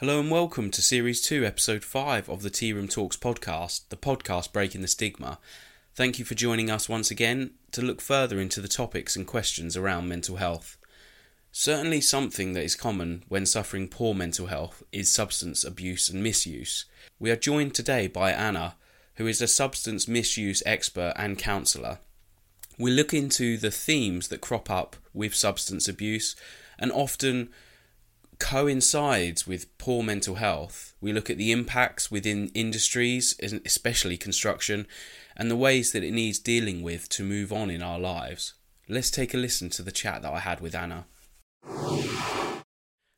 Hello 0.00 0.18
and 0.18 0.30
welcome 0.30 0.70
to 0.70 0.80
Series 0.80 1.20
2, 1.20 1.44
Episode 1.44 1.84
5 1.84 2.30
of 2.30 2.40
the 2.40 2.48
Tearoom 2.48 2.88
Talks 2.88 3.18
podcast, 3.18 3.82
the 3.90 3.98
podcast 3.98 4.50
breaking 4.50 4.80
the 4.80 4.88
stigma. 4.88 5.38
Thank 5.94 6.18
you 6.18 6.24
for 6.24 6.34
joining 6.34 6.70
us 6.70 6.88
once 6.88 7.10
again 7.10 7.50
to 7.72 7.82
look 7.82 8.00
further 8.00 8.40
into 8.40 8.62
the 8.62 8.66
topics 8.66 9.14
and 9.14 9.26
questions 9.26 9.76
around 9.76 10.08
mental 10.08 10.36
health. 10.36 10.78
Certainly, 11.52 12.00
something 12.00 12.54
that 12.54 12.64
is 12.64 12.74
common 12.74 13.24
when 13.28 13.44
suffering 13.44 13.88
poor 13.88 14.14
mental 14.14 14.46
health 14.46 14.82
is 14.90 15.10
substance 15.10 15.64
abuse 15.64 16.08
and 16.08 16.22
misuse. 16.22 16.86
We 17.18 17.30
are 17.30 17.36
joined 17.36 17.74
today 17.74 18.06
by 18.06 18.32
Anna, 18.32 18.76
who 19.16 19.26
is 19.26 19.42
a 19.42 19.46
substance 19.46 20.08
misuse 20.08 20.62
expert 20.64 21.12
and 21.16 21.38
counsellor. 21.38 21.98
We 22.78 22.90
look 22.90 23.12
into 23.12 23.58
the 23.58 23.70
themes 23.70 24.28
that 24.28 24.40
crop 24.40 24.70
up 24.70 24.96
with 25.12 25.34
substance 25.34 25.88
abuse 25.88 26.36
and 26.78 26.90
often 26.90 27.50
coincides 28.40 29.46
with 29.46 29.78
poor 29.78 30.02
mental 30.02 30.34
health. 30.36 30.94
We 31.00 31.12
look 31.12 31.30
at 31.30 31.38
the 31.38 31.52
impacts 31.52 32.10
within 32.10 32.48
industries, 32.54 33.38
especially 33.40 34.16
construction, 34.16 34.88
and 35.36 35.48
the 35.50 35.56
ways 35.56 35.92
that 35.92 36.02
it 36.02 36.12
needs 36.12 36.40
dealing 36.40 36.82
with 36.82 37.08
to 37.10 37.22
move 37.22 37.52
on 37.52 37.70
in 37.70 37.82
our 37.82 38.00
lives. 38.00 38.54
Let's 38.88 39.10
take 39.10 39.34
a 39.34 39.36
listen 39.36 39.70
to 39.70 39.82
the 39.82 39.92
chat 39.92 40.22
that 40.22 40.32
I 40.32 40.40
had 40.40 40.60
with 40.60 40.74
Anna. 40.74 41.04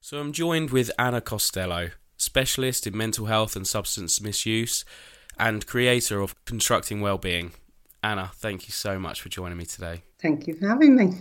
So 0.02 0.18
I'm 0.18 0.32
joined 0.32 0.70
with 0.70 0.90
Anna 0.98 1.20
Costello, 1.22 1.90
specialist 2.16 2.86
in 2.86 2.96
mental 2.96 3.26
health 3.26 3.56
and 3.56 3.66
substance 3.66 4.20
misuse, 4.20 4.84
and 5.38 5.66
creator 5.66 6.20
of 6.20 6.34
Constructing 6.44 7.00
Wellbeing. 7.00 7.52
Anna, 8.02 8.32
thank 8.34 8.66
you 8.66 8.72
so 8.72 8.98
much 8.98 9.22
for 9.22 9.28
joining 9.28 9.56
me 9.56 9.64
today. 9.64 10.02
Thank 10.20 10.46
you 10.46 10.54
for 10.54 10.68
having 10.68 10.96
me. 10.96 11.14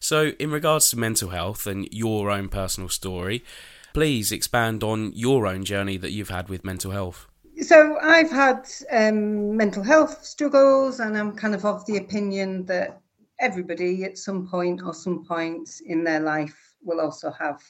So, 0.00 0.28
in 0.38 0.50
regards 0.50 0.90
to 0.90 0.98
mental 0.98 1.30
health 1.30 1.66
and 1.66 1.88
your 1.92 2.30
own 2.30 2.48
personal 2.48 2.88
story, 2.88 3.44
please 3.92 4.30
expand 4.30 4.82
on 4.82 5.12
your 5.14 5.46
own 5.46 5.64
journey 5.64 5.96
that 5.96 6.12
you've 6.12 6.30
had 6.30 6.48
with 6.48 6.64
mental 6.64 6.92
health. 6.92 7.26
So, 7.62 7.98
I've 8.00 8.30
had 8.30 8.68
um, 8.90 9.56
mental 9.56 9.82
health 9.82 10.24
struggles, 10.24 11.00
and 11.00 11.16
I'm 11.16 11.34
kind 11.34 11.54
of 11.54 11.64
of 11.64 11.84
the 11.86 11.96
opinion 11.96 12.66
that 12.66 13.00
everybody 13.40 14.04
at 14.04 14.18
some 14.18 14.46
point 14.48 14.82
or 14.84 14.94
some 14.94 15.24
points 15.24 15.80
in 15.80 16.04
their 16.04 16.20
life 16.20 16.74
will 16.82 17.00
also 17.00 17.30
have 17.32 17.62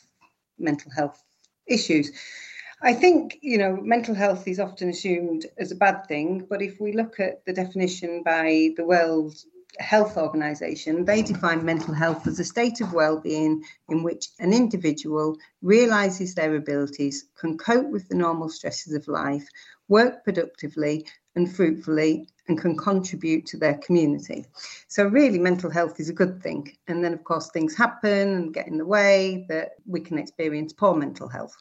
mental 0.59 0.91
health 0.91 1.23
issues. 1.67 2.13
I 2.83 2.93
think, 2.93 3.39
you 3.43 3.59
know, 3.59 3.77
mental 3.77 4.15
health 4.15 4.47
is 4.47 4.61
often 4.61 4.89
assumed 4.89 5.47
as 5.59 5.73
a 5.73 5.77
bad 5.77 6.07
thing, 6.07 6.47
but 6.49 6.63
if 6.63 6.81
we 6.81 6.93
look 6.93 7.19
at 7.19 7.45
the 7.45 7.53
definition 7.53 8.23
by 8.23 8.71
the 8.77 8.85
World 8.85 9.35
Health 9.79 10.17
Organization, 10.17 11.05
they 11.05 11.23
define 11.23 11.65
mental 11.65 11.95
health 11.95 12.27
as 12.27 12.41
a 12.41 12.45
state 12.45 12.81
of 12.81 12.93
well-being 12.93 13.63
in 13.89 14.03
which 14.03 14.29
an 14.41 14.53
individual 14.53 15.37
realizes 15.63 16.35
their 16.35 16.57
abilities, 16.57 17.27
can 17.39 17.57
cope 17.57 17.89
with 17.91 18.09
the 18.09 18.15
normal 18.15 18.49
stresses 18.49 18.95
of 18.95 19.09
life, 19.09 19.47
work 19.89 20.25
productively 20.25 21.07
and 21.37 21.55
fruitfully, 21.55 22.29
and 22.49 22.59
can 22.59 22.77
contribute 22.77 23.47
to 23.47 23.57
their 23.57 23.79
community. 23.79 24.47
So, 24.89 25.05
really, 25.05 25.39
mental 25.39 25.71
health 25.71 26.01
is 26.01 26.09
a 26.09 26.15
good 26.15 26.43
thing. 26.43 26.77
And 26.89 27.05
then, 27.05 27.13
of 27.13 27.23
course, 27.25 27.51
things 27.51 27.77
happen 27.77 28.29
and 28.37 28.55
get 28.55 28.67
in 28.67 28.79
the 28.79 28.87
way 28.87 29.47
that 29.49 29.73
we 29.87 30.01
can 30.01 30.19
experience 30.19 30.73
poor 30.73 30.95
mental 30.95 31.29
health. 31.29 31.57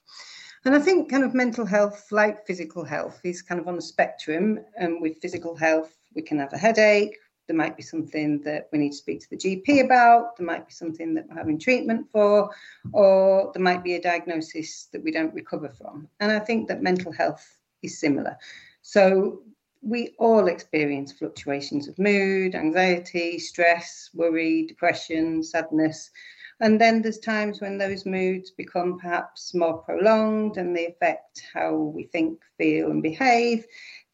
And 0.65 0.75
I 0.75 0.79
think 0.79 1.11
kind 1.11 1.23
of 1.23 1.33
mental 1.33 1.65
health, 1.65 2.07
like 2.11 2.45
physical 2.47 2.83
health, 2.83 3.21
is 3.23 3.41
kind 3.41 3.61
of 3.61 3.67
on 3.67 3.77
a 3.77 3.81
spectrum. 3.81 4.59
And 4.77 5.01
with 5.01 5.21
physical 5.21 5.55
health, 5.55 5.95
we 6.15 6.21
can 6.21 6.39
have 6.39 6.53
a 6.53 6.57
headache, 6.57 7.17
there 7.47 7.55
might 7.55 7.77
be 7.77 7.83
something 7.83 8.41
that 8.41 8.69
we 8.71 8.77
need 8.77 8.91
to 8.91 8.97
speak 8.97 9.21
to 9.21 9.29
the 9.29 9.37
GP 9.37 9.85
about, 9.85 10.35
there 10.37 10.45
might 10.45 10.67
be 10.67 10.73
something 10.73 11.13
that 11.13 11.27
we're 11.27 11.35
having 11.35 11.57
treatment 11.57 12.07
for, 12.11 12.49
or 12.93 13.51
there 13.53 13.63
might 13.63 13.83
be 13.83 13.95
a 13.95 14.01
diagnosis 14.01 14.89
that 14.91 15.03
we 15.03 15.11
don't 15.11 15.33
recover 15.33 15.69
from. 15.69 16.07
And 16.19 16.31
I 16.31 16.39
think 16.39 16.67
that 16.67 16.83
mental 16.83 17.11
health 17.11 17.57
is 17.81 17.99
similar. 17.99 18.37
So 18.81 19.41
we 19.81 20.15
all 20.19 20.47
experience 20.47 21.11
fluctuations 21.11 21.87
of 21.87 21.97
mood, 21.97 22.55
anxiety, 22.55 23.39
stress, 23.39 24.09
worry, 24.13 24.65
depression, 24.65 25.43
sadness. 25.43 26.11
And 26.59 26.81
then 26.81 27.01
there's 27.01 27.19
times 27.19 27.61
when 27.61 27.77
those 27.77 28.05
moods 28.05 28.51
become 28.51 28.97
perhaps 28.97 29.53
more 29.53 29.77
prolonged 29.77 30.57
and 30.57 30.75
they 30.75 30.87
affect 30.87 31.43
how 31.53 31.75
we 31.75 32.03
think, 32.03 32.39
feel, 32.57 32.89
and 32.89 33.03
behave 33.03 33.65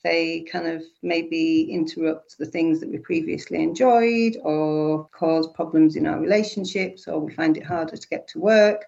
they 0.03 0.41
kind 0.51 0.67
of 0.67 0.83
maybe 1.01 1.63
interrupt 1.71 2.37
the 2.37 2.45
things 2.45 2.79
that 2.79 2.89
we 2.89 2.97
previously 2.97 3.63
enjoyed 3.63 4.37
or 4.43 5.07
cause 5.09 5.47
problems 5.47 5.95
in 5.95 6.05
our 6.05 6.19
relationships 6.19 7.07
or 7.07 7.19
we 7.19 7.33
find 7.33 7.57
it 7.57 7.65
harder 7.65 7.95
to 7.95 8.07
get 8.09 8.27
to 8.29 8.39
work. 8.39 8.85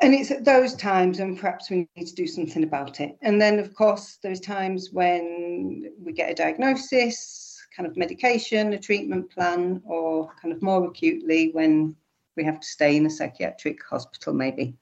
And 0.00 0.14
it's 0.14 0.30
at 0.30 0.44
those 0.44 0.74
times 0.74 1.20
and 1.20 1.38
perhaps 1.38 1.70
we 1.70 1.86
need 1.96 2.06
to 2.06 2.14
do 2.14 2.26
something 2.26 2.64
about 2.64 3.00
it. 3.00 3.16
And 3.22 3.40
then, 3.40 3.58
of 3.58 3.74
course, 3.74 4.18
there's 4.22 4.40
times 4.40 4.90
when 4.92 5.92
we 6.02 6.12
get 6.12 6.30
a 6.30 6.34
diagnosis, 6.34 7.62
kind 7.76 7.86
of 7.86 7.96
medication, 7.96 8.72
a 8.72 8.78
treatment 8.78 9.30
plan, 9.30 9.82
or 9.84 10.32
kind 10.40 10.54
of 10.54 10.62
more 10.62 10.86
acutely 10.86 11.50
when 11.52 11.94
we 12.36 12.44
have 12.44 12.60
to 12.60 12.66
stay 12.66 12.96
in 12.96 13.06
a 13.06 13.10
psychiatric 13.10 13.84
hospital, 13.84 14.32
maybe. 14.32 14.74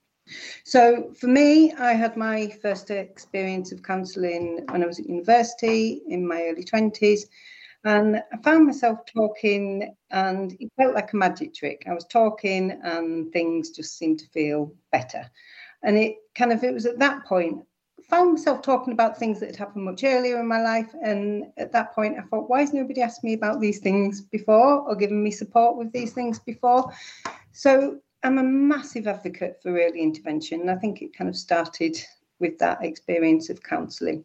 So 0.64 1.12
for 1.14 1.26
me, 1.26 1.72
I 1.72 1.92
had 1.92 2.16
my 2.16 2.48
first 2.62 2.90
experience 2.90 3.72
of 3.72 3.82
counselling 3.82 4.64
when 4.70 4.82
I 4.82 4.86
was 4.86 4.98
at 4.98 5.08
university 5.08 6.02
in 6.08 6.26
my 6.26 6.42
early 6.42 6.64
20s. 6.64 7.26
And 7.84 8.16
I 8.32 8.36
found 8.42 8.66
myself 8.66 8.98
talking, 9.06 9.94
and 10.10 10.56
it 10.58 10.70
felt 10.76 10.94
like 10.94 11.12
a 11.12 11.16
magic 11.16 11.54
trick. 11.54 11.84
I 11.86 11.94
was 11.94 12.06
talking, 12.06 12.72
and 12.82 13.32
things 13.32 13.70
just 13.70 13.96
seemed 13.96 14.18
to 14.18 14.28
feel 14.28 14.74
better. 14.90 15.24
And 15.84 15.96
it 15.96 16.16
kind 16.34 16.52
of, 16.52 16.64
it 16.64 16.74
was 16.74 16.86
at 16.86 16.98
that 16.98 17.24
point, 17.24 17.64
I 17.98 18.02
found 18.02 18.32
myself 18.32 18.62
talking 18.62 18.92
about 18.92 19.16
things 19.16 19.38
that 19.38 19.46
had 19.46 19.56
happened 19.56 19.84
much 19.84 20.02
earlier 20.02 20.40
in 20.40 20.48
my 20.48 20.60
life. 20.60 20.92
And 21.02 21.44
at 21.56 21.72
that 21.72 21.94
point, 21.94 22.18
I 22.18 22.22
thought, 22.22 22.50
why 22.50 22.60
has 22.60 22.72
nobody 22.72 23.00
asked 23.00 23.22
me 23.22 23.34
about 23.34 23.60
these 23.60 23.78
things 23.78 24.22
before 24.22 24.80
or 24.82 24.96
given 24.96 25.22
me 25.22 25.30
support 25.30 25.76
with 25.76 25.92
these 25.92 26.12
things 26.12 26.40
before? 26.40 26.92
So 27.52 28.00
I'm 28.22 28.38
a 28.38 28.42
massive 28.42 29.06
advocate 29.06 29.60
for 29.62 29.70
early 29.70 30.02
intervention. 30.02 30.68
I 30.68 30.76
think 30.76 31.02
it 31.02 31.16
kind 31.16 31.30
of 31.30 31.36
started 31.36 31.96
with 32.40 32.58
that 32.58 32.84
experience 32.84 33.48
of 33.48 33.62
counselling. 33.62 34.24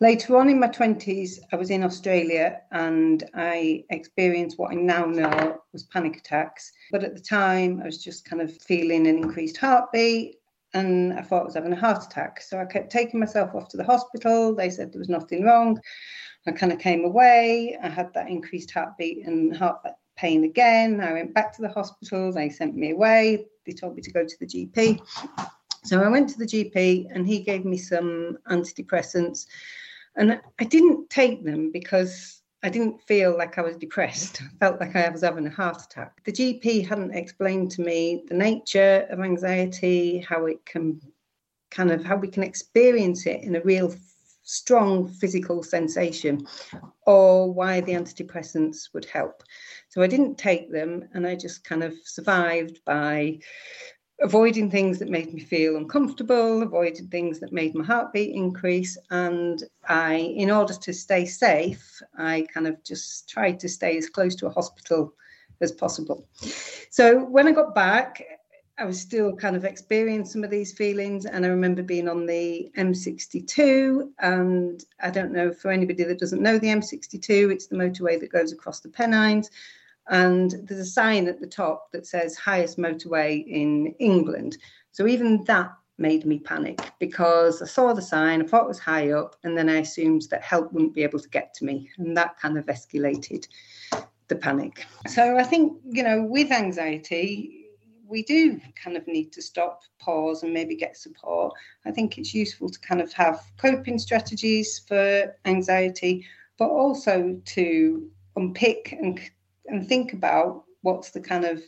Later 0.00 0.36
on 0.36 0.48
in 0.48 0.60
my 0.60 0.68
20s, 0.68 1.40
I 1.52 1.56
was 1.56 1.70
in 1.70 1.82
Australia 1.82 2.60
and 2.70 3.28
I 3.34 3.84
experienced 3.90 4.58
what 4.58 4.70
I 4.72 4.76
now 4.76 5.04
know 5.04 5.60
was 5.72 5.82
panic 5.84 6.16
attacks. 6.16 6.72
But 6.90 7.04
at 7.04 7.14
the 7.14 7.20
time, 7.20 7.80
I 7.82 7.86
was 7.86 8.02
just 8.02 8.24
kind 8.24 8.40
of 8.40 8.56
feeling 8.62 9.06
an 9.06 9.18
increased 9.18 9.56
heartbeat 9.56 10.36
and 10.72 11.12
I 11.14 11.22
thought 11.22 11.42
I 11.42 11.46
was 11.46 11.54
having 11.54 11.72
a 11.72 11.76
heart 11.76 12.04
attack. 12.04 12.40
So 12.40 12.58
I 12.58 12.64
kept 12.64 12.92
taking 12.92 13.20
myself 13.20 13.54
off 13.54 13.68
to 13.68 13.76
the 13.76 13.84
hospital. 13.84 14.54
They 14.54 14.70
said 14.70 14.92
there 14.92 15.00
was 15.00 15.08
nothing 15.08 15.44
wrong. 15.44 15.80
I 16.46 16.52
kind 16.52 16.72
of 16.72 16.78
came 16.78 17.04
away. 17.04 17.76
I 17.82 17.88
had 17.88 18.14
that 18.14 18.28
increased 18.28 18.70
heartbeat 18.70 19.26
and 19.26 19.54
heart 19.54 19.80
pain 20.20 20.44
again. 20.44 21.00
I 21.00 21.12
went 21.12 21.32
back 21.32 21.54
to 21.56 21.62
the 21.62 21.68
hospital. 21.68 22.30
They 22.30 22.50
sent 22.50 22.76
me 22.76 22.90
away. 22.90 23.46
They 23.64 23.72
told 23.72 23.96
me 23.96 24.02
to 24.02 24.12
go 24.12 24.24
to 24.24 24.36
the 24.38 24.46
GP. 24.46 25.00
So 25.84 26.02
I 26.02 26.08
went 26.08 26.28
to 26.30 26.38
the 26.38 26.46
GP 26.46 27.06
and 27.10 27.26
he 27.26 27.40
gave 27.40 27.64
me 27.64 27.78
some 27.78 28.36
antidepressants. 28.50 29.46
And 30.16 30.40
I 30.58 30.64
didn't 30.64 31.08
take 31.08 31.44
them 31.44 31.72
because 31.72 32.42
I 32.62 32.68
didn't 32.68 33.00
feel 33.02 33.36
like 33.36 33.56
I 33.56 33.62
was 33.62 33.76
depressed. 33.76 34.42
I 34.42 34.48
felt 34.58 34.80
like 34.80 34.94
I 34.94 35.08
was 35.08 35.22
having 35.22 35.46
a 35.46 35.50
heart 35.50 35.82
attack. 35.82 36.22
The 36.24 36.32
GP 36.32 36.86
hadn't 36.86 37.14
explained 37.14 37.70
to 37.72 37.82
me 37.82 38.24
the 38.28 38.34
nature 38.34 39.06
of 39.08 39.20
anxiety, 39.20 40.18
how 40.28 40.44
it 40.44 40.64
can 40.66 41.00
kind 41.70 41.90
of 41.90 42.04
how 42.04 42.16
we 42.16 42.28
can 42.28 42.42
experience 42.42 43.26
it 43.26 43.42
in 43.42 43.56
a 43.56 43.62
real 43.62 43.94
strong 44.50 45.06
physical 45.06 45.62
sensation 45.62 46.46
or 47.06 47.52
why 47.52 47.80
the 47.80 47.92
antidepressants 47.92 48.92
would 48.92 49.04
help. 49.04 49.42
So 49.88 50.02
I 50.02 50.06
didn't 50.08 50.38
take 50.38 50.72
them 50.72 51.08
and 51.14 51.26
I 51.26 51.36
just 51.36 51.64
kind 51.64 51.84
of 51.84 51.94
survived 52.04 52.80
by 52.84 53.38
avoiding 54.20 54.70
things 54.70 54.98
that 54.98 55.08
made 55.08 55.32
me 55.32 55.40
feel 55.40 55.76
uncomfortable, 55.76 56.62
avoiding 56.62 57.08
things 57.08 57.40
that 57.40 57.52
made 57.52 57.74
my 57.74 57.84
heartbeat 57.84 58.34
increase. 58.34 58.98
And 59.10 59.62
I, 59.88 60.14
in 60.16 60.50
order 60.50 60.74
to 60.74 60.92
stay 60.92 61.26
safe, 61.26 62.02
I 62.18 62.46
kind 62.52 62.66
of 62.66 62.82
just 62.82 63.28
tried 63.28 63.60
to 63.60 63.68
stay 63.68 63.96
as 63.96 64.10
close 64.10 64.34
to 64.36 64.46
a 64.46 64.50
hospital 64.50 65.14
as 65.60 65.72
possible. 65.72 66.26
So 66.90 67.24
when 67.24 67.46
I 67.46 67.52
got 67.52 67.74
back, 67.74 68.22
I 68.80 68.84
was 68.84 68.98
still 68.98 69.36
kind 69.36 69.56
of 69.56 69.66
experiencing 69.66 70.32
some 70.32 70.44
of 70.44 70.50
these 70.50 70.72
feelings. 70.72 71.26
And 71.26 71.44
I 71.44 71.48
remember 71.48 71.82
being 71.82 72.08
on 72.08 72.24
the 72.24 72.72
M62. 72.78 74.08
And 74.20 74.82
I 75.02 75.10
don't 75.10 75.32
know 75.32 75.52
for 75.52 75.70
anybody 75.70 76.02
that 76.04 76.18
doesn't 76.18 76.42
know 76.42 76.58
the 76.58 76.68
M62, 76.68 77.52
it's 77.52 77.66
the 77.66 77.76
motorway 77.76 78.18
that 78.18 78.32
goes 78.32 78.52
across 78.52 78.80
the 78.80 78.88
Pennines. 78.88 79.50
And 80.08 80.54
there's 80.64 80.80
a 80.80 80.84
sign 80.86 81.28
at 81.28 81.40
the 81.40 81.46
top 81.46 81.92
that 81.92 82.06
says 82.06 82.36
highest 82.36 82.78
motorway 82.78 83.46
in 83.46 83.94
England. 83.98 84.56
So 84.92 85.06
even 85.06 85.44
that 85.44 85.70
made 85.98 86.24
me 86.24 86.38
panic 86.38 86.80
because 86.98 87.60
I 87.60 87.66
saw 87.66 87.92
the 87.92 88.00
sign, 88.00 88.40
I 88.40 88.46
thought 88.46 88.64
it 88.64 88.68
was 88.68 88.78
high 88.78 89.12
up, 89.12 89.36
and 89.44 89.56
then 89.56 89.68
I 89.68 89.80
assumed 89.80 90.22
that 90.30 90.42
help 90.42 90.72
wouldn't 90.72 90.94
be 90.94 91.02
able 91.02 91.20
to 91.20 91.28
get 91.28 91.52
to 91.54 91.66
me. 91.66 91.90
And 91.98 92.16
that 92.16 92.38
kind 92.40 92.56
of 92.56 92.64
escalated 92.64 93.46
the 94.28 94.36
panic. 94.36 94.86
So 95.06 95.36
I 95.36 95.42
think, 95.42 95.76
you 95.84 96.02
know, 96.02 96.22
with 96.22 96.50
anxiety, 96.50 97.59
we 98.10 98.22
do 98.22 98.60
kind 98.74 98.96
of 98.96 99.06
need 99.06 99.32
to 99.32 99.42
stop, 99.42 99.82
pause, 100.00 100.42
and 100.42 100.52
maybe 100.52 100.74
get 100.74 100.96
support. 100.96 101.54
I 101.86 101.92
think 101.92 102.18
it's 102.18 102.34
useful 102.34 102.68
to 102.68 102.80
kind 102.80 103.00
of 103.00 103.12
have 103.12 103.40
coping 103.56 103.98
strategies 103.98 104.80
for 104.80 105.34
anxiety, 105.44 106.26
but 106.58 106.68
also 106.68 107.40
to 107.44 108.10
unpick 108.36 108.92
and 108.92 109.20
and 109.66 109.86
think 109.86 110.12
about 110.12 110.64
what's 110.82 111.10
the 111.10 111.20
kind 111.20 111.44
of 111.44 111.62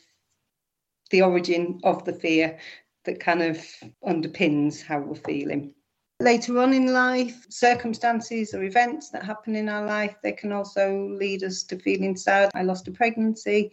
the 1.10 1.22
origin 1.22 1.78
of 1.84 2.04
the 2.04 2.12
fear 2.12 2.58
that 3.04 3.20
kind 3.20 3.42
of 3.42 3.58
underpins 4.04 4.82
how 4.82 4.98
we're 4.98 5.14
feeling. 5.14 5.74
Later 6.20 6.58
on 6.60 6.72
in 6.72 6.92
life, 6.92 7.46
circumstances 7.50 8.54
or 8.54 8.62
events 8.62 9.10
that 9.10 9.24
happen 9.24 9.56
in 9.56 9.68
our 9.68 9.84
life, 9.84 10.14
they 10.22 10.32
can 10.32 10.52
also 10.52 11.08
lead 11.18 11.42
us 11.42 11.64
to 11.64 11.78
feeling 11.78 12.16
sad. 12.16 12.50
I 12.54 12.62
lost 12.62 12.86
a 12.86 12.92
pregnancy. 12.92 13.72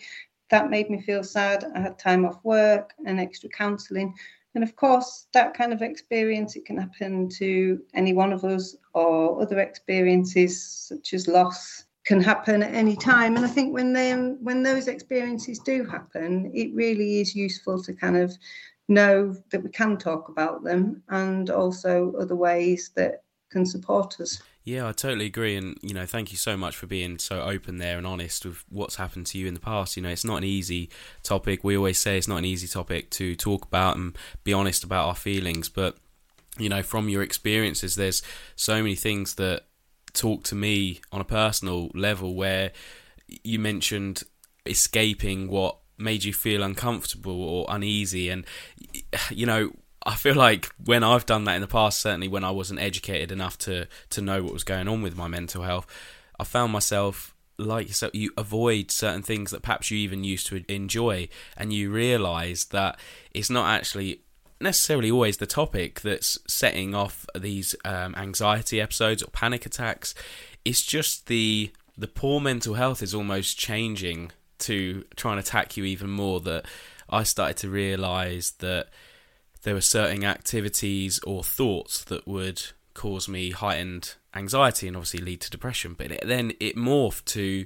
That 0.50 0.70
made 0.70 0.90
me 0.90 1.02
feel 1.02 1.24
sad. 1.24 1.66
I 1.76 1.80
had 1.80 2.00
time 2.00 2.26
off 2.26 2.44
work 2.44 2.94
and 3.06 3.20
extra 3.20 3.50
counselling. 3.50 4.16
And 4.56 4.64
of 4.64 4.76
course, 4.76 5.28
that 5.34 5.54
kind 5.54 5.72
of 5.72 5.82
experience, 5.82 6.56
it 6.56 6.66
can 6.66 6.78
happen 6.78 7.30
to 7.38 7.80
any 7.94 8.14
one 8.14 8.34
of 8.34 8.44
us 8.44 8.76
or 8.94 9.42
other 9.42 9.60
experiences 9.60 10.62
such 10.62 11.14
as 11.14 11.28
loss 11.28 11.86
can 12.06 12.22
happen 12.22 12.64
at 12.64 12.74
any 12.74 12.96
time. 12.96 13.36
And 13.36 13.46
I 13.46 13.50
think 13.50 13.74
when 13.74 13.94
they, 13.94 14.12
when 14.14 14.64
those 14.64 14.88
experiences 14.88 15.60
do 15.60 15.86
happen, 15.86 16.52
it 16.56 16.74
really 16.74 17.22
is 17.22 17.36
useful 17.36 17.84
to 17.84 17.94
kind 17.94 18.18
of 18.18 18.36
know 18.88 19.36
that 19.52 19.64
we 19.64 19.70
can 19.70 19.98
talk 19.98 20.30
about 20.30 20.64
them 20.64 21.04
and 21.10 21.52
also 21.52 22.14
other 22.20 22.36
ways 22.36 22.90
that 22.96 23.24
can 23.50 23.66
support 23.66 24.20
us. 24.20 24.42
Yeah, 24.64 24.88
I 24.88 24.92
totally 24.92 25.26
agree. 25.26 25.56
And, 25.56 25.78
you 25.82 25.94
know, 25.94 26.06
thank 26.06 26.32
you 26.32 26.38
so 26.38 26.56
much 26.56 26.76
for 26.76 26.86
being 26.86 27.18
so 27.18 27.42
open 27.42 27.78
there 27.78 27.98
and 27.98 28.06
honest 28.06 28.46
with 28.46 28.64
what's 28.70 28.98
happened 28.98 29.26
to 29.28 29.38
you 29.38 29.48
in 29.48 29.54
the 29.54 29.60
past. 29.60 29.98
You 29.98 30.04
know, 30.04 30.10
it's 30.10 30.26
not 30.26 30.38
an 30.38 30.44
easy 30.44 30.90
topic. 31.24 31.64
We 31.64 31.76
always 31.76 31.98
say 31.98 32.18
it's 32.18 32.28
not 32.28 32.38
an 32.38 32.46
easy 32.46 32.68
topic 32.68 33.10
to 33.12 33.36
talk 33.36 33.66
about 33.66 33.98
and 33.98 34.18
be 34.44 34.54
honest 34.54 34.84
about 34.84 35.08
our 35.08 35.16
feelings. 35.16 35.70
But, 35.70 35.98
you 36.58 36.70
know, 36.70 36.84
from 36.84 37.10
your 37.10 37.24
experiences, 37.24 37.96
there's 37.96 38.22
so 38.56 38.76
many 38.76 38.96
things 38.96 39.36
that 39.36 39.64
talk 40.14 40.44
to 40.44 40.56
me 40.56 41.02
on 41.12 41.22
a 41.22 41.26
personal 41.26 41.90
level 41.94 42.36
where 42.36 42.72
you 43.44 43.60
mentioned 43.60 44.24
escaping 44.66 45.48
what 45.48 45.78
made 45.98 46.24
you 46.24 46.34
feel 46.34 46.64
uncomfortable 46.64 47.44
or 47.44 47.66
uneasy 47.70 48.30
and 48.30 48.46
you 49.30 49.46
know 49.46 49.72
I 50.10 50.16
feel 50.16 50.36
like 50.36 50.70
when 50.84 51.04
I've 51.04 51.26
done 51.26 51.46
that 51.46 51.56
in 51.56 51.62
the 51.62 51.68
past 51.68 52.00
certainly 52.00 52.28
when 52.28 52.44
I 52.44 52.52
wasn't 52.52 52.82
educated 52.82 53.32
enough 53.32 53.58
to 53.60 53.88
to 54.10 54.22
know 54.22 54.44
what 54.44 54.54
was 54.54 54.64
going 54.64 54.88
on 54.88 55.02
with 55.02 55.16
my 55.16 55.28
mental 55.28 55.64
health 55.64 55.86
I 56.40 56.44
found 56.44 56.74
myself 56.74 57.36
like 57.60 57.88
yourself 57.88 58.16
you 58.16 58.32
avoid 58.38 58.90
certain 58.90 59.22
things 59.22 59.52
that 59.52 59.62
perhaps 59.62 59.92
you 59.92 59.98
even 59.98 60.24
used 60.24 60.48
to 60.48 60.64
enjoy. 60.68 61.28
And 61.58 61.74
you 61.74 61.92
realize 61.92 62.66
that 62.66 62.98
it's 63.34 63.50
not 63.50 63.70
actually 63.70 64.22
necessarily 64.62 65.12
always 65.12 65.38
the 65.38 65.46
topic 65.46 66.02
that's 66.02 66.40
setting 66.48 66.96
off 66.96 67.26
these 67.36 67.76
um, 67.86 68.16
anxiety 68.16 68.82
episodes 68.82 69.22
or 69.22 69.30
panic 69.32 69.66
attacks. 69.66 70.16
It's 70.66 70.82
just 70.82 71.28
the 71.28 71.72
the 71.98 72.08
poor 72.08 72.40
mental 72.40 72.76
health 72.76 73.04
is 73.04 73.14
almost 73.14 73.60
changing 73.60 74.32
to 74.60 75.04
try 75.18 75.32
and 75.32 75.40
attack 75.40 75.76
you 75.76 75.84
even 75.84 76.10
more 76.10 76.40
that 76.40 76.66
I 77.10 77.24
started 77.24 77.58
to 77.58 77.70
realize 77.70 78.52
that 78.60 78.88
there 79.64 79.74
were 79.74 79.82
certain 79.82 80.24
activities 80.24 81.20
or 81.26 81.44
thoughts 81.44 82.04
that 82.06 82.28
would 82.28 82.62
cause 82.94 83.28
me 83.28 83.52
heightened 83.52 84.16
anxiety 84.36 84.88
and 84.88 84.96
obviously 84.96 85.22
lead 85.22 85.42
to 85.42 85.50
depression 85.50 85.96
but 85.98 86.12
it, 86.12 86.24
then 86.26 86.52
it 86.60 86.76
morphed 86.76 87.26
to 87.26 87.66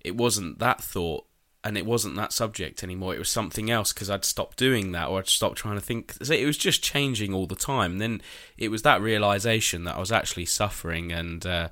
it 0.00 0.16
wasn't 0.16 0.58
that 0.58 0.82
thought 0.82 1.24
and 1.62 1.78
it 1.78 1.86
wasn't 1.86 2.14
that 2.16 2.32
subject 2.32 2.82
anymore 2.82 3.14
it 3.14 3.18
was 3.18 3.28
something 3.28 3.70
else 3.70 3.92
because 3.92 4.10
I'd 4.10 4.24
stopped 4.24 4.58
doing 4.58 4.92
that 4.92 5.08
or 5.08 5.18
I'd 5.18 5.28
stopped 5.28 5.56
trying 5.56 5.76
to 5.76 5.80
think 5.80 6.12
so 6.22 6.34
it 6.34 6.44
was 6.44 6.58
just 6.58 6.82
changing 6.82 7.32
all 7.32 7.46
the 7.46 7.56
time 7.56 7.92
and 7.92 8.00
then 8.00 8.22
it 8.58 8.70
was 8.70 8.82
that 8.82 9.00
realization 9.00 9.84
that 9.84 9.96
I 9.96 10.00
was 10.00 10.12
actually 10.12 10.46
suffering 10.46 11.10
and 11.12 11.44
uh, 11.46 11.68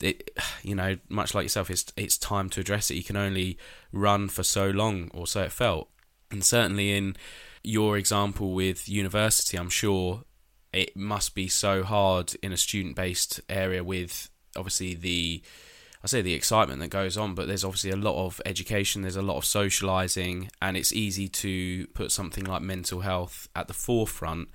it, 0.00 0.30
you 0.62 0.74
know, 0.74 0.96
much 1.08 1.34
like 1.34 1.44
yourself, 1.44 1.70
it's 1.70 1.86
it's 1.96 2.18
time 2.18 2.48
to 2.50 2.60
address 2.60 2.90
it. 2.90 2.94
You 2.94 3.04
can 3.04 3.16
only 3.16 3.58
run 3.92 4.28
for 4.28 4.42
so 4.42 4.70
long, 4.70 5.10
or 5.14 5.26
so 5.26 5.42
it 5.42 5.52
felt. 5.52 5.88
And 6.30 6.44
certainly 6.44 6.96
in 6.96 7.16
your 7.64 7.96
example 7.96 8.52
with 8.52 8.88
university, 8.88 9.56
I'm 9.56 9.70
sure 9.70 10.22
it 10.72 10.96
must 10.96 11.34
be 11.34 11.48
so 11.48 11.82
hard 11.82 12.34
in 12.42 12.52
a 12.52 12.56
student-based 12.56 13.40
area 13.48 13.82
with 13.82 14.30
obviously 14.56 14.94
the 14.94 15.42
I 16.02 16.06
say 16.06 16.20
the 16.20 16.34
excitement 16.34 16.80
that 16.80 16.88
goes 16.88 17.16
on, 17.16 17.34
but 17.34 17.48
there's 17.48 17.64
obviously 17.64 17.90
a 17.90 17.96
lot 17.96 18.26
of 18.26 18.38
education, 18.44 19.00
there's 19.00 19.16
a 19.16 19.22
lot 19.22 19.38
of 19.38 19.46
socializing, 19.46 20.50
and 20.60 20.76
it's 20.76 20.92
easy 20.92 21.28
to 21.28 21.86
put 21.88 22.12
something 22.12 22.44
like 22.44 22.60
mental 22.60 23.00
health 23.00 23.48
at 23.56 23.68
the 23.68 23.72
forefront 23.72 24.50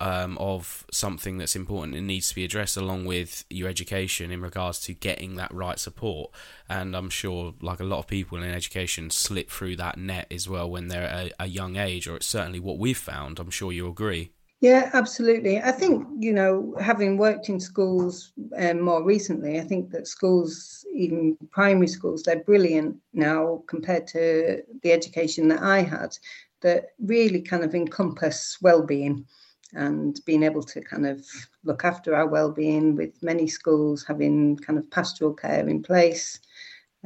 um, 0.00 0.38
of 0.38 0.86
something 0.90 1.38
that's 1.38 1.56
important 1.56 1.96
and 1.96 2.06
needs 2.06 2.28
to 2.28 2.34
be 2.34 2.44
addressed 2.44 2.76
along 2.76 3.04
with 3.04 3.44
your 3.50 3.68
education 3.68 4.30
in 4.30 4.40
regards 4.40 4.80
to 4.80 4.94
getting 4.94 5.36
that 5.36 5.52
right 5.52 5.78
support. 5.78 6.30
And 6.68 6.96
I'm 6.96 7.10
sure, 7.10 7.54
like 7.60 7.80
a 7.80 7.84
lot 7.84 7.98
of 7.98 8.06
people 8.06 8.42
in 8.42 8.50
education, 8.50 9.10
slip 9.10 9.50
through 9.50 9.76
that 9.76 9.98
net 9.98 10.26
as 10.30 10.48
well 10.48 10.70
when 10.70 10.88
they're 10.88 11.02
at 11.04 11.26
a, 11.26 11.32
a 11.40 11.46
young 11.46 11.76
age, 11.76 12.06
or 12.08 12.16
it's 12.16 12.26
certainly 12.26 12.60
what 12.60 12.78
we've 12.78 12.98
found. 12.98 13.38
I'm 13.38 13.50
sure 13.50 13.72
you 13.72 13.88
agree. 13.88 14.30
Yeah, 14.60 14.88
absolutely. 14.94 15.60
I 15.60 15.72
think, 15.72 16.06
you 16.20 16.32
know, 16.32 16.74
having 16.80 17.18
worked 17.18 17.50
in 17.50 17.60
schools 17.60 18.32
um, 18.56 18.80
more 18.80 19.02
recently, 19.02 19.60
I 19.60 19.62
think 19.62 19.90
that 19.90 20.08
schools, 20.08 20.86
even 20.94 21.36
primary 21.50 21.88
schools, 21.88 22.22
they're 22.22 22.42
brilliant 22.44 22.96
now 23.12 23.62
compared 23.66 24.06
to 24.08 24.62
the 24.82 24.92
education 24.92 25.48
that 25.48 25.62
I 25.62 25.82
had 25.82 26.16
that 26.62 26.92
really 26.98 27.42
kind 27.42 27.62
of 27.62 27.74
encompass 27.74 28.56
well-being 28.62 29.26
and 29.74 30.20
being 30.24 30.42
able 30.42 30.62
to 30.62 30.80
kind 30.80 31.06
of 31.06 31.26
look 31.64 31.84
after 31.84 32.14
our 32.14 32.26
well-being 32.26 32.96
with 32.96 33.22
many 33.22 33.46
schools 33.46 34.04
having 34.04 34.56
kind 34.56 34.78
of 34.78 34.90
pastoral 34.90 35.34
care 35.34 35.68
in 35.68 35.82
place. 35.82 36.40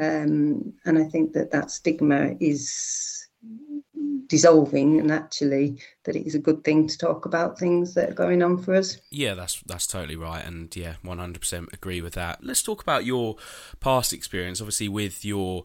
Um, 0.01 0.75
and 0.85 0.97
i 0.97 1.03
think 1.03 1.33
that 1.33 1.51
that 1.51 1.73
stigma 1.73 2.37
is 2.39 3.29
dissolving 4.29 5.01
and 5.01 5.11
actually 5.11 5.79
that 6.05 6.15
it 6.15 6.27
is 6.27 6.35
a 6.35 6.39
good 6.39 6.63
thing 6.63 6.87
to 6.87 6.99
talk 6.99 7.25
about 7.25 7.59
things 7.59 7.95
that 7.95 8.11
are 8.11 8.15
going 8.15 8.43
on 8.43 8.59
for 8.59 8.75
us. 8.75 8.99
Yeah 9.11 9.35
that's 9.35 9.61
that's 9.67 9.87
totally 9.87 10.17
right. 10.17 10.45
And 10.45 10.75
yeah 10.77 10.95
100% 11.05 11.73
agree 11.73 12.01
with 12.01 12.15
that. 12.15 12.45
Let's 12.45 12.63
talk 12.63 12.83
about 12.83 13.05
your 13.05 13.37
past 13.81 14.13
experience 14.13 14.61
obviously 14.61 14.89
with 14.89 15.25
your 15.25 15.65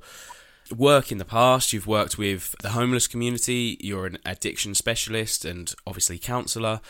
work 0.77 1.11
in 1.11 1.17
the 1.17 1.25
past. 1.25 1.73
You've 1.73 1.87
worked 1.87 2.17
with 2.17 2.55
the 2.61 2.69
homeless 2.69 3.07
community, 3.07 3.77
you're 3.79 4.05
an 4.05 4.17
addiction 4.25 4.75
specialist 4.75 5.45
and 5.45 5.73
obviously 5.85 6.17
counsellor. 6.17 6.81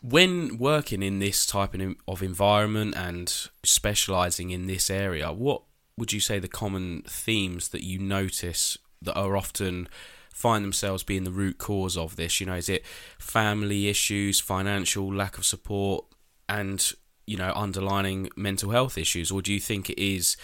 When 0.00 0.58
working 0.58 1.02
in 1.02 1.20
this 1.20 1.46
type 1.46 1.74
of 2.08 2.22
environment 2.22 2.94
and 2.96 3.32
specialising 3.62 4.50
in 4.50 4.66
this 4.66 4.90
area, 4.90 5.32
what 5.32 5.62
would 5.96 6.12
you 6.12 6.20
say 6.20 6.38
the 6.38 6.48
common 6.48 7.02
themes 7.06 7.68
that 7.68 7.84
you 7.84 7.98
notice 7.98 8.78
that 9.00 9.14
are 9.14 9.36
often 9.36 9.88
find 10.32 10.64
themselves 10.64 11.02
being 11.02 11.24
the 11.24 11.30
root 11.30 11.58
cause 11.58 11.96
of 11.96 12.16
this? 12.16 12.40
You 12.40 12.46
know, 12.46 12.54
is 12.54 12.68
it 12.68 12.84
family 13.18 13.88
issues, 13.88 14.40
financial 14.40 15.12
lack 15.14 15.38
of 15.38 15.44
support, 15.44 16.04
and 16.48 16.92
you 17.26 17.36
know, 17.36 17.52
underlining 17.54 18.28
mental 18.36 18.70
health 18.70 18.98
issues, 18.98 19.30
or 19.30 19.40
do 19.40 19.52
you 19.52 19.60
think 19.60 19.88
it 19.88 20.02
is 20.02 20.36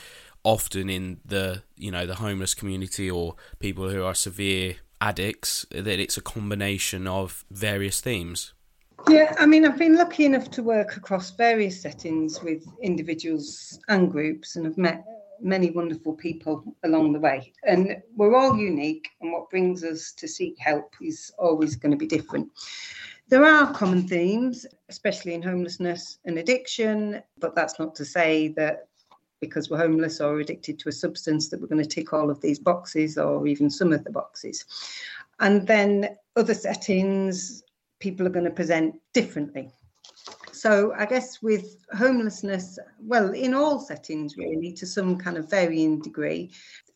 often 0.44 0.88
in 0.88 1.20
the 1.24 1.62
you 1.76 1.90
know 1.90 2.06
the 2.06 2.16
homeless 2.16 2.54
community 2.54 3.10
or 3.10 3.36
people 3.58 3.88
who 3.90 4.02
are 4.02 4.14
severe 4.14 4.76
addicts 5.00 5.66
that 5.70 6.00
it's 6.00 6.16
a 6.16 6.22
combination 6.22 7.06
of 7.06 7.44
various 7.50 8.00
themes. 8.00 8.52
Yeah 9.08 9.34
i 9.38 9.46
mean 9.46 9.64
i've 9.64 9.78
been 9.78 9.94
lucky 9.94 10.24
enough 10.24 10.50
to 10.50 10.62
work 10.62 10.96
across 10.96 11.30
various 11.30 11.80
settings 11.80 12.42
with 12.42 12.66
individuals 12.82 13.78
and 13.88 14.10
groups 14.10 14.56
and 14.56 14.64
have 14.64 14.76
met 14.76 15.04
many 15.40 15.70
wonderful 15.70 16.14
people 16.14 16.64
along 16.84 17.12
the 17.12 17.20
way. 17.20 17.52
And 17.64 18.02
we're 18.16 18.36
all 18.36 18.56
unique 18.56 19.08
and 19.20 19.32
what 19.32 19.50
brings 19.50 19.84
us 19.84 20.12
to 20.12 20.28
seek 20.28 20.56
help 20.58 20.94
is 21.00 21.32
always 21.38 21.76
going 21.76 21.92
to 21.92 21.96
be 21.96 22.06
different. 22.06 22.50
There 23.28 23.44
are 23.44 23.72
common 23.74 24.08
themes, 24.08 24.66
especially 24.88 25.34
in 25.34 25.42
homelessness 25.42 26.18
and 26.24 26.38
addiction, 26.38 27.22
but 27.38 27.54
that's 27.54 27.78
not 27.78 27.94
to 27.96 28.04
say 28.04 28.48
that 28.56 28.87
because 29.40 29.70
we're 29.70 29.78
homeless 29.78 30.20
or 30.20 30.40
addicted 30.40 30.78
to 30.80 30.88
a 30.88 30.92
substance 30.92 31.48
that 31.48 31.60
we're 31.60 31.66
going 31.66 31.82
to 31.82 31.88
tick 31.88 32.12
all 32.12 32.30
of 32.30 32.40
these 32.40 32.58
boxes 32.58 33.18
or 33.18 33.46
even 33.46 33.70
some 33.70 33.92
of 33.92 34.04
the 34.04 34.10
boxes. 34.10 34.64
And 35.40 35.66
then 35.66 36.16
other 36.36 36.54
settings, 36.54 37.62
people 38.00 38.26
are 38.26 38.30
going 38.30 38.44
to 38.44 38.50
present 38.50 38.94
differently. 39.12 39.70
So 40.52 40.92
I 40.98 41.06
guess 41.06 41.40
with 41.40 41.84
homelessness, 41.96 42.80
well, 43.00 43.32
in 43.32 43.54
all 43.54 43.78
settings 43.78 44.36
really, 44.36 44.72
to 44.72 44.86
some 44.86 45.16
kind 45.16 45.36
of 45.36 45.48
varying 45.48 46.00
degree, 46.00 46.50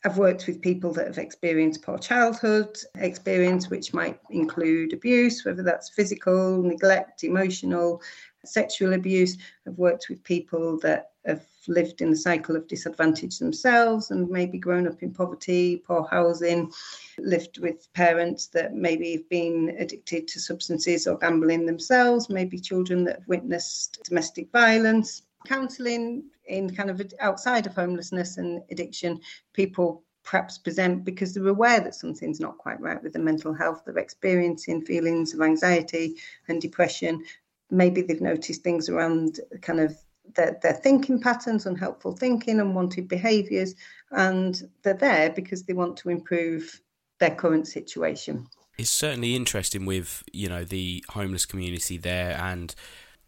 I've 0.05 0.19
worked 0.19 0.49
with 0.49 0.61
people 0.61 0.93
that 0.95 1.07
have 1.07 1.19
experienced 1.19 1.83
poor 1.83 1.97
childhood 1.97 2.77
experience, 2.97 3.71
which 3.71 3.95
might 3.95 4.19
include 4.31 4.93
abuse, 4.93 5.45
whether 5.45 5.63
that's 5.63 5.91
physical, 5.91 6.61
neglect, 6.61 7.23
emotional, 7.23 8.03
sexual 8.45 8.95
abuse. 8.95 9.39
I've 9.65 9.79
worked 9.79 10.07
with 10.09 10.25
people 10.25 10.81
that 10.81 11.11
have 11.25 11.47
lived 11.69 12.01
in 12.01 12.11
the 12.11 12.17
cycle 12.17 12.57
of 12.57 12.67
disadvantage 12.69 13.39
themselves 13.39 14.11
and 14.11 14.29
maybe 14.29 14.59
grown 14.59 14.87
up 14.87 15.03
in 15.03 15.13
poverty, 15.13 15.83
poor 15.87 16.07
housing, 16.11 16.71
lived 17.19 17.59
with 17.59 17.93
parents 17.93 18.47
that 18.49 18.75
maybe 18.75 19.13
have 19.13 19.29
been 19.29 19.75
addicted 19.79 20.29
to 20.29 20.41
substances 20.41 21.07
or 21.07 21.19
gambling 21.19 21.67
themselves, 21.67 22.29
maybe 22.29 22.59
children 22.59 23.05
that 23.05 23.17
have 23.17 23.29
witnessed 23.29 24.03
domestic 24.05 24.51
violence. 24.51 25.23
Counselling 25.47 26.25
in 26.47 26.75
kind 26.75 26.91
of 26.91 27.03
outside 27.21 27.67
of 27.67 27.75
homelessness 27.75 28.39
and 28.39 28.63
addiction, 28.71 29.21
people 29.53 30.05
perhaps 30.25 30.59
present 30.59 31.05
because 31.05 31.35
they're 31.35 31.49
aware 31.49 31.81
that 31.81 31.95
something's 31.95 32.41
not 32.41 32.59
quite 32.59 32.81
right 32.81 33.03
with 33.03 33.13
their 33.13 33.23
mental 33.23 33.53
health. 33.53 33.83
They're 33.85 33.99
experiencing 33.99 34.83
feelings 34.83 35.35
of 35.35 35.41
anxiety 35.41 36.17
and 36.49 36.61
depression. 36.61 37.25
Maybe 37.71 38.03
they've 38.03 38.21
noticed 38.21 38.63
things 38.63 38.89
around 38.89 39.41
kind 39.63 39.81
of 39.81 39.97
their, 40.35 40.59
their 40.63 40.75
thinking 40.75 41.21
patterns, 41.21 41.67
unhelpful 41.67 42.17
thinking, 42.17 42.61
unwanted 42.61 43.09
behaviours, 43.09 43.75
and 44.11 44.69
they're 44.83 44.95
there 44.95 45.31
because 45.31 45.65
they 45.65 45.73
want 45.73 45.97
to 45.99 46.11
improve 46.11 46.81
their 47.19 47.35
current 47.35 47.67
situation. 47.69 48.47
It's 48.79 48.91
certainly 48.91 49.37
interesting 49.37 49.85
with 49.87 50.23
you 50.33 50.49
know 50.49 50.65
the 50.65 51.05
homeless 51.11 51.47
community 51.47 51.99
there, 51.99 52.37
and 52.41 52.75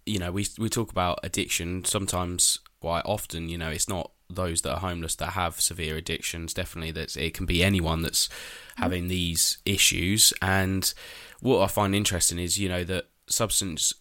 you 0.06 0.18
know 0.18 0.32
we 0.32 0.46
we 0.58 0.68
talk 0.68 0.90
about 0.90 1.20
addiction 1.22 1.84
sometimes 1.84 2.60
quite 2.80 3.04
often. 3.04 3.48
You 3.48 3.58
know, 3.58 3.68
it's 3.68 3.88
not 3.88 4.10
those 4.30 4.62
that 4.62 4.72
are 4.72 4.80
homeless 4.80 5.14
that 5.16 5.30
have 5.30 5.60
severe 5.60 5.96
addictions. 5.96 6.54
Definitely, 6.54 6.92
that 6.92 7.16
it 7.16 7.34
can 7.34 7.46
be 7.46 7.62
anyone 7.62 8.02
that's 8.02 8.28
having 8.76 9.08
these 9.08 9.58
issues. 9.64 10.32
And 10.40 10.92
what 11.40 11.62
I 11.62 11.66
find 11.66 11.94
interesting 11.94 12.38
is, 12.38 12.58
you 12.58 12.68
know, 12.68 12.84
that 12.84 13.04
substance 13.26 13.92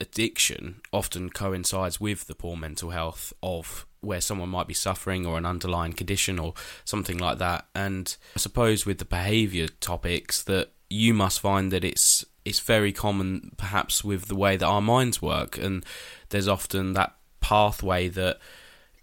addiction 0.00 0.80
often 0.92 1.30
coincides 1.30 2.00
with 2.00 2.26
the 2.26 2.34
poor 2.34 2.56
mental 2.56 2.90
health 2.90 3.32
of 3.42 3.86
where 4.00 4.20
someone 4.20 4.48
might 4.48 4.66
be 4.66 4.74
suffering 4.74 5.26
or 5.26 5.36
an 5.36 5.44
underlying 5.44 5.92
condition 5.92 6.38
or 6.38 6.54
something 6.84 7.18
like 7.18 7.38
that. 7.38 7.66
And 7.74 8.16
I 8.34 8.38
suppose 8.38 8.86
with 8.86 8.98
the 8.98 9.04
behaviour 9.04 9.68
topics 9.68 10.42
that 10.44 10.70
you 10.88 11.14
must 11.14 11.40
find 11.40 11.70
that 11.72 11.84
it's 11.84 12.24
it's 12.44 12.60
very 12.60 12.92
common 12.92 13.52
perhaps 13.58 14.02
with 14.02 14.26
the 14.26 14.34
way 14.34 14.56
that 14.56 14.66
our 14.66 14.80
minds 14.80 15.20
work 15.20 15.58
and 15.58 15.84
there's 16.30 16.48
often 16.48 16.94
that 16.94 17.14
pathway 17.40 18.08
that 18.08 18.38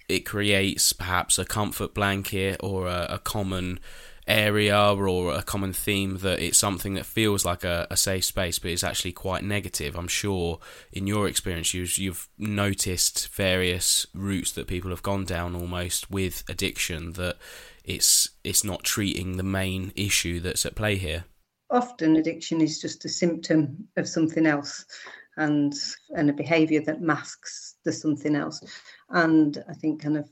it 0.09 0.21
creates 0.21 0.91
perhaps 0.91 1.37
a 1.37 1.45
comfort 1.45 1.93
blanket 1.93 2.57
or 2.61 2.87
a, 2.87 3.05
a 3.11 3.19
common 3.19 3.79
area 4.27 4.77
or 4.93 5.33
a 5.33 5.41
common 5.41 5.73
theme 5.73 6.17
that 6.17 6.39
it's 6.39 6.57
something 6.57 6.95
that 6.95 7.05
feels 7.05 7.45
like 7.45 7.63
a, 7.63 7.87
a, 7.89 7.95
safe 7.95 8.25
space 8.25 8.59
but 8.59 8.71
it's 8.71 8.83
actually 8.83 9.13
quite 9.13 9.43
negative. 9.43 9.95
I'm 9.95 10.07
sure 10.07 10.59
in 10.91 11.07
your 11.07 11.27
experience 11.27 11.73
you've, 11.73 11.97
you've 11.97 12.27
noticed 12.37 13.29
various 13.29 14.05
routes 14.13 14.51
that 14.53 14.67
people 14.67 14.91
have 14.91 15.03
gone 15.03 15.25
down 15.25 15.55
almost 15.55 16.11
with 16.11 16.43
addiction 16.49 17.13
that 17.13 17.37
it's 17.83 18.29
it's 18.43 18.63
not 18.63 18.83
treating 18.83 19.37
the 19.37 19.43
main 19.43 19.93
issue 19.95 20.39
that's 20.41 20.65
at 20.65 20.75
play 20.75 20.97
here. 20.97 21.23
Often 21.69 22.17
addiction 22.17 22.61
is 22.61 22.79
just 22.81 23.05
a 23.05 23.09
symptom 23.09 23.87
of 23.95 24.07
something 24.07 24.45
else 24.45 24.85
and 25.37 25.73
and 26.15 26.29
a 26.29 26.33
behavior 26.33 26.81
that 26.81 27.01
masks 27.01 27.75
the 27.85 27.93
something 27.93 28.35
else. 28.35 28.61
And 29.09 29.63
I 29.69 29.73
think 29.73 30.01
kind 30.01 30.17
of 30.17 30.29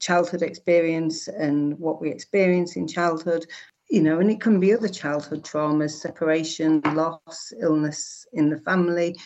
childhood 0.00 0.42
experience 0.42 1.28
and 1.28 1.78
what 1.78 2.00
we 2.00 2.10
experience 2.10 2.76
in 2.76 2.86
childhood 2.86 3.46
you 3.92 4.00
know, 4.00 4.20
and 4.20 4.30
it 4.30 4.40
can 4.40 4.58
be 4.58 4.72
other 4.72 4.88
childhood 4.88 5.44
traumas, 5.44 5.90
separation, 5.90 6.80
loss, 6.94 7.52
illness 7.60 8.26
in 8.32 8.48
the 8.48 8.56
family, 8.56 9.18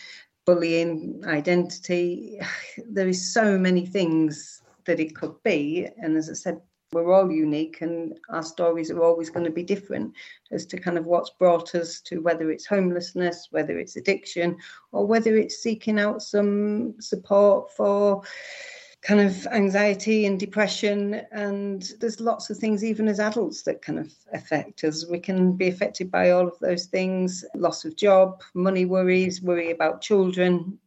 bullying, 0.45 1.21
identity. 1.25 2.39
There 2.89 3.07
is 3.07 3.33
so 3.33 3.57
many 3.57 3.85
things 3.85 4.61
that 4.85 4.99
it 4.99 5.15
could 5.15 5.41
be. 5.43 5.87
And 6.01 6.17
as 6.17 6.29
I 6.29 6.33
said, 6.33 6.59
we're 6.91 7.13
all 7.13 7.31
unique 7.31 7.79
and 7.81 8.19
our 8.29 8.43
stories 8.43 8.91
are 8.91 9.03
always 9.03 9.29
going 9.29 9.45
to 9.45 9.51
be 9.51 9.63
different 9.63 10.13
as 10.51 10.65
to 10.65 10.77
kind 10.77 10.97
of 10.97 11.05
what's 11.05 11.29
brought 11.29 11.73
us 11.73 12.01
to 12.01 12.21
whether 12.21 12.51
it's 12.51 12.65
homelessness, 12.65 13.47
whether 13.51 13.77
it's 13.79 13.95
addiction, 13.95 14.57
or 14.91 15.05
whether 15.05 15.37
it's 15.37 15.63
seeking 15.63 15.99
out 15.99 16.21
some 16.21 16.95
support 16.99 17.71
for 17.71 18.21
kind 19.07 19.21
of 19.21 19.47
anxiety 19.47 20.25
and 20.25 20.37
depression 20.37 21.21
and 21.31 21.93
there's 22.01 22.19
lots 22.19 22.49
of 22.49 22.57
things 22.57 22.83
even 22.83 23.07
as 23.07 23.21
adults 23.21 23.61
that 23.61 23.81
kind 23.81 23.97
of 23.97 24.11
affect 24.33 24.83
us. 24.83 25.07
We 25.09 25.17
can 25.17 25.53
be 25.53 25.69
affected 25.69 26.11
by 26.11 26.31
all 26.31 26.45
of 26.45 26.59
those 26.59 26.87
things. 26.87 27.45
Loss 27.55 27.85
of 27.85 27.95
job 27.95 28.41
money 28.53 28.83
worries 28.83 29.41
worry 29.41 29.71
about 29.71 30.01
children. 30.01 30.77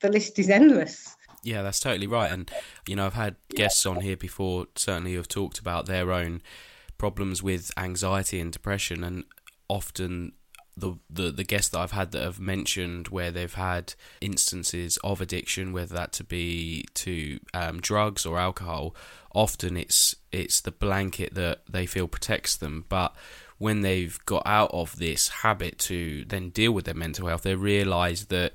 The 0.00 0.10
list 0.10 0.38
is 0.38 0.50
endless. 0.50 1.16
Yeah 1.42 1.62
that's 1.62 1.80
totally 1.80 2.06
right. 2.06 2.30
And 2.30 2.50
you 2.86 2.96
know 2.96 3.06
i've 3.06 3.14
had 3.14 3.36
guests 3.48 3.86
on 3.86 4.02
here 4.02 4.16
before 4.16 4.66
certainly 4.76 5.12
who 5.12 5.16
have 5.16 5.28
talked 5.28 5.58
about 5.58 5.86
their 5.86 6.12
own 6.12 6.42
problems 6.98 7.42
with 7.42 7.70
anxiety 7.78 8.40
and 8.40 8.52
depression 8.52 9.02
and 9.02 9.24
often 9.70 10.32
the, 10.80 10.98
the 11.08 11.30
the 11.30 11.44
guests 11.44 11.70
that 11.70 11.78
I've 11.78 11.92
had 11.92 12.12
that 12.12 12.22
have 12.22 12.40
mentioned 12.40 13.08
where 13.08 13.30
they've 13.30 13.52
had 13.52 13.94
instances 14.20 14.98
of 15.04 15.20
addiction, 15.20 15.72
whether 15.72 15.94
that 15.94 16.12
to 16.14 16.24
be 16.24 16.86
to 16.94 17.38
um, 17.54 17.80
drugs 17.80 18.26
or 18.26 18.38
alcohol, 18.38 18.94
often 19.34 19.76
it's 19.76 20.16
it's 20.32 20.60
the 20.60 20.70
blanket 20.72 21.34
that 21.34 21.60
they 21.68 21.86
feel 21.86 22.08
protects 22.08 22.56
them. 22.56 22.84
But 22.88 23.14
when 23.58 23.82
they've 23.82 24.18
got 24.26 24.42
out 24.46 24.70
of 24.72 24.96
this 24.96 25.28
habit 25.28 25.78
to 25.78 26.24
then 26.24 26.50
deal 26.50 26.72
with 26.72 26.86
their 26.86 26.94
mental 26.94 27.28
health, 27.28 27.42
they 27.42 27.54
realise 27.54 28.24
that 28.24 28.52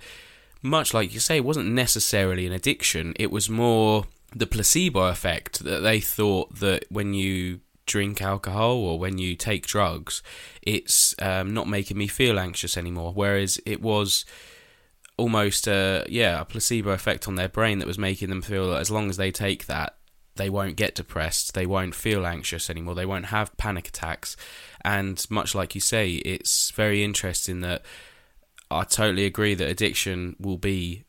much 0.62 0.94
like 0.94 1.13
you 1.13 1.20
say, 1.20 1.38
it 1.38 1.46
wasn't 1.46 1.70
necessarily 1.70 2.48
an 2.48 2.53
addiction. 2.53 3.13
It 3.17 3.32
was 3.32 3.50
more 3.50 4.05
the 4.36 4.48
placebo 4.48 5.08
effect 5.08 5.63
that 5.63 5.79
they 5.79 6.00
thought 6.00 6.55
that 6.55 6.86
when 6.89 7.13
you 7.13 7.62
drink 7.86 8.22
alcohol 8.22 8.75
or 8.75 9.00
when 9.00 9.18
you 9.18 9.36
take 9.36 9.65
drugs, 9.68 10.22
it's 10.62 11.15
um, 11.20 11.54
not 11.54 11.68
making 11.68 11.98
me 11.98 12.08
feel 12.08 12.39
anxious 12.39 12.77
anymore. 12.77 13.13
Whereas 13.13 13.60
it 13.65 13.82
was 13.82 14.25
almost 15.18 15.65
a 15.65 16.06
yeah 16.10 16.42
a 16.42 16.46
placebo 16.46 16.92
effect 16.92 17.25
on 17.25 17.36
their 17.36 17.48
brain 17.48 17.80
that 17.80 17.88
was 17.88 17.98
making 17.98 18.27
them 18.27 18.42
feel 18.42 18.70
that 18.72 18.82
as 18.82 18.92
long 18.92 19.10
as 19.10 19.18
they 19.18 19.32
take 19.32 19.65
that, 19.65 19.96
they 20.36 20.50
won't 20.50 20.75
get 20.75 20.96
depressed, 20.96 21.54
they 21.54 21.65
won't 21.65 21.96
feel 21.96 22.25
anxious 22.25 22.70
anymore, 22.70 22.96
they 22.96 23.06
won't 23.06 23.27
have 23.27 23.56
panic 23.58 23.88
attacks. 23.88 24.36
And 24.84 25.25
much 25.30 25.56
like 25.56 25.75
you 25.75 25.82
say, 25.82 26.13
it's 26.13 26.72
very 26.72 27.04
interesting 27.04 27.62
that 27.62 27.84
I 28.70 28.84
totally 28.84 29.25
agree 29.25 29.54
that 29.56 29.70
addiction 29.70 30.36
will 30.39 30.58
be 30.58 31.05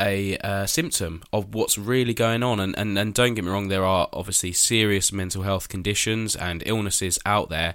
a 0.00 0.36
uh, 0.38 0.66
symptom 0.66 1.22
of 1.32 1.54
what's 1.54 1.78
really 1.78 2.14
going 2.14 2.42
on. 2.42 2.60
And, 2.60 2.76
and, 2.78 2.98
and 2.98 3.14
don't 3.14 3.34
get 3.34 3.44
me 3.44 3.50
wrong, 3.50 3.68
there 3.68 3.84
are 3.84 4.08
obviously 4.12 4.52
serious 4.52 5.12
mental 5.12 5.42
health 5.42 5.68
conditions 5.68 6.36
and 6.36 6.62
illnesses 6.66 7.18
out 7.26 7.48
there. 7.48 7.74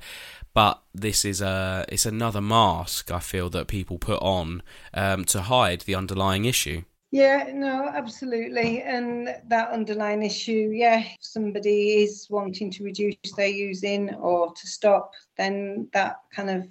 But 0.54 0.82
this 0.94 1.26
is 1.26 1.42
a 1.42 1.86
it's 1.90 2.06
another 2.06 2.42
mask 2.42 3.12
I 3.12 3.20
feel 3.20 3.50
that 3.50 3.68
people 3.68 3.98
put 3.98 4.22
on 4.22 4.62
um, 4.94 5.26
to 5.26 5.42
hide 5.42 5.82
the 5.82 5.96
underlying 5.96 6.46
issue. 6.46 6.84
Yeah, 7.14 7.52
no, 7.54 7.88
absolutely. 7.94 8.82
And 8.82 9.36
that 9.48 9.70
underlying 9.70 10.24
issue, 10.24 10.72
yeah, 10.74 11.00
if 11.00 11.18
somebody 11.22 12.04
is 12.04 12.28
wanting 12.28 12.72
to 12.72 12.84
reduce 12.84 13.16
their 13.38 13.50
using 13.50 14.14
or 14.16 14.52
to 14.52 14.68
stop, 14.68 15.12
then 15.38 15.90
that 15.94 16.16
kind 16.36 16.50
of 16.50 16.68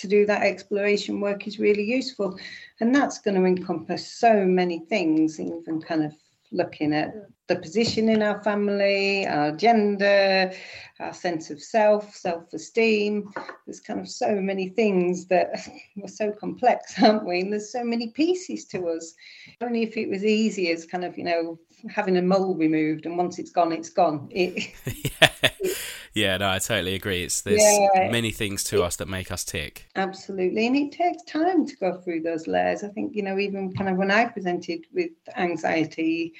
to 0.00 0.08
do 0.08 0.26
that 0.26 0.42
exploration 0.42 1.20
work 1.20 1.46
is 1.46 1.58
really 1.58 1.84
useful. 1.84 2.38
And 2.80 2.94
that's 2.94 3.18
going 3.18 3.36
to 3.36 3.44
encompass 3.44 4.06
so 4.06 4.44
many 4.44 4.80
things, 4.80 5.38
even 5.38 5.80
kind 5.80 6.04
of 6.04 6.12
looking 6.52 6.92
at 6.92 7.14
the 7.46 7.56
position 7.56 8.08
in 8.08 8.22
our 8.22 8.42
family, 8.42 9.26
our 9.26 9.52
gender, 9.52 10.52
our 11.00 11.12
sense 11.12 11.50
of 11.50 11.62
self, 11.62 12.14
self 12.14 12.52
esteem. 12.52 13.30
There's 13.66 13.80
kind 13.80 14.00
of 14.00 14.08
so 14.08 14.36
many 14.36 14.68
things 14.68 15.26
that 15.26 15.68
we're 15.96 16.08
so 16.08 16.32
complex, 16.32 16.94
aren't 17.02 17.26
we? 17.26 17.40
And 17.40 17.52
there's 17.52 17.72
so 17.72 17.84
many 17.84 18.08
pieces 18.08 18.64
to 18.66 18.88
us. 18.88 19.14
Only 19.60 19.82
if 19.82 19.96
it 19.96 20.08
was 20.08 20.24
easy 20.24 20.70
as 20.70 20.86
kind 20.86 21.04
of, 21.04 21.18
you 21.18 21.24
know, 21.24 21.58
having 21.88 22.16
a 22.16 22.22
mole 22.22 22.54
removed 22.54 23.06
and 23.06 23.16
once 23.18 23.38
it's 23.38 23.50
gone, 23.50 23.72
it's 23.72 23.90
gone. 23.90 24.28
It, 24.30 24.72
yeah. 25.20 25.50
Yeah, 26.12 26.36
no, 26.38 26.50
I 26.50 26.58
totally 26.58 26.94
agree. 26.94 27.22
It's 27.22 27.42
there's 27.42 27.62
yeah, 27.62 28.10
many 28.10 28.32
things 28.32 28.64
to 28.64 28.82
us 28.82 28.96
that 28.96 29.06
make 29.06 29.30
us 29.30 29.44
tick. 29.44 29.86
Absolutely, 29.94 30.66
and 30.66 30.76
it 30.76 30.92
takes 30.92 31.22
time 31.24 31.66
to 31.66 31.76
go 31.76 32.00
through 32.00 32.22
those 32.22 32.46
layers. 32.46 32.82
I 32.82 32.88
think 32.88 33.14
you 33.14 33.22
know, 33.22 33.38
even 33.38 33.72
kind 33.72 33.88
of 33.88 33.96
when 33.96 34.10
I 34.10 34.24
presented 34.24 34.86
with 34.92 35.12
anxiety 35.36 36.34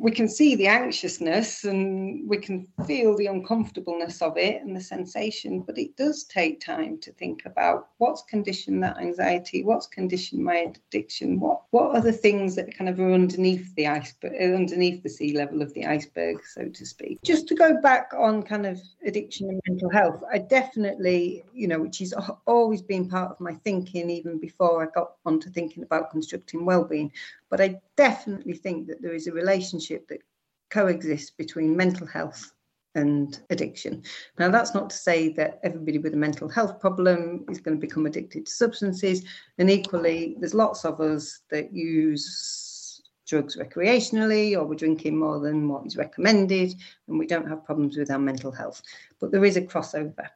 we 0.00 0.10
can 0.10 0.28
see 0.28 0.54
the 0.54 0.66
anxiousness 0.66 1.64
and 1.64 2.26
we 2.26 2.38
can 2.38 2.66
feel 2.86 3.14
the 3.16 3.26
uncomfortableness 3.26 4.22
of 4.22 4.38
it 4.38 4.62
and 4.62 4.74
the 4.74 4.80
sensation, 4.80 5.60
but 5.60 5.76
it 5.76 5.94
does 5.96 6.24
take 6.24 6.58
time 6.58 6.96
to 6.98 7.12
think 7.12 7.42
about 7.44 7.88
what's 7.98 8.22
conditioned 8.22 8.82
that 8.82 8.96
anxiety, 8.96 9.62
what's 9.62 9.86
conditioned 9.86 10.42
my 10.42 10.72
addiction, 10.88 11.38
what 11.38 11.60
what 11.70 11.94
are 11.94 12.00
the 12.00 12.12
things 12.12 12.56
that 12.56 12.74
kind 12.76 12.88
of 12.88 12.98
are 12.98 13.12
underneath 13.12 13.74
the 13.74 13.86
iceberg, 13.86 14.32
uh, 14.40 14.56
underneath 14.56 15.02
the 15.02 15.08
sea 15.08 15.36
level 15.36 15.60
of 15.60 15.72
the 15.74 15.84
iceberg, 15.84 16.38
so 16.46 16.66
to 16.66 16.86
speak. 16.86 17.20
Just 17.22 17.46
to 17.48 17.54
go 17.54 17.78
back 17.82 18.10
on 18.16 18.42
kind 18.42 18.64
of 18.64 18.80
addiction 19.04 19.50
and 19.50 19.60
mental 19.68 19.90
health, 19.90 20.24
I 20.32 20.38
definitely, 20.38 21.44
you 21.52 21.68
know, 21.68 21.78
which 21.78 21.98
has 21.98 22.14
always 22.46 22.80
been 22.80 23.06
part 23.06 23.32
of 23.32 23.40
my 23.40 23.52
thinking 23.64 24.08
even 24.08 24.40
before 24.40 24.82
I 24.82 24.86
got 24.94 25.12
onto 25.26 25.50
thinking 25.50 25.82
about 25.82 26.10
constructing 26.10 26.64
well-being, 26.64 27.12
but 27.50 27.60
I 27.60 27.80
definitely 27.96 28.54
think 28.54 28.86
that 28.86 29.02
there 29.02 29.14
is 29.14 29.26
a 29.26 29.32
relationship 29.32 30.08
that 30.08 30.22
coexists 30.70 31.30
between 31.30 31.76
mental 31.76 32.06
health 32.06 32.52
and 32.94 33.40
addiction. 33.50 34.02
Now, 34.38 34.50
that's 34.50 34.74
not 34.74 34.90
to 34.90 34.96
say 34.96 35.32
that 35.34 35.60
everybody 35.62 35.98
with 35.98 36.14
a 36.14 36.16
mental 36.16 36.48
health 36.48 36.80
problem 36.80 37.44
is 37.50 37.60
going 37.60 37.76
to 37.76 37.86
become 37.86 38.06
addicted 38.06 38.46
to 38.46 38.52
substances. 38.52 39.24
And 39.58 39.70
equally, 39.70 40.36
there's 40.38 40.54
lots 40.54 40.84
of 40.84 41.00
us 41.00 41.40
that 41.50 41.72
use 41.72 43.02
drugs 43.28 43.56
recreationally 43.56 44.56
or 44.56 44.64
we're 44.64 44.74
drinking 44.74 45.16
more 45.16 45.38
than 45.38 45.68
what 45.68 45.86
is 45.86 45.96
recommended 45.96 46.74
and 47.06 47.18
we 47.18 47.26
don't 47.26 47.48
have 47.48 47.64
problems 47.64 47.96
with 47.96 48.10
our 48.10 48.18
mental 48.18 48.50
health. 48.50 48.82
But 49.20 49.30
there 49.30 49.44
is 49.44 49.56
a 49.56 49.62
crossover. 49.62 50.28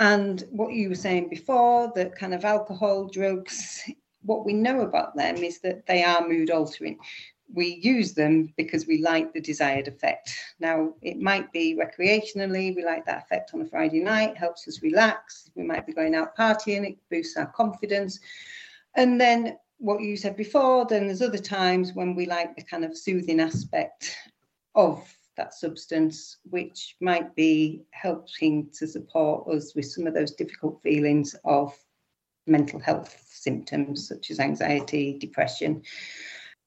And 0.00 0.42
what 0.50 0.72
you 0.72 0.88
were 0.88 0.96
saying 0.96 1.28
before, 1.28 1.92
that 1.94 2.16
kind 2.16 2.34
of 2.34 2.44
alcohol, 2.44 3.06
drugs, 3.06 3.88
what 4.26 4.44
we 4.44 4.52
know 4.52 4.80
about 4.80 5.16
them 5.16 5.36
is 5.36 5.60
that 5.60 5.86
they 5.86 6.02
are 6.02 6.28
mood 6.28 6.50
altering 6.50 6.98
we 7.52 7.78
use 7.82 8.12
them 8.12 8.52
because 8.56 8.86
we 8.86 9.02
like 9.02 9.32
the 9.32 9.40
desired 9.40 9.88
effect. 9.88 10.34
Now, 10.58 10.94
it 11.02 11.20
might 11.20 11.52
be 11.52 11.76
recreationally, 11.76 12.74
we 12.74 12.84
like 12.84 13.06
that 13.06 13.24
effect 13.24 13.52
on 13.54 13.60
a 13.60 13.66
Friday 13.66 14.00
night, 14.00 14.36
helps 14.36 14.66
us 14.66 14.82
relax. 14.82 15.50
We 15.54 15.62
might 15.62 15.86
be 15.86 15.92
going 15.92 16.14
out 16.14 16.36
partying, 16.36 16.88
it 16.88 16.98
boosts 17.10 17.36
our 17.36 17.46
confidence. 17.46 18.20
And 18.94 19.20
then, 19.20 19.58
what 19.78 20.00
you 20.00 20.16
said 20.16 20.36
before, 20.36 20.86
then 20.86 21.06
there's 21.06 21.22
other 21.22 21.38
times 21.38 21.92
when 21.92 22.14
we 22.14 22.26
like 22.26 22.56
the 22.56 22.62
kind 22.62 22.84
of 22.84 22.96
soothing 22.96 23.40
aspect 23.40 24.16
of 24.74 25.06
that 25.36 25.52
substance, 25.52 26.38
which 26.48 26.96
might 27.00 27.34
be 27.36 27.82
helping 27.90 28.70
to 28.72 28.86
support 28.86 29.46
us 29.54 29.74
with 29.74 29.84
some 29.84 30.06
of 30.06 30.14
those 30.14 30.32
difficult 30.32 30.82
feelings 30.82 31.36
of 31.44 31.76
mental 32.46 32.80
health 32.80 33.25
symptoms 33.46 34.08
such 34.08 34.30
as 34.32 34.40
anxiety, 34.40 35.16
depression. 35.26 35.82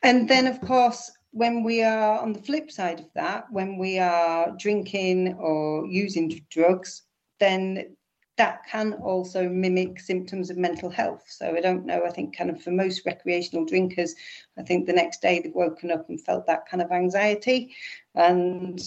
And 0.01 0.29
then, 0.31 0.45
of 0.47 0.61
course, 0.61 1.11
when 1.31 1.63
we 1.63 1.83
are 1.83 2.19
on 2.23 2.33
the 2.33 2.41
flip 2.41 2.71
side 2.71 2.99
of 3.01 3.09
that, 3.13 3.41
when 3.51 3.77
we 3.77 3.99
are 3.99 4.55
drinking 4.57 5.33
or 5.33 5.85
using 5.85 6.27
drugs, 6.49 7.03
then 7.39 7.95
that 8.37 8.65
can 8.71 8.93
also 8.93 9.49
mimic 9.49 9.99
symptoms 9.99 10.49
of 10.49 10.57
mental 10.57 10.89
health. 10.89 11.25
So 11.27 11.53
I 11.57 11.59
don't 11.59 11.85
know. 11.85 12.01
I 12.05 12.09
think 12.09 12.37
kind 12.37 12.49
of 12.49 12.63
for 12.63 12.71
most 12.71 13.05
recreational 13.05 13.65
drinkers, 13.65 14.15
I 14.57 14.63
think 14.63 14.85
the 14.85 14.99
next 15.01 15.21
day 15.21 15.41
they've 15.41 15.53
woken 15.53 15.91
up 15.91 16.07
and 16.07 16.19
felt 16.21 16.47
that 16.47 16.65
kind 16.69 16.81
of 16.81 16.91
anxiety. 16.91 17.75
And 18.15 18.79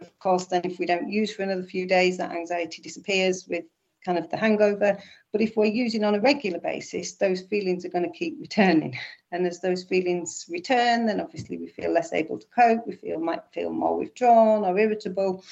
of 0.00 0.16
course, 0.20 0.46
then 0.46 0.62
if 0.64 0.78
we 0.78 0.86
don't 0.86 1.10
use 1.10 1.34
for 1.34 1.42
another 1.42 1.64
few 1.64 1.86
days, 1.88 2.18
that 2.18 2.30
anxiety 2.30 2.80
disappears 2.82 3.48
with 3.48 3.64
kind 4.04 4.18
of 4.18 4.28
the 4.30 4.36
hangover. 4.36 4.98
But 5.32 5.40
if 5.40 5.56
we're 5.56 5.66
using 5.66 6.04
on 6.04 6.14
a 6.14 6.20
regular 6.20 6.60
basis, 6.60 7.14
those 7.14 7.42
feelings 7.42 7.84
are 7.84 7.90
going 7.90 8.04
to 8.04 8.18
keep 8.18 8.36
returning. 8.40 8.96
And 9.32 9.46
as 9.46 9.60
those 9.60 9.84
feelings 9.84 10.46
return, 10.48 11.06
then 11.06 11.20
obviously 11.20 11.58
we 11.58 11.68
feel 11.68 11.92
less 11.92 12.12
able 12.12 12.38
to 12.38 12.46
cope. 12.54 12.86
We 12.86 12.94
feel 12.94 13.18
might 13.18 13.42
feel 13.52 13.70
more 13.70 13.98
withdrawn 13.98 14.64
or 14.64 14.78
irritable. 14.78 15.44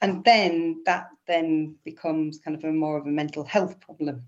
And 0.00 0.24
then 0.24 0.82
that 0.86 1.08
then 1.26 1.74
becomes 1.84 2.38
kind 2.38 2.56
of 2.56 2.64
a 2.64 2.72
more 2.72 2.96
of 2.96 3.06
a 3.06 3.10
mental 3.10 3.44
health 3.44 3.80
problem. 3.80 4.22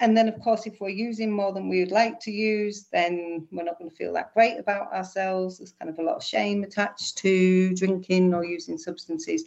And 0.00 0.16
then, 0.16 0.28
of 0.28 0.38
course, 0.40 0.66
if 0.66 0.80
we're 0.80 0.90
using 0.90 1.30
more 1.30 1.52
than 1.52 1.68
we 1.68 1.80
would 1.80 1.90
like 1.90 2.20
to 2.20 2.30
use, 2.30 2.86
then 2.92 3.48
we're 3.50 3.64
not 3.64 3.78
going 3.78 3.90
to 3.90 3.96
feel 3.96 4.12
that 4.12 4.32
great 4.32 4.56
about 4.56 4.92
ourselves. 4.92 5.58
There's 5.58 5.72
kind 5.72 5.90
of 5.90 5.98
a 5.98 6.02
lot 6.02 6.16
of 6.16 6.24
shame 6.24 6.62
attached 6.62 7.18
to 7.18 7.74
drinking 7.74 8.32
or 8.32 8.44
using 8.44 8.78
substances 8.78 9.44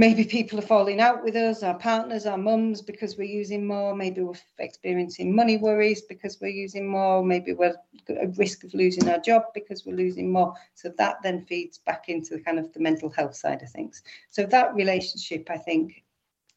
maybe 0.00 0.24
people 0.24 0.58
are 0.58 0.62
falling 0.62 0.98
out 0.98 1.22
with 1.22 1.36
us, 1.36 1.62
our 1.62 1.78
partners, 1.78 2.24
our 2.24 2.38
mums, 2.38 2.80
because 2.80 3.18
we're 3.18 3.24
using 3.24 3.66
more. 3.66 3.94
Maybe 3.94 4.22
we're 4.22 4.32
experiencing 4.58 5.36
money 5.36 5.58
worries 5.58 6.00
because 6.00 6.40
we're 6.40 6.48
using 6.48 6.88
more. 6.88 7.22
Maybe 7.22 7.52
we're 7.52 7.74
at 8.08 8.38
risk 8.38 8.64
of 8.64 8.72
losing 8.72 9.10
our 9.10 9.18
job 9.18 9.42
because 9.52 9.84
we're 9.84 9.96
losing 9.96 10.32
more. 10.32 10.54
So 10.74 10.90
that 10.96 11.16
then 11.22 11.44
feeds 11.44 11.76
back 11.76 12.08
into 12.08 12.34
the 12.34 12.40
kind 12.40 12.58
of 12.58 12.72
the 12.72 12.80
mental 12.80 13.10
health 13.10 13.36
side 13.36 13.60
of 13.60 13.68
things. 13.68 14.02
So 14.30 14.44
that 14.46 14.74
relationship, 14.74 15.50
I 15.50 15.58
think, 15.58 16.02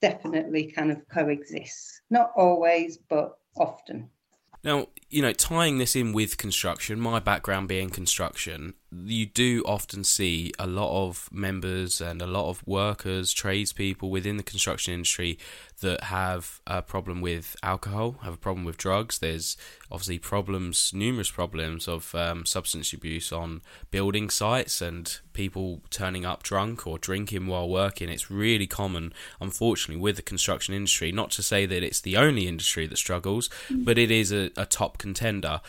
definitely 0.01 0.71
kind 0.71 0.89
of 0.89 1.05
coexists. 1.09 1.99
Not 2.09 2.31
always, 2.37 2.97
but 2.97 3.39
often. 3.57 4.09
Now, 4.63 4.87
you 5.09 5.21
know, 5.21 5.33
tying 5.33 5.79
this 5.79 5.97
in 5.97 6.13
with 6.13 6.37
construction, 6.37 6.97
my 6.97 7.19
background 7.19 7.67
being 7.67 7.89
construction, 7.89 8.75
you 9.05 9.25
do 9.25 9.63
often 9.65 10.03
see 10.03 10.51
a 10.59 10.67
lot 10.67 11.07
of 11.07 11.29
members 11.31 12.01
and 12.01 12.21
a 12.21 12.27
lot 12.27 12.49
of 12.49 12.65
workers, 12.67 13.33
tradespeople 13.33 14.09
within 14.09 14.37
the 14.37 14.43
construction 14.43 14.93
industry 14.93 15.37
that 15.81 16.05
have 16.05 16.61
a 16.65 16.81
problem 16.81 17.21
with 17.21 17.55
alcohol, 17.63 18.17
have 18.23 18.33
a 18.33 18.37
problem 18.37 18.65
with 18.65 18.77
drugs. 18.77 19.19
There's 19.19 19.57
obviously 19.91 20.19
problems, 20.19 20.91
numerous 20.93 21.31
problems 21.31 21.87
of 21.87 22.13
um, 22.15 22.45
substance 22.45 22.93
abuse 22.93 23.31
on 23.31 23.61
building 23.91 24.29
sites 24.29 24.81
and 24.81 25.19
people 25.33 25.81
turning 25.89 26.25
up 26.25 26.43
drunk 26.43 26.87
or 26.87 26.97
drinking 26.97 27.47
while 27.47 27.69
working. 27.69 28.09
It's 28.09 28.31
really 28.31 28.67
common, 28.67 29.13
unfortunately, 29.39 30.01
with 30.01 30.15
the 30.15 30.21
construction 30.21 30.73
industry. 30.73 31.11
Not 31.11 31.31
to 31.31 31.43
say 31.43 31.65
that 31.65 31.83
it's 31.83 32.01
the 32.01 32.17
only 32.17 32.47
industry 32.47 32.87
that 32.87 32.97
struggles, 32.97 33.49
mm. 33.69 33.85
but 33.85 33.97
it 33.97 34.11
is 34.11 34.31
a, 34.31 34.51
a 34.55 34.65
top 34.65 34.97
contender. 34.97 35.61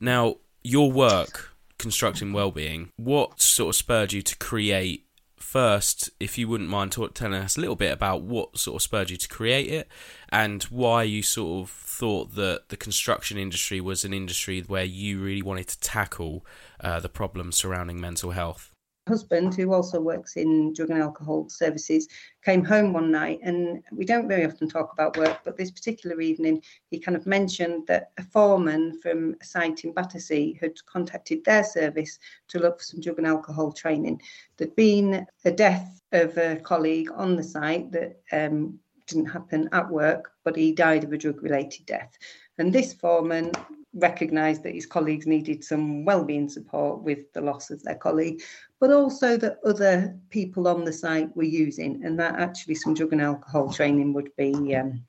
Now, 0.00 0.36
your 0.62 0.90
work 0.92 1.55
constructing 1.78 2.32
well-being 2.32 2.90
what 2.96 3.40
sort 3.40 3.70
of 3.70 3.76
spurred 3.76 4.12
you 4.12 4.22
to 4.22 4.36
create 4.36 5.06
first, 5.36 6.10
if 6.18 6.36
you 6.36 6.48
wouldn't 6.48 6.68
mind 6.68 6.92
telling 6.92 7.34
us 7.34 7.56
a 7.56 7.60
little 7.60 7.76
bit 7.76 7.92
about 7.92 8.22
what 8.22 8.58
sort 8.58 8.76
of 8.76 8.82
spurred 8.82 9.10
you 9.10 9.16
to 9.16 9.28
create 9.28 9.68
it 9.68 9.88
and 10.30 10.64
why 10.64 11.02
you 11.02 11.22
sort 11.22 11.62
of 11.62 11.70
thought 11.70 12.34
that 12.34 12.68
the 12.68 12.76
construction 12.76 13.38
industry 13.38 13.80
was 13.80 14.04
an 14.04 14.12
industry 14.12 14.60
where 14.60 14.84
you 14.84 15.20
really 15.20 15.42
wanted 15.42 15.68
to 15.68 15.80
tackle 15.80 16.44
uh, 16.80 17.00
the 17.00 17.08
problems 17.08 17.56
surrounding 17.56 18.00
mental 18.00 18.32
health 18.32 18.74
husband, 19.06 19.54
who 19.54 19.72
also 19.72 20.00
works 20.00 20.36
in 20.36 20.72
drug 20.72 20.90
and 20.90 21.00
alcohol 21.00 21.48
services, 21.48 22.08
came 22.44 22.64
home 22.64 22.92
one 22.92 23.10
night, 23.10 23.38
and 23.42 23.82
we 23.92 24.04
don't 24.04 24.28
very 24.28 24.44
often 24.44 24.68
talk 24.68 24.92
about 24.92 25.16
work, 25.16 25.40
but 25.44 25.56
this 25.56 25.70
particular 25.70 26.20
evening, 26.20 26.62
he 26.90 26.98
kind 26.98 27.16
of 27.16 27.26
mentioned 27.26 27.86
that 27.86 28.10
a 28.18 28.22
foreman 28.22 29.00
from 29.00 29.36
a 29.40 29.44
site 29.44 29.84
in 29.84 29.92
Battersea 29.92 30.58
had 30.60 30.84
contacted 30.86 31.44
their 31.44 31.64
service 31.64 32.18
to 32.48 32.58
look 32.58 32.78
for 32.78 32.84
some 32.84 33.00
drug 33.00 33.18
and 33.18 33.26
alcohol 33.26 33.72
training. 33.72 34.20
There'd 34.56 34.76
been 34.76 35.26
a 35.44 35.50
death 35.50 36.00
of 36.12 36.36
a 36.38 36.56
colleague 36.56 37.10
on 37.14 37.36
the 37.36 37.42
site 37.42 37.90
that 37.92 38.20
um, 38.32 38.78
didn't 39.06 39.26
happen 39.26 39.68
at 39.72 39.88
work, 39.88 40.32
but 40.44 40.56
he 40.56 40.72
died 40.72 41.04
of 41.04 41.12
a 41.12 41.18
drug 41.18 41.42
related 41.42 41.86
death. 41.86 42.12
And 42.58 42.72
this 42.72 42.92
foreman 42.92 43.52
recognised 43.94 44.62
that 44.62 44.74
his 44.74 44.86
colleagues 44.86 45.26
needed 45.26 45.64
some 45.64 46.04
well-being 46.04 46.48
support 46.48 47.02
with 47.02 47.32
the 47.32 47.40
loss 47.40 47.70
of 47.70 47.82
their 47.82 47.94
colleague, 47.94 48.42
but 48.78 48.92
also 48.92 49.36
that 49.38 49.58
other 49.64 50.16
people 50.30 50.68
on 50.68 50.84
the 50.84 50.92
site 50.92 51.34
were 51.36 51.42
using, 51.42 52.04
and 52.04 52.18
that 52.18 52.38
actually 52.38 52.74
some 52.74 52.94
drug 52.94 53.12
and 53.12 53.22
alcohol 53.22 53.72
training 53.72 54.12
would 54.12 54.30
be 54.36 54.74
um, 54.76 55.02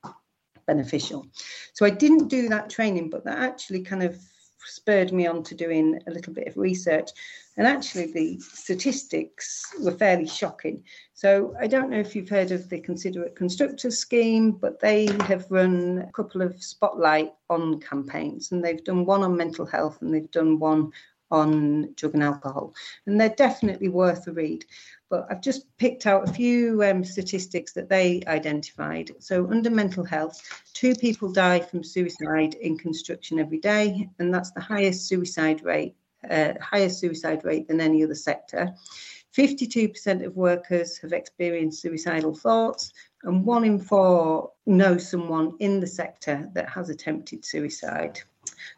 beneficial. 0.65 1.27
So 1.73 1.85
I 1.85 1.89
didn't 1.89 2.29
do 2.29 2.49
that 2.49 2.69
training, 2.69 3.09
but 3.09 3.25
that 3.25 3.39
actually 3.39 3.81
kind 3.81 4.03
of 4.03 4.17
spurred 4.67 5.11
me 5.11 5.27
on 5.27 5.43
to 5.43 5.55
doing 5.55 5.99
a 6.07 6.11
little 6.11 6.33
bit 6.33 6.47
of 6.47 6.57
research. 6.57 7.11
And 7.57 7.65
actually, 7.65 8.11
the 8.11 8.39
statistics 8.39 9.65
were 9.81 9.91
fairly 9.91 10.27
shocking. 10.27 10.83
So, 11.13 11.55
I 11.59 11.67
don't 11.67 11.89
know 11.89 11.99
if 11.99 12.15
you've 12.15 12.29
heard 12.29 12.51
of 12.51 12.69
the 12.69 12.79
Considerate 12.79 13.35
Constructors 13.35 13.97
scheme, 13.97 14.51
but 14.51 14.79
they 14.79 15.07
have 15.23 15.49
run 15.49 16.05
a 16.07 16.11
couple 16.11 16.41
of 16.41 16.61
spotlight 16.61 17.33
on 17.49 17.79
campaigns, 17.79 18.51
and 18.51 18.63
they've 18.63 18.83
done 18.83 19.05
one 19.05 19.23
on 19.23 19.35
mental 19.35 19.65
health 19.65 20.01
and 20.01 20.13
they've 20.13 20.31
done 20.31 20.59
one 20.59 20.91
on 21.31 21.93
drug 21.95 22.13
and 22.13 22.23
alcohol. 22.23 22.73
And 23.05 23.19
they're 23.19 23.29
definitely 23.29 23.89
worth 23.89 24.27
a 24.27 24.31
read. 24.31 24.65
But 25.09 25.27
I've 25.29 25.41
just 25.41 25.65
picked 25.77 26.05
out 26.05 26.27
a 26.27 26.33
few 26.33 26.83
um, 26.83 27.03
statistics 27.03 27.73
that 27.73 27.89
they 27.89 28.21
identified. 28.27 29.11
So, 29.19 29.49
under 29.49 29.69
mental 29.69 30.03
health, 30.03 30.41
two 30.73 30.95
people 30.95 31.31
die 31.31 31.61
from 31.61 31.83
suicide 31.83 32.55
in 32.55 32.77
construction 32.77 33.39
every 33.39 33.59
day, 33.59 34.09
and 34.19 34.33
that's 34.33 34.51
the 34.51 34.61
highest 34.61 35.07
suicide 35.07 35.63
rate, 35.63 35.95
uh, 36.29 36.53
highest 36.61 36.99
suicide 36.99 37.45
rate 37.45 37.67
than 37.69 37.79
any 37.79 38.03
other 38.03 38.15
sector. 38.15 38.73
52% 39.37 40.25
of 40.25 40.35
workers 40.35 40.97
have 40.97 41.13
experienced 41.13 41.81
suicidal 41.81 42.33
thoughts, 42.33 42.91
and 43.23 43.45
one 43.45 43.63
in 43.63 43.79
four 43.79 44.51
know 44.65 44.97
someone 44.97 45.55
in 45.59 45.79
the 45.79 45.87
sector 45.87 46.49
that 46.53 46.67
has 46.69 46.89
attempted 46.89 47.45
suicide. 47.45 48.19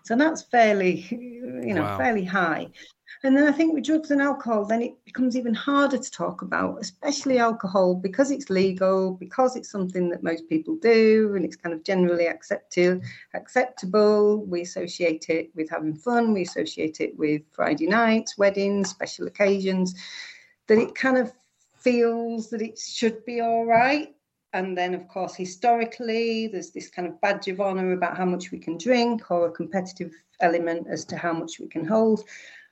So 0.03 0.15
that's 0.15 0.43
fairly, 0.43 1.07
you 1.11 1.73
know, 1.73 1.83
wow. 1.83 1.97
fairly 1.97 2.25
high. 2.25 2.67
And 3.23 3.35
then 3.35 3.47
I 3.47 3.51
think 3.51 3.73
with 3.73 3.83
drugs 3.83 4.11
and 4.11 4.21
alcohol, 4.21 4.65
then 4.65 4.81
it 4.81 4.93
becomes 5.03 5.35
even 5.35 5.53
harder 5.53 5.97
to 5.97 6.11
talk 6.11 6.41
about, 6.41 6.79
especially 6.79 7.37
alcohol, 7.37 7.95
because 7.95 8.31
it's 8.31 8.49
legal, 8.49 9.11
because 9.11 9.55
it's 9.57 9.69
something 9.69 10.09
that 10.09 10.23
most 10.23 10.47
people 10.47 10.75
do, 10.77 11.33
and 11.35 11.43
it's 11.43 11.57
kind 11.57 11.73
of 11.75 11.83
generally 11.83 12.27
accepted, 12.27 13.01
acceptable. 13.33 14.45
We 14.45 14.61
associate 14.61 15.29
it 15.29 15.49
with 15.53 15.69
having 15.69 15.95
fun, 15.95 16.33
we 16.33 16.43
associate 16.43 17.01
it 17.01 17.17
with 17.17 17.41
Friday 17.51 17.87
nights, 17.87 18.37
weddings, 18.37 18.89
special 18.89 19.27
occasions, 19.27 19.95
that 20.67 20.77
it 20.77 20.95
kind 20.95 21.17
of 21.17 21.33
feels 21.77 22.49
that 22.51 22.61
it 22.61 22.77
should 22.77 23.25
be 23.25 23.41
all 23.41 23.65
right. 23.65 24.15
And 24.53 24.77
then, 24.77 24.95
of 24.95 25.07
course, 25.07 25.35
historically, 25.35 26.47
there's 26.47 26.71
this 26.71 26.89
kind 26.89 27.07
of 27.07 27.21
badge 27.21 27.47
of 27.47 27.61
honour 27.61 27.93
about 27.93 28.17
how 28.17 28.25
much 28.25 28.51
we 28.51 28.57
can 28.57 28.77
drink 28.77 29.29
or 29.29 29.47
a 29.47 29.51
competitive 29.51 30.11
element 30.39 30.87
as 30.89 31.05
to 31.05 31.17
how 31.17 31.33
much 31.33 31.59
we 31.59 31.67
can 31.67 31.85
hold. 31.85 32.23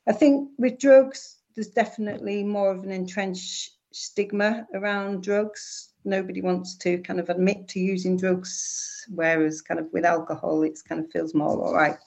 I 0.08 0.14
think 0.14 0.50
with 0.58 0.80
drugs, 0.80 1.38
there's 1.56 1.68
definitely 1.68 2.44
more 2.44 2.72
of 2.72 2.84
an 2.84 2.92
entrenched 2.92 3.74
stigma 3.92 4.68
around 4.74 5.24
drugs. 5.24 5.90
Nobody 6.08 6.42
wants 6.42 6.76
to 6.78 6.98
kind 7.00 7.20
of 7.20 7.30
admit 7.30 7.68
to 7.70 7.80
using 7.80 8.18
drugs, 8.18 9.06
whereas 9.14 9.62
kind 9.62 9.80
of 9.80 9.92
with 9.92 10.06
alcohol, 10.06 10.64
it's 10.64 10.82
kind 10.82 11.04
of 11.04 11.12
feels 11.12 11.34
more 11.34 11.62
all 11.62 11.74
right. 11.74 11.98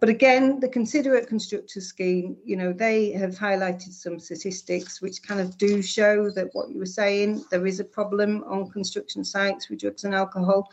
But 0.00 0.08
again, 0.08 0.60
the 0.60 0.68
Considerate 0.68 1.28
Constructors 1.28 1.86
Scheme, 1.86 2.36
you 2.44 2.56
know, 2.56 2.72
they 2.72 3.12
have 3.12 3.36
highlighted 3.36 3.92
some 3.92 4.18
statistics 4.18 5.00
which 5.00 5.22
kind 5.22 5.40
of 5.40 5.56
do 5.56 5.80
show 5.80 6.30
that 6.30 6.48
what 6.52 6.70
you 6.70 6.78
were 6.78 6.86
saying, 6.86 7.44
there 7.50 7.66
is 7.66 7.80
a 7.80 7.84
problem 7.84 8.44
on 8.48 8.70
construction 8.70 9.24
sites 9.24 9.70
with 9.70 9.80
drugs 9.80 10.04
and 10.04 10.14
alcohol. 10.14 10.68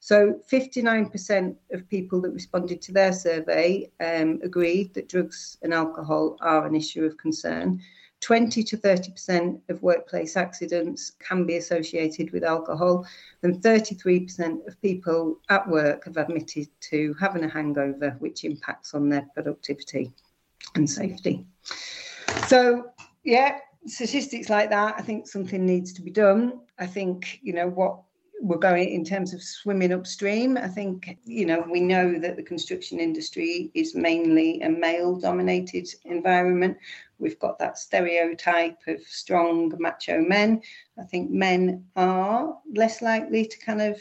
So 0.00 0.40
59% 0.50 1.56
of 1.72 1.88
people 1.88 2.22
that 2.22 2.32
responded 2.32 2.80
to 2.82 2.92
their 2.92 3.12
survey 3.12 3.90
um, 4.00 4.40
agreed 4.42 4.94
that 4.94 5.08
drugs 5.08 5.58
and 5.62 5.74
alcohol 5.74 6.36
are 6.40 6.66
an 6.66 6.74
issue 6.74 7.04
of 7.04 7.18
concern. 7.18 7.80
20 8.20 8.62
to 8.62 8.76
30% 8.76 9.60
of 9.70 9.82
workplace 9.82 10.36
accidents 10.36 11.12
can 11.18 11.46
be 11.46 11.56
associated 11.56 12.30
with 12.32 12.44
alcohol, 12.44 13.06
and 13.42 13.62
33% 13.62 14.66
of 14.66 14.80
people 14.82 15.38
at 15.48 15.66
work 15.68 16.04
have 16.04 16.18
admitted 16.18 16.68
to 16.80 17.14
having 17.18 17.44
a 17.44 17.48
hangover, 17.48 18.16
which 18.18 18.44
impacts 18.44 18.94
on 18.94 19.08
their 19.08 19.26
productivity 19.34 20.12
and 20.74 20.88
safety. 20.88 21.46
So, 22.46 22.90
yeah, 23.24 23.58
statistics 23.86 24.50
like 24.50 24.70
that, 24.70 24.96
I 24.98 25.02
think 25.02 25.26
something 25.26 25.64
needs 25.64 25.92
to 25.94 26.02
be 26.02 26.10
done. 26.10 26.60
I 26.78 26.86
think, 26.86 27.40
you 27.42 27.54
know, 27.54 27.68
what 27.68 28.00
we're 28.40 28.56
going 28.56 28.88
in 28.88 29.04
terms 29.04 29.34
of 29.34 29.42
swimming 29.42 29.92
upstream. 29.92 30.56
I 30.56 30.68
think, 30.68 31.18
you 31.24 31.44
know, 31.44 31.64
we 31.70 31.80
know 31.80 32.18
that 32.18 32.36
the 32.36 32.42
construction 32.42 32.98
industry 32.98 33.70
is 33.74 33.94
mainly 33.94 34.62
a 34.62 34.68
male 34.68 35.16
dominated 35.16 35.88
environment. 36.04 36.78
We've 37.18 37.38
got 37.38 37.58
that 37.58 37.78
stereotype 37.78 38.78
of 38.86 39.02
strong 39.02 39.72
macho 39.78 40.20
men. 40.20 40.62
I 40.98 41.04
think 41.04 41.30
men 41.30 41.84
are 41.96 42.56
less 42.74 43.02
likely 43.02 43.46
to 43.46 43.58
kind 43.58 43.82
of 43.82 44.00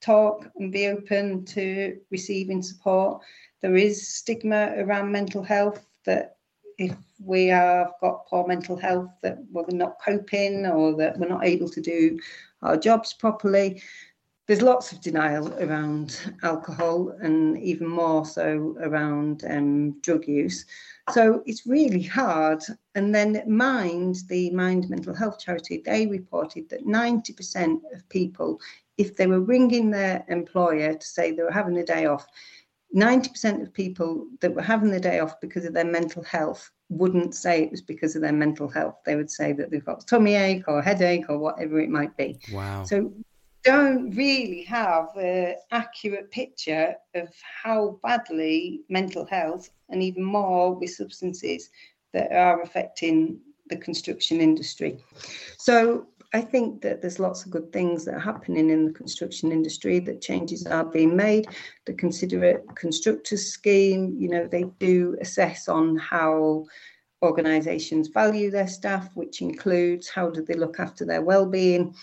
talk 0.00 0.46
and 0.56 0.72
be 0.72 0.88
open 0.88 1.44
to 1.46 1.98
receiving 2.10 2.62
support. 2.62 3.22
There 3.62 3.76
is 3.76 4.06
stigma 4.06 4.74
around 4.76 5.10
mental 5.10 5.42
health 5.42 5.86
that 6.04 6.36
if 6.78 6.94
we 7.22 7.46
have 7.46 7.92
got 8.00 8.26
poor 8.26 8.46
mental 8.46 8.76
health, 8.76 9.10
that 9.22 9.38
we're 9.50 9.66
not 9.70 9.98
coping 10.02 10.66
or 10.66 10.96
that 10.96 11.18
we're 11.18 11.28
not 11.28 11.44
able 11.44 11.68
to 11.68 11.80
do 11.80 12.18
our 12.62 12.76
jobs 12.76 13.12
properly. 13.12 13.82
There's 14.46 14.62
lots 14.62 14.90
of 14.90 15.00
denial 15.00 15.54
around 15.62 16.18
alcohol 16.42 17.14
and 17.20 17.56
even 17.58 17.86
more 17.86 18.26
so 18.26 18.76
around 18.80 19.44
um, 19.48 20.00
drug 20.00 20.26
use. 20.26 20.66
So 21.12 21.42
it's 21.46 21.66
really 21.66 22.02
hard. 22.02 22.62
And 22.94 23.14
then 23.14 23.42
Mind, 23.46 24.22
the 24.28 24.50
Mind 24.50 24.90
Mental 24.90 25.14
Health 25.14 25.38
Charity, 25.38 25.82
they 25.84 26.06
reported 26.06 26.68
that 26.68 26.84
90% 26.84 27.80
of 27.94 28.08
people, 28.08 28.60
if 28.98 29.16
they 29.16 29.28
were 29.28 29.40
ringing 29.40 29.90
their 29.90 30.24
employer 30.28 30.94
to 30.94 31.06
say 31.06 31.30
they 31.30 31.42
were 31.42 31.52
having 31.52 31.78
a 31.78 31.84
day 31.84 32.06
off, 32.06 32.26
90% 32.94 33.62
of 33.62 33.72
people 33.72 34.26
that 34.40 34.54
were 34.54 34.62
having 34.62 34.90
the 34.90 35.00
day 35.00 35.20
off 35.20 35.40
because 35.40 35.64
of 35.64 35.74
their 35.74 35.84
mental 35.84 36.22
health 36.24 36.70
wouldn't 36.88 37.34
say 37.34 37.62
it 37.62 37.70
was 37.70 37.82
because 37.82 38.16
of 38.16 38.22
their 38.22 38.32
mental 38.32 38.68
health. 38.68 38.96
They 39.06 39.16
would 39.16 39.30
say 39.30 39.52
that 39.52 39.70
they've 39.70 39.84
got 39.84 40.06
tummy 40.06 40.34
ache 40.34 40.64
or 40.66 40.82
headache 40.82 41.26
or 41.28 41.38
whatever 41.38 41.78
it 41.80 41.88
might 41.88 42.16
be. 42.16 42.38
Wow. 42.52 42.84
So 42.84 43.12
don't 43.62 44.10
really 44.10 44.62
have 44.64 45.16
an 45.16 45.54
accurate 45.70 46.30
picture 46.30 46.94
of 47.14 47.28
how 47.62 48.00
badly 48.02 48.80
mental 48.88 49.26
health 49.26 49.70
and 49.90 50.02
even 50.02 50.24
more 50.24 50.74
with 50.74 50.90
substances 50.90 51.70
that 52.12 52.32
are 52.32 52.62
affecting 52.62 53.38
the 53.68 53.76
construction 53.76 54.40
industry. 54.40 54.98
So 55.58 56.08
I 56.32 56.40
think 56.40 56.82
that 56.82 57.00
there's 57.00 57.18
lots 57.18 57.44
of 57.44 57.50
good 57.50 57.72
things 57.72 58.04
that 58.04 58.14
are 58.14 58.20
happening 58.20 58.70
in 58.70 58.86
the 58.86 58.92
construction 58.92 59.50
industry, 59.50 59.98
that 60.00 60.20
changes 60.20 60.64
are 60.66 60.84
being 60.84 61.16
made. 61.16 61.48
The 61.86 61.92
Considerate 61.92 62.64
Constructors 62.76 63.46
Scheme, 63.46 64.16
you 64.16 64.28
know, 64.28 64.46
they 64.46 64.64
do 64.78 65.16
assess 65.20 65.68
on 65.68 65.96
how 65.96 66.66
organisations 67.22 68.08
value 68.08 68.50
their 68.50 68.68
staff, 68.68 69.10
which 69.14 69.42
includes 69.42 70.08
how 70.08 70.30
do 70.30 70.42
they 70.42 70.54
look 70.54 70.78
after 70.78 71.04
their 71.04 71.22
well-being. 71.22 71.94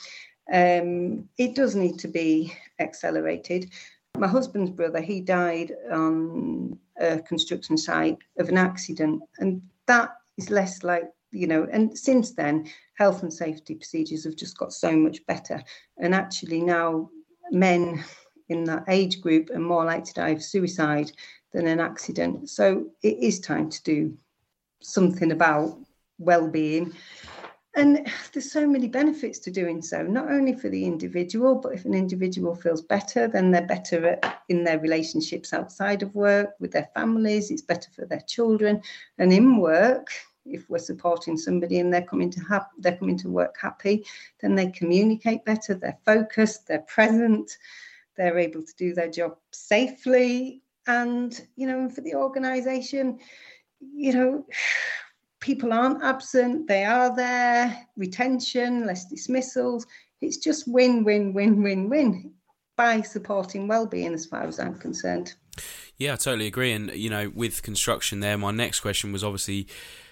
Um, 0.52 1.30
it 1.38 1.56
does 1.56 1.76
need 1.76 1.98
to 2.00 2.08
be 2.10 2.54
accelerated. 2.80 3.72
My 4.18 4.28
husband's 4.28 4.72
brother, 4.72 5.00
he 5.00 5.22
died 5.22 5.74
on 5.92 6.78
a 7.00 7.20
construction 7.20 7.78
site 7.78 8.18
of 8.40 8.50
an 8.50 8.58
accident, 8.58 9.22
and 9.40 9.62
that 9.86 10.18
is 10.38 10.50
less 10.50 10.84
like 10.84 11.10
you 11.32 11.48
know, 11.48 11.68
and 11.72 11.98
since 11.98 12.34
then, 12.34 12.70
health 12.96 13.24
and 13.24 13.34
safety 13.34 13.76
procedures 13.76 14.24
have 14.24 14.36
just 14.36 14.58
got 14.58 14.74
so 14.74 14.96
much 14.96 15.26
better. 15.26 15.62
And 15.98 16.16
actually, 16.16 16.62
now 16.62 17.10
men 17.52 18.04
in 18.50 18.64
that 18.66 18.86
age 18.88 19.22
group 19.22 19.50
are 19.50 19.60
more 19.60 19.86
likely 19.86 20.06
to 20.06 20.14
die 20.14 20.30
of 20.30 20.44
suicide 20.44 21.12
than 21.54 21.68
an 21.68 21.80
accident. 21.80 22.50
So 22.50 22.88
it 23.04 23.18
is 23.20 23.40
time 23.40 23.70
to 23.70 23.84
do 23.84 24.18
something 24.82 25.32
about 25.32 25.78
well-being. 26.18 26.94
And 27.76 28.08
there's 28.34 28.52
so 28.52 28.66
many 28.66 28.88
benefits 28.88 29.38
to 29.40 29.52
doing 29.52 29.84
so, 29.84 30.02
not 30.02 30.32
only 30.32 30.54
for 30.54 30.68
the 30.68 30.84
individual, 30.84 31.56
but 31.56 31.74
if 31.74 31.86
an 31.86 31.94
individual 31.94 32.56
feels 32.56 32.82
better, 32.82 33.28
then 33.28 33.52
they're 33.52 33.68
better 33.68 34.08
at, 34.08 34.42
in 34.50 34.64
their 34.64 34.80
relationships 34.80 35.54
outside 35.54 36.02
of 36.02 36.16
work 36.16 36.56
with 36.60 36.72
their 36.72 36.90
families. 36.96 37.52
It's 37.52 37.62
better 37.62 37.90
for 37.92 38.06
their 38.06 38.22
children. 38.22 38.82
And 39.20 39.32
in 39.32 39.58
work, 39.58 40.08
if 40.50 40.70
we're 40.70 40.80
supporting 40.80 41.38
somebody 41.38 41.80
and 41.80 41.94
they're 41.94 42.02
coming 42.02 42.30
to 42.32 42.66
they're 42.80 42.98
coming 42.98 43.18
to 43.20 43.30
work 43.30 43.56
happy, 43.62 44.06
then 44.42 44.56
they 44.56 44.72
communicate 44.72 45.46
better, 45.46 45.74
they're 45.74 45.98
focused, 46.06 46.68
they're 46.68 46.86
present, 46.88 47.58
they're 48.16 48.40
able 48.40 48.64
to 48.64 48.74
do 48.78 48.94
their 48.94 49.10
job 49.10 49.38
safely. 49.52 50.62
And, 50.88 51.40
you 51.56 51.68
know, 51.68 51.90
for 51.90 52.02
the 52.02 52.16
organization, 52.16 53.20
you 53.80 54.14
know, 54.14 54.46
people 55.40 55.72
aren't 55.72 56.04
absent, 56.04 56.68
they 56.68 56.84
are 56.84 57.16
there, 57.16 57.86
retention, 57.96 58.86
less 58.86 59.06
dismissals. 59.06 59.86
It's 60.20 60.38
just 60.38 60.68
win, 60.68 61.04
win, 61.04 61.34
win, 61.34 61.62
win, 61.62 61.90
win 61.90 62.34
by 62.76 63.02
supporting 63.02 63.68
well-being 63.68 64.14
as 64.14 64.26
far 64.26 64.44
as 64.44 64.60
I'm 64.60 64.78
concerned. 64.78 65.36
Yeah, 65.98 66.14
I 66.14 66.16
totally 66.16 66.48
agree. 66.48 66.72
And 66.72 66.92
you 66.92 67.10
know, 67.10 67.32
with 67.34 67.64
construction, 67.64 68.20
there, 68.20 68.38
my 68.38 68.52
next 68.52 68.80
question 68.80 69.12
was 69.12 69.24
obviously 69.24 69.68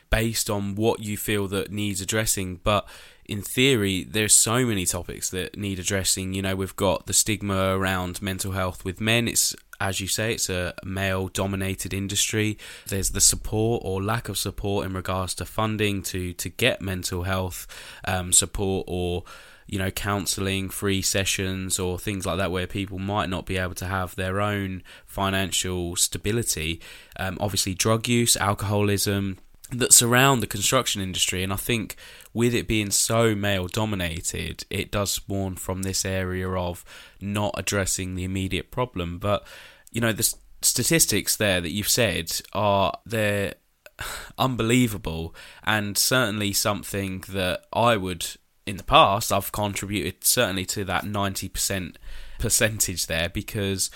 based 0.10 0.50
on 0.50 0.76
what 0.76 1.02
you 1.02 1.18
feel 1.18 1.48
that 1.50 1.72
needs 1.72 2.02
addressing. 2.02 2.60
But 2.64 2.88
in 3.26 3.42
theory, 3.42 4.04
there's 4.04 4.36
so 4.36 4.66
many 4.66 4.86
topics 4.86 5.30
that 5.32 5.58
need 5.58 5.80
addressing. 5.80 6.34
You 6.34 6.42
know, 6.42 6.56
we've 6.56 6.76
got 6.76 7.08
the 7.08 7.14
stigma 7.14 7.76
around 7.78 8.22
mental 8.22 8.52
health 8.52 8.86
with 8.86 9.02
men. 9.02 9.28
It's 9.28 9.56
as 9.80 10.00
you 10.00 10.08
say, 10.08 10.34
it's 10.34 10.50
a 10.50 10.74
male 10.84 11.28
dominated 11.28 11.94
industry. 11.94 12.58
There's 12.88 13.10
the 13.10 13.22
support 13.22 13.82
or 13.84 14.02
lack 14.02 14.30
of 14.30 14.38
support 14.38 14.86
in 14.86 14.94
regards 14.94 15.34
to 15.36 15.46
funding 15.46 16.02
to, 16.04 16.34
to 16.34 16.50
get 16.50 16.82
mental 16.82 17.24
health 17.24 17.68
um, 18.06 18.32
support 18.32 18.86
or 18.88 19.24
you 19.68 19.80
know, 19.80 19.90
counselling, 19.90 20.70
free 20.70 21.02
sessions, 21.02 21.80
or 21.80 21.98
things 21.98 22.26
like 22.26 22.38
that, 22.38 22.52
where 22.52 22.68
people 22.68 23.00
might 23.00 23.30
not 23.30 23.48
be 23.48 23.58
able 23.58 23.74
to 23.74 23.86
have 23.86 24.16
their 24.16 24.40
own 24.40 24.84
financial 25.08 25.96
stability. 25.96 26.80
Um, 27.18 27.38
obviously, 27.42 27.74
drug 27.74 28.08
use, 28.08 28.38
alcoholism, 28.38 29.40
that 29.72 29.94
surround 29.94 30.42
the 30.42 30.48
construction 30.48 31.02
industry. 31.02 31.44
And 31.44 31.52
I 31.52 31.58
think 31.58 31.96
with 32.34 32.54
it 32.54 32.68
being 32.68 32.92
so 32.92 33.36
male 33.36 33.68
dominated, 33.68 34.66
it 34.70 34.92
does 34.92 35.12
spawn 35.12 35.56
from 35.56 35.82
this 35.82 36.06
area 36.06 36.50
of 36.50 36.86
not 37.20 37.56
addressing 37.58 38.16
the 38.16 38.24
immediate 38.24 38.72
problem. 38.72 39.18
But, 39.18 39.46
you 39.92 40.02
know, 40.02 40.14
the 40.14 40.36
statistics 40.62 41.36
there 41.36 41.62
that 41.62 41.72
you've 41.72 41.90
said 41.90 42.42
are 42.54 42.94
they're 43.06 43.56
unbelievable 44.38 45.36
and 45.64 45.98
certainly 45.98 46.54
something 46.54 47.24
that 47.30 47.62
I 47.74 47.98
would 47.98 48.28
in 48.66 48.78
the 48.78 48.84
past 48.84 49.32
I've 49.32 49.52
contributed 49.52 50.24
certainly 50.24 50.66
to 50.66 50.84
that 50.86 51.04
90% 51.04 51.98
percentage 52.40 53.06
there 53.06 53.30
because 53.30 53.92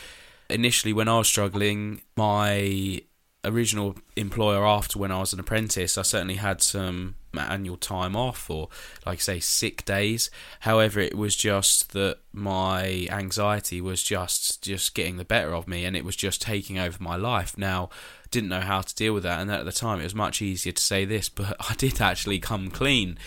initially 0.49 0.93
when 0.93 1.07
I 1.07 1.17
was 1.17 1.27
struggling 1.27 2.01
my 2.15 3.01
original 3.43 3.95
employer 4.15 4.65
after 4.65 4.99
when 4.99 5.11
I 5.11 5.19
was 5.19 5.33
an 5.33 5.39
apprentice, 5.39 5.97
I 5.97 6.01
certainly 6.01 6.35
had 6.35 6.61
some 6.61 7.15
annual 7.37 7.77
time 7.77 8.15
off 8.15 8.49
or, 8.49 8.69
like 9.05 9.21
say, 9.21 9.39
sick 9.39 9.85
days. 9.85 10.29
However, 10.61 10.99
it 10.99 11.15
was 11.15 11.35
just 11.35 11.93
that 11.93 12.17
my 12.33 13.07
anxiety 13.09 13.81
was 13.81 14.03
just 14.03 14.61
just 14.61 14.95
getting 14.95 15.17
the 15.17 15.25
better 15.25 15.53
of 15.53 15.67
me, 15.67 15.85
and 15.85 15.95
it 15.95 16.05
was 16.05 16.15
just 16.15 16.41
taking 16.41 16.79
over 16.79 17.01
my 17.01 17.15
life. 17.15 17.57
Now, 17.57 17.89
didn't 18.31 18.49
know 18.49 18.61
how 18.61 18.81
to 18.81 18.95
deal 18.95 19.13
with 19.13 19.23
that, 19.23 19.39
and 19.39 19.51
at 19.51 19.65
the 19.65 19.71
time, 19.71 19.99
it 19.99 20.03
was 20.03 20.15
much 20.15 20.41
easier 20.41 20.73
to 20.73 20.81
say 20.81 21.05
this, 21.05 21.29
but 21.29 21.55
I 21.69 21.75
did 21.75 22.01
actually 22.01 22.39
come 22.39 22.69
clean 22.69 23.17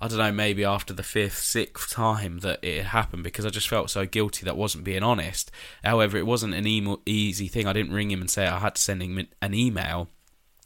I 0.00 0.08
don't 0.08 0.18
know, 0.18 0.32
maybe 0.32 0.64
after 0.64 0.94
the 0.94 1.02
fifth, 1.02 1.38
sixth 1.38 1.90
time 1.90 2.38
that 2.38 2.64
it 2.64 2.86
happened 2.86 3.22
because 3.22 3.44
I 3.44 3.50
just 3.50 3.68
felt 3.68 3.90
so 3.90 4.06
guilty 4.06 4.46
that 4.46 4.56
wasn't 4.56 4.84
being 4.84 5.02
honest. 5.02 5.50
However, 5.84 6.16
it 6.16 6.26
wasn't 6.26 6.54
an 6.54 6.66
e- 6.66 6.96
easy 7.04 7.48
thing. 7.48 7.66
I 7.66 7.74
didn't 7.74 7.92
ring 7.92 8.10
him 8.10 8.22
and 8.22 8.30
say 8.30 8.46
I 8.46 8.60
had 8.60 8.76
to 8.76 8.80
send 8.80 9.02
him 9.02 9.28
an 9.42 9.54
email. 9.54 10.08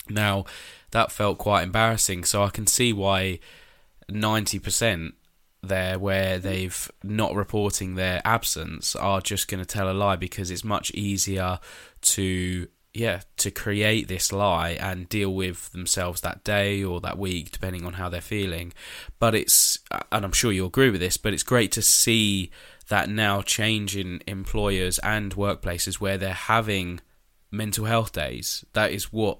Now, 0.09 0.45
that 0.93 1.11
felt 1.11 1.39
quite 1.39 1.63
embarrassing, 1.63 2.25
so 2.25 2.45
I 2.45 2.51
can 2.51 2.69
see 2.69 2.93
why 2.93 3.41
90% 4.09 5.15
there 5.63 5.99
where 5.99 6.39
they've 6.39 6.91
not 7.03 7.35
reporting 7.35 7.95
their 7.95 8.21
absence 8.25 8.95
are 8.95 9.21
just 9.21 9.49
going 9.49 9.61
to 9.61 9.67
tell 9.67 9.91
a 9.91 9.95
lie 9.95 10.17
because 10.17 10.51
it's 10.51 10.63
much 10.63 10.93
easier 10.93 11.59
to 12.03 12.69
yeah 12.95 13.21
to 13.37 13.51
create 13.51 14.09
this 14.09 14.33
lie 14.33 14.71
and 14.71 15.09
deal 15.09 15.35
with 15.35 15.71
themselves 15.73 16.21
that 16.21 16.45
day 16.45 16.83
or 16.83 17.01
that 17.01 17.19
week 17.19 17.51
depending 17.51 17.85
on 17.85 17.95
how 17.95 18.09
they're 18.09 18.21
feeling 18.21 18.73
but 19.19 19.35
it's 19.35 19.79
and 20.13 20.25
I'm 20.25 20.33
sure 20.33 20.53
you'll 20.53 20.69
agree 20.69 20.91
with 20.91 21.01
this 21.01 21.17
but 21.17 21.35
it's 21.35 21.43
great 21.43 21.73
to 21.73 21.83
see 21.83 22.51
that 22.89 23.09
now 23.09 23.43
change 23.43 23.97
in 23.97 24.23
employers 24.27 24.99
and 25.01 25.35
workplaces 25.35 25.95
where 25.95 26.19
they're 26.19 26.33
having 26.33 27.01
mental 27.51 27.85
health 27.85 28.13
days 28.13 28.65
that 28.73 28.93
is 28.93 29.13
what 29.13 29.39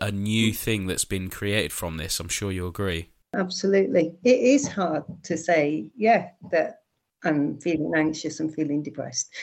a 0.00 0.10
new 0.10 0.52
mm. 0.52 0.56
thing 0.56 0.86
that's 0.86 1.04
been 1.04 1.30
created 1.30 1.72
from 1.72 1.96
this. 1.96 2.20
I'm 2.20 2.28
sure 2.28 2.52
you 2.52 2.66
agree. 2.66 3.10
Absolutely. 3.34 4.14
It 4.24 4.40
is 4.40 4.66
hard 4.66 5.04
to 5.24 5.36
say, 5.36 5.90
yeah, 5.96 6.30
that 6.50 6.82
I'm 7.24 7.58
feeling 7.58 7.92
anxious 7.96 8.40
and 8.40 8.54
feeling 8.54 8.82
depressed. 8.82 9.34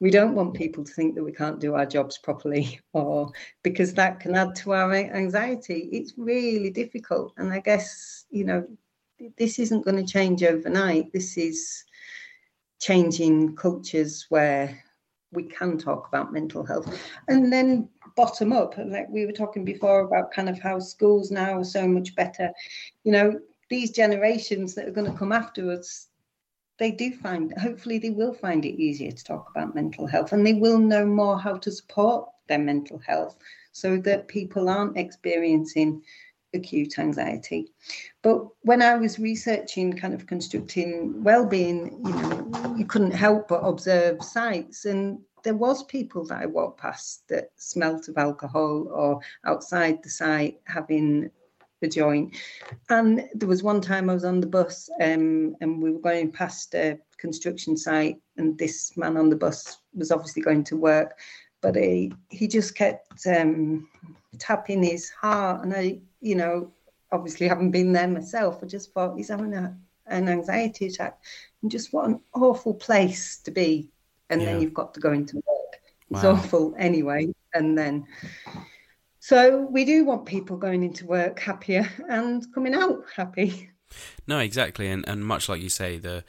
We 0.00 0.10
don't 0.10 0.34
want 0.34 0.54
people 0.54 0.84
to 0.84 0.92
think 0.92 1.14
that 1.14 1.24
we 1.24 1.32
can't 1.32 1.60
do 1.60 1.74
our 1.74 1.86
jobs 1.86 2.18
properly 2.18 2.80
or 2.92 3.32
because 3.62 3.94
that 3.94 4.20
can 4.20 4.34
add 4.34 4.54
to 4.56 4.72
our 4.72 4.92
anxiety. 4.94 5.88
It's 5.92 6.14
really 6.16 6.70
difficult. 6.70 7.32
And 7.36 7.52
I 7.52 7.60
guess, 7.60 8.26
you 8.30 8.44
know, 8.44 8.66
this 9.38 9.58
isn't 9.58 9.84
going 9.84 10.04
to 10.04 10.12
change 10.12 10.42
overnight. 10.42 11.12
This 11.12 11.36
is 11.36 11.84
changing 12.80 13.56
cultures 13.56 14.26
where 14.28 14.82
we 15.32 15.44
can 15.44 15.78
talk 15.78 16.06
about 16.08 16.32
mental 16.32 16.64
health. 16.64 16.98
And 17.28 17.52
then 17.52 17.88
bottom 18.16 18.52
up. 18.52 18.74
Like 18.78 19.08
we 19.08 19.26
were 19.26 19.32
talking 19.32 19.64
before 19.64 20.00
about 20.00 20.32
kind 20.32 20.48
of 20.48 20.58
how 20.60 20.78
schools 20.78 21.30
now 21.30 21.58
are 21.58 21.64
so 21.64 21.86
much 21.86 22.14
better. 22.14 22.50
You 23.02 23.12
know, 23.12 23.40
these 23.68 23.90
generations 23.90 24.74
that 24.74 24.86
are 24.86 24.92
going 24.92 25.10
to 25.10 25.18
come 25.18 25.32
after 25.32 25.70
us, 25.70 26.08
they 26.78 26.90
do 26.90 27.12
find, 27.12 27.52
hopefully, 27.58 27.98
they 27.98 28.10
will 28.10 28.34
find 28.34 28.64
it 28.64 28.80
easier 28.80 29.12
to 29.12 29.24
talk 29.24 29.50
about 29.50 29.74
mental 29.74 30.06
health 30.06 30.32
and 30.32 30.46
they 30.46 30.54
will 30.54 30.78
know 30.78 31.06
more 31.06 31.38
how 31.38 31.56
to 31.58 31.70
support 31.70 32.28
their 32.48 32.58
mental 32.58 32.98
health 32.98 33.36
so 33.72 33.96
that 33.98 34.28
people 34.28 34.68
aren't 34.68 34.96
experiencing 34.96 36.02
acute 36.52 36.98
anxiety. 36.98 37.72
But 38.22 38.46
when 38.62 38.82
I 38.82 38.96
was 38.96 39.18
researching 39.18 39.92
kind 39.92 40.14
of 40.14 40.26
constructing 40.26 41.22
well-being, 41.22 42.00
you 42.04 42.12
know, 42.12 42.74
you 42.76 42.86
couldn't 42.86 43.12
help 43.12 43.48
but 43.48 43.60
observe 43.60 44.22
sites 44.22 44.84
and 44.84 45.18
there 45.42 45.54
was 45.54 45.84
people 45.84 46.24
that 46.26 46.40
I 46.40 46.46
walked 46.46 46.80
past 46.80 47.28
that 47.28 47.50
smelt 47.56 48.08
of 48.08 48.16
alcohol 48.16 48.88
or 48.90 49.20
outside 49.44 50.02
the 50.02 50.08
site 50.08 50.60
having 50.64 51.30
a 51.82 51.88
joint. 51.88 52.36
And 52.90 53.28
there 53.34 53.48
was 53.48 53.62
one 53.62 53.80
time 53.80 54.08
I 54.08 54.14
was 54.14 54.24
on 54.24 54.40
the 54.40 54.46
bus 54.46 54.88
um, 55.00 55.56
and 55.60 55.82
we 55.82 55.90
were 55.90 55.98
going 55.98 56.32
past 56.32 56.74
a 56.74 56.98
construction 57.18 57.76
site 57.76 58.16
and 58.36 58.58
this 58.58 58.96
man 58.96 59.16
on 59.16 59.30
the 59.30 59.36
bus 59.36 59.78
was 59.94 60.10
obviously 60.10 60.42
going 60.42 60.64
to 60.64 60.76
work, 60.76 61.18
but 61.60 61.76
he, 61.76 62.12
he 62.30 62.48
just 62.48 62.74
kept 62.74 63.26
um, 63.26 63.88
tapping 64.38 64.82
his 64.82 65.10
heart. 65.10 65.64
And 65.64 65.74
I, 65.74 66.00
you 66.20 66.34
know, 66.34 66.72
obviously 67.12 67.48
haven't 67.48 67.70
been 67.70 67.92
there 67.92 68.08
myself, 68.08 68.60
I 68.62 68.66
just 68.66 68.92
thought 68.92 69.16
he's 69.16 69.28
having 69.28 69.54
a, 69.54 69.76
an 70.06 70.28
anxiety 70.28 70.86
attack. 70.86 71.18
And 71.62 71.70
just 71.70 71.92
what 71.92 72.08
an 72.08 72.20
awful 72.34 72.74
place 72.74 73.38
to 73.38 73.50
be 73.50 73.90
and 74.30 74.40
yeah. 74.40 74.52
then 74.52 74.62
you've 74.62 74.74
got 74.74 74.94
to 74.94 75.00
go 75.00 75.12
into 75.12 75.36
work. 75.36 75.80
It's 76.10 76.22
wow. 76.22 76.32
awful 76.32 76.74
anyway. 76.78 77.34
And 77.54 77.76
then, 77.76 78.06
so 79.24 79.66
we 79.70 79.86
do 79.86 80.04
want 80.04 80.26
people 80.26 80.58
going 80.58 80.82
into 80.82 81.06
work 81.06 81.40
happier 81.40 81.88
and 82.10 82.44
coming 82.52 82.74
out 82.74 83.04
happy. 83.16 83.70
No, 84.26 84.38
exactly, 84.38 84.86
and 84.90 85.02
and 85.08 85.24
much 85.24 85.48
like 85.48 85.62
you 85.62 85.70
say, 85.70 85.96
the 85.96 86.24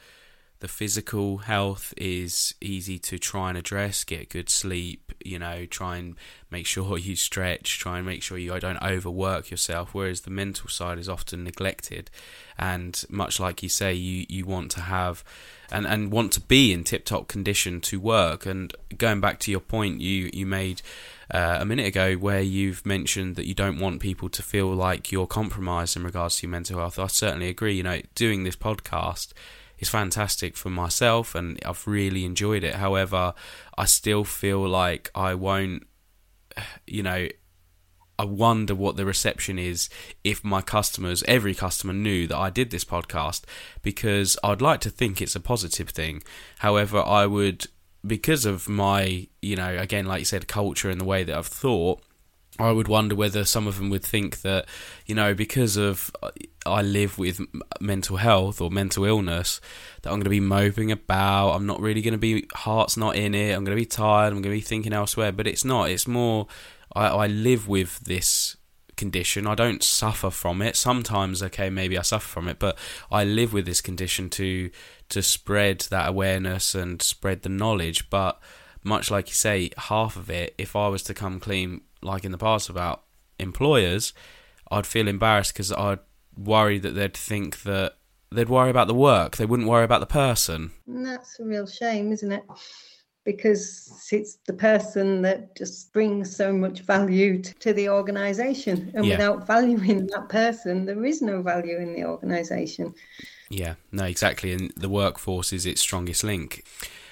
the 0.60 0.68
physical 0.68 1.36
health 1.36 1.92
is 1.98 2.54
easy 2.62 2.98
to 3.00 3.18
try 3.18 3.50
and 3.50 3.58
address. 3.58 4.02
Get 4.02 4.30
good 4.30 4.48
sleep, 4.48 5.12
you 5.22 5.38
know, 5.38 5.66
try 5.66 5.98
and 5.98 6.14
make 6.50 6.64
sure 6.64 6.96
you 7.08 7.16
stretch, 7.16 7.78
try 7.78 7.98
and 7.98 8.06
make 8.06 8.22
sure 8.22 8.38
you 8.38 8.58
don't 8.58 8.82
overwork 8.82 9.50
yourself. 9.50 9.92
Whereas 9.92 10.22
the 10.22 10.30
mental 10.30 10.70
side 10.70 10.98
is 10.98 11.06
often 11.06 11.44
neglected, 11.44 12.10
and 12.56 13.04
much 13.10 13.38
like 13.38 13.62
you 13.62 13.68
say, 13.68 13.92
you 13.92 14.24
you 14.30 14.46
want 14.46 14.70
to 14.70 14.80
have 14.80 15.22
and 15.70 15.86
and 15.86 16.10
want 16.10 16.32
to 16.32 16.40
be 16.40 16.72
in 16.72 16.82
tip 16.82 17.04
top 17.04 17.28
condition 17.28 17.82
to 17.82 18.00
work. 18.00 18.46
And 18.46 18.74
going 18.96 19.20
back 19.20 19.38
to 19.40 19.50
your 19.50 19.60
point 19.60 20.00
you 20.00 20.30
you 20.32 20.46
made. 20.46 20.80
Uh, 21.30 21.58
a 21.60 21.64
minute 21.64 21.86
ago, 21.86 22.14
where 22.14 22.40
you've 22.40 22.86
mentioned 22.86 23.34
that 23.36 23.46
you 23.46 23.54
don't 23.54 23.80
want 23.80 24.00
people 24.00 24.28
to 24.28 24.42
feel 24.42 24.68
like 24.68 25.10
you're 25.10 25.26
compromised 25.26 25.96
in 25.96 26.04
regards 26.04 26.36
to 26.36 26.46
your 26.46 26.52
mental 26.52 26.78
health, 26.78 26.98
I 26.98 27.08
certainly 27.08 27.48
agree. 27.48 27.74
You 27.74 27.82
know, 27.82 28.00
doing 28.14 28.44
this 28.44 28.56
podcast 28.56 29.32
is 29.78 29.88
fantastic 29.88 30.56
for 30.56 30.70
myself 30.70 31.34
and 31.34 31.58
I've 31.64 31.86
really 31.86 32.24
enjoyed 32.24 32.64
it. 32.64 32.76
However, 32.76 33.34
I 33.76 33.84
still 33.84 34.24
feel 34.24 34.66
like 34.66 35.10
I 35.14 35.34
won't, 35.34 35.86
you 36.86 37.02
know, 37.02 37.28
I 38.18 38.24
wonder 38.24 38.74
what 38.74 38.96
the 38.96 39.04
reception 39.04 39.58
is 39.58 39.90
if 40.24 40.42
my 40.42 40.62
customers, 40.62 41.22
every 41.28 41.54
customer 41.54 41.92
knew 41.92 42.26
that 42.26 42.38
I 42.38 42.48
did 42.48 42.70
this 42.70 42.84
podcast 42.84 43.42
because 43.82 44.38
I'd 44.42 44.62
like 44.62 44.80
to 44.82 44.90
think 44.90 45.20
it's 45.20 45.36
a 45.36 45.40
positive 45.40 45.90
thing. 45.90 46.22
However, 46.60 47.02
I 47.02 47.26
would, 47.26 47.66
because 48.06 48.44
of 48.44 48.68
my, 48.68 49.26
you 49.42 49.56
know, 49.56 49.76
again, 49.76 50.06
like 50.06 50.20
you 50.20 50.24
said, 50.24 50.48
culture 50.48 50.90
and 50.90 51.00
the 51.00 51.04
way 51.04 51.24
that 51.24 51.36
I've 51.36 51.46
thought, 51.46 52.02
I 52.58 52.72
would 52.72 52.88
wonder 52.88 53.14
whether 53.14 53.44
some 53.44 53.66
of 53.66 53.76
them 53.76 53.90
would 53.90 54.04
think 54.04 54.40
that, 54.40 54.66
you 55.04 55.14
know, 55.14 55.34
because 55.34 55.76
of 55.76 56.10
uh, 56.22 56.30
I 56.64 56.82
live 56.82 57.18
with 57.18 57.40
mental 57.80 58.16
health 58.16 58.60
or 58.60 58.70
mental 58.70 59.04
illness, 59.04 59.60
that 60.02 60.10
I'm 60.10 60.16
going 60.16 60.24
to 60.24 60.30
be 60.30 60.40
moping 60.40 60.90
about. 60.90 61.52
I'm 61.52 61.66
not 61.66 61.80
really 61.80 62.00
going 62.00 62.12
to 62.12 62.18
be 62.18 62.46
heart's 62.54 62.96
not 62.96 63.16
in 63.16 63.34
it. 63.34 63.52
I'm 63.52 63.64
going 63.64 63.76
to 63.76 63.80
be 63.80 63.86
tired. 63.86 64.28
I'm 64.28 64.40
going 64.42 64.54
to 64.54 64.60
be 64.60 64.60
thinking 64.60 64.92
elsewhere. 64.92 65.32
But 65.32 65.46
it's 65.46 65.64
not. 65.64 65.90
It's 65.90 66.08
more. 66.08 66.46
I, 66.94 67.08
I 67.08 67.26
live 67.26 67.68
with 67.68 68.00
this 68.00 68.56
condition. 68.96 69.46
I 69.46 69.54
don't 69.54 69.82
suffer 69.82 70.30
from 70.30 70.62
it. 70.62 70.76
Sometimes, 70.76 71.42
okay, 71.42 71.68
maybe 71.68 71.98
I 71.98 72.02
suffer 72.02 72.26
from 72.26 72.48
it, 72.48 72.58
but 72.58 72.78
I 73.10 73.24
live 73.24 73.52
with 73.52 73.66
this 73.66 73.80
condition 73.80 74.30
to 74.30 74.70
to 75.08 75.22
spread 75.22 75.80
that 75.90 76.08
awareness 76.08 76.74
and 76.74 77.00
spread 77.00 77.42
the 77.42 77.48
knowledge. 77.48 78.10
But 78.10 78.40
much 78.82 79.10
like 79.10 79.28
you 79.28 79.34
say, 79.34 79.70
half 79.76 80.16
of 80.16 80.30
it, 80.30 80.54
if 80.58 80.76
I 80.76 80.88
was 80.88 81.02
to 81.04 81.14
come 81.14 81.40
clean 81.40 81.82
like 82.02 82.24
in 82.24 82.32
the 82.32 82.38
past 82.38 82.68
about 82.68 83.02
employers, 83.38 84.12
I'd 84.70 84.86
feel 84.86 85.08
embarrassed 85.08 85.52
because 85.52 85.72
I'd 85.72 85.98
worry 86.36 86.78
that 86.78 86.90
they'd 86.90 87.16
think 87.16 87.62
that 87.62 87.96
they'd 88.30 88.48
worry 88.48 88.70
about 88.70 88.88
the 88.88 88.94
work, 88.94 89.36
they 89.36 89.46
wouldn't 89.46 89.68
worry 89.68 89.84
about 89.84 90.00
the 90.00 90.06
person. 90.06 90.72
And 90.86 91.04
that's 91.04 91.38
a 91.40 91.44
real 91.44 91.66
shame, 91.66 92.12
isn't 92.12 92.32
it? 92.32 92.44
Because 93.24 94.08
it's 94.12 94.38
the 94.46 94.52
person 94.52 95.22
that 95.22 95.56
just 95.56 95.92
brings 95.92 96.34
so 96.34 96.52
much 96.52 96.80
value 96.80 97.42
to 97.42 97.72
the 97.72 97.88
organisation. 97.88 98.92
And 98.94 99.04
yeah. 99.04 99.14
without 99.14 99.46
valuing 99.46 100.06
that 100.08 100.28
person, 100.28 100.84
there 100.84 101.04
is 101.04 101.22
no 101.22 101.42
value 101.42 101.78
in 101.78 101.94
the 101.94 102.04
organisation. 102.04 102.94
Yeah, 103.48 103.74
no, 103.92 104.04
exactly. 104.04 104.52
And 104.52 104.72
the 104.76 104.88
workforce 104.88 105.52
is 105.52 105.66
its 105.66 105.80
strongest 105.80 106.24
link. 106.24 106.64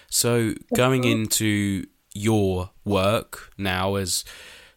So 0.09 0.55
going 0.75 1.05
into 1.05 1.87
your 2.14 2.70
work 2.85 3.53
now 3.59 3.97
as 3.97 4.25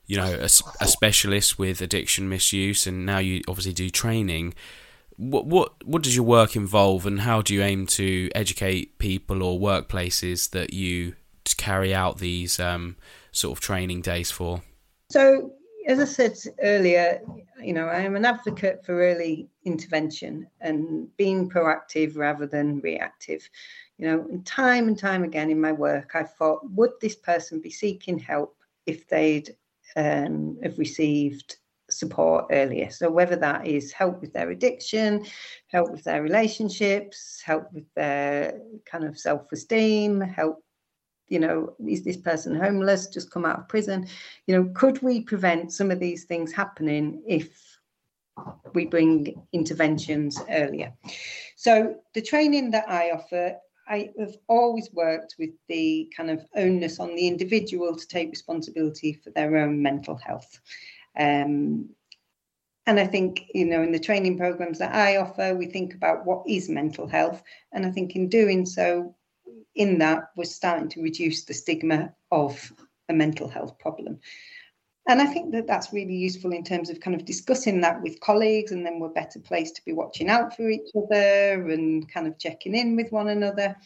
you 0.08 0.16
know, 0.16 0.40
a, 0.40 0.46
a 0.46 0.88
specialist 0.88 1.60
with 1.60 1.82
addiction 1.82 2.30
misuse, 2.30 2.88
and 2.88 3.06
now 3.06 3.18
you 3.20 3.42
obviously 3.48 3.74
do 3.74 3.90
training. 3.90 4.54
What 5.18 5.46
what 5.46 5.86
what 5.86 6.02
does 6.02 6.16
your 6.16 6.26
work 6.26 6.56
involve, 6.56 7.06
and 7.06 7.22
how 7.22 7.42
do 7.42 7.54
you 7.54 7.62
aim 7.62 7.86
to 7.88 8.30
educate 8.34 8.98
people 9.00 9.44
or 9.44 9.60
workplaces 9.60 10.50
that 10.52 10.74
you 10.74 11.16
carry 11.58 11.94
out 11.94 12.20
these 12.20 12.60
um, 12.60 12.96
sort 13.34 13.58
of 13.58 13.62
training 13.62 14.02
days 14.02 14.32
for? 14.32 14.62
So, 15.12 15.52
as 15.88 16.00
I 16.00 16.06
said 16.06 16.38
earlier, 16.62 17.22
you 17.62 17.72
know, 17.72 17.88
I 17.88 18.00
am 18.00 18.18
an 18.18 18.26
advocate 18.26 18.86
for 18.86 19.02
early 19.02 19.48
intervention 19.64 20.46
and 20.60 21.08
being 21.16 21.50
proactive 21.50 22.18
rather 22.18 22.46
than 22.46 22.82
reactive. 22.82 23.50
You 23.98 24.08
know, 24.08 24.42
time 24.44 24.90
and 24.90 25.00
time 25.00 25.24
again 25.24 25.50
in 25.50 25.60
my 25.60 25.72
work, 25.72 26.12
I 26.14 26.24
thought, 26.24 26.70
would 26.72 26.92
this 27.02 27.16
person 27.16 27.62
be 27.62 27.72
seeking 27.72 28.20
help 28.20 28.56
if 28.86 29.08
they'd 29.08 29.56
um, 29.96 30.58
have 30.62 30.78
received 30.78 31.56
support 31.90 32.48
earlier. 32.52 32.90
So 32.90 33.10
whether 33.10 33.38
that 33.38 33.66
is 33.66 33.94
help 33.94 34.20
with 34.20 34.34
their 34.34 34.52
addiction, 34.52 35.26
help 35.68 35.90
with 35.90 36.04
their 36.04 36.22
relationships, 36.22 37.42
help 37.46 37.72
with 37.72 37.86
their 37.96 38.60
kind 38.86 39.06
of 39.06 39.18
self-esteem, 39.18 40.20
help 40.20 40.64
you 41.30 41.40
know, 41.40 41.74
is 41.86 42.04
this 42.04 42.18
person 42.18 42.56
homeless, 42.56 43.08
just 43.08 43.32
come 43.32 43.46
out 43.46 43.60
of 43.60 43.68
prison? 43.68 44.08
You 44.46 44.56
know, 44.56 44.72
could 44.74 45.02
we 45.02 45.22
prevent 45.22 45.74
some 45.74 45.92
of 45.92 46.00
these 46.00 46.26
things 46.26 46.54
happening 46.54 47.22
if 47.28 47.80
we 48.74 48.86
bring 48.86 49.42
interventions 49.54 50.40
earlier? 50.50 50.94
So 51.56 51.96
the 52.14 52.22
training 52.22 52.72
that 52.72 52.90
I 52.90 53.12
offer 53.12 53.58
I 53.88 54.10
have 54.20 54.36
always 54.48 54.92
worked 54.92 55.36
with 55.40 55.52
the 55.70 56.12
kind 56.16 56.30
of 56.30 56.46
onus 56.56 57.00
on 57.00 57.16
the 57.16 57.28
individual 57.28 57.96
to 57.96 58.08
take 58.08 58.30
responsibility 58.30 59.14
for 59.14 59.30
their 59.32 59.56
own 59.58 59.82
mental 59.82 60.16
health. 60.16 60.60
Um, 61.18 61.90
and 62.86 63.00
I 63.00 63.08
think, 63.08 63.44
you 63.54 63.66
know, 63.66 63.82
in 63.82 63.92
the 63.92 64.00
training 64.00 64.38
programs 64.38 64.80
that 64.80 64.94
I 64.94 65.18
offer, 65.18 65.56
we 65.56 65.66
think 65.68 65.94
about 65.94 66.26
what 66.26 66.44
is 66.48 66.70
mental 66.70 67.08
health. 67.08 67.44
And 67.74 67.86
I 67.86 67.92
think 67.92 68.16
in 68.16 68.30
doing 68.30 68.66
so, 68.66 69.16
in 69.78 70.00
that, 70.00 70.30
we're 70.36 70.46
starting 70.46 70.90
to 70.90 71.02
reduce 71.02 71.46
the 71.46 71.54
stigma 71.54 72.14
of 72.32 72.74
a 73.10 73.14
mental 73.14 73.48
health 73.48 73.78
problem. 73.80 74.20
And 75.10 75.22
I 75.22 75.26
think 75.26 75.54
that 75.54 75.68
that's 75.68 75.94
really 75.94 76.16
useful 76.16 76.52
in 76.52 76.66
terms 76.66 76.90
of 76.90 77.00
kind 77.00 77.16
of 77.16 77.26
discussing 77.26 77.80
that 77.82 78.02
with 78.02 78.20
colleagues, 78.20 78.74
and 78.74 78.86
then 78.86 79.00
we're 79.00 79.08
better 79.10 79.40
placed 79.40 79.78
to 79.78 79.86
be 79.86 79.94
watching 79.94 80.30
out 80.30 80.56
for 80.56 80.70
each 80.70 80.90
other 80.96 81.70
and 81.70 82.12
kind 82.12 82.28
of 82.28 82.38
checking 82.38 82.76
in 82.76 82.98
with 82.98 83.12
one 83.12 83.30
another. 83.30 83.78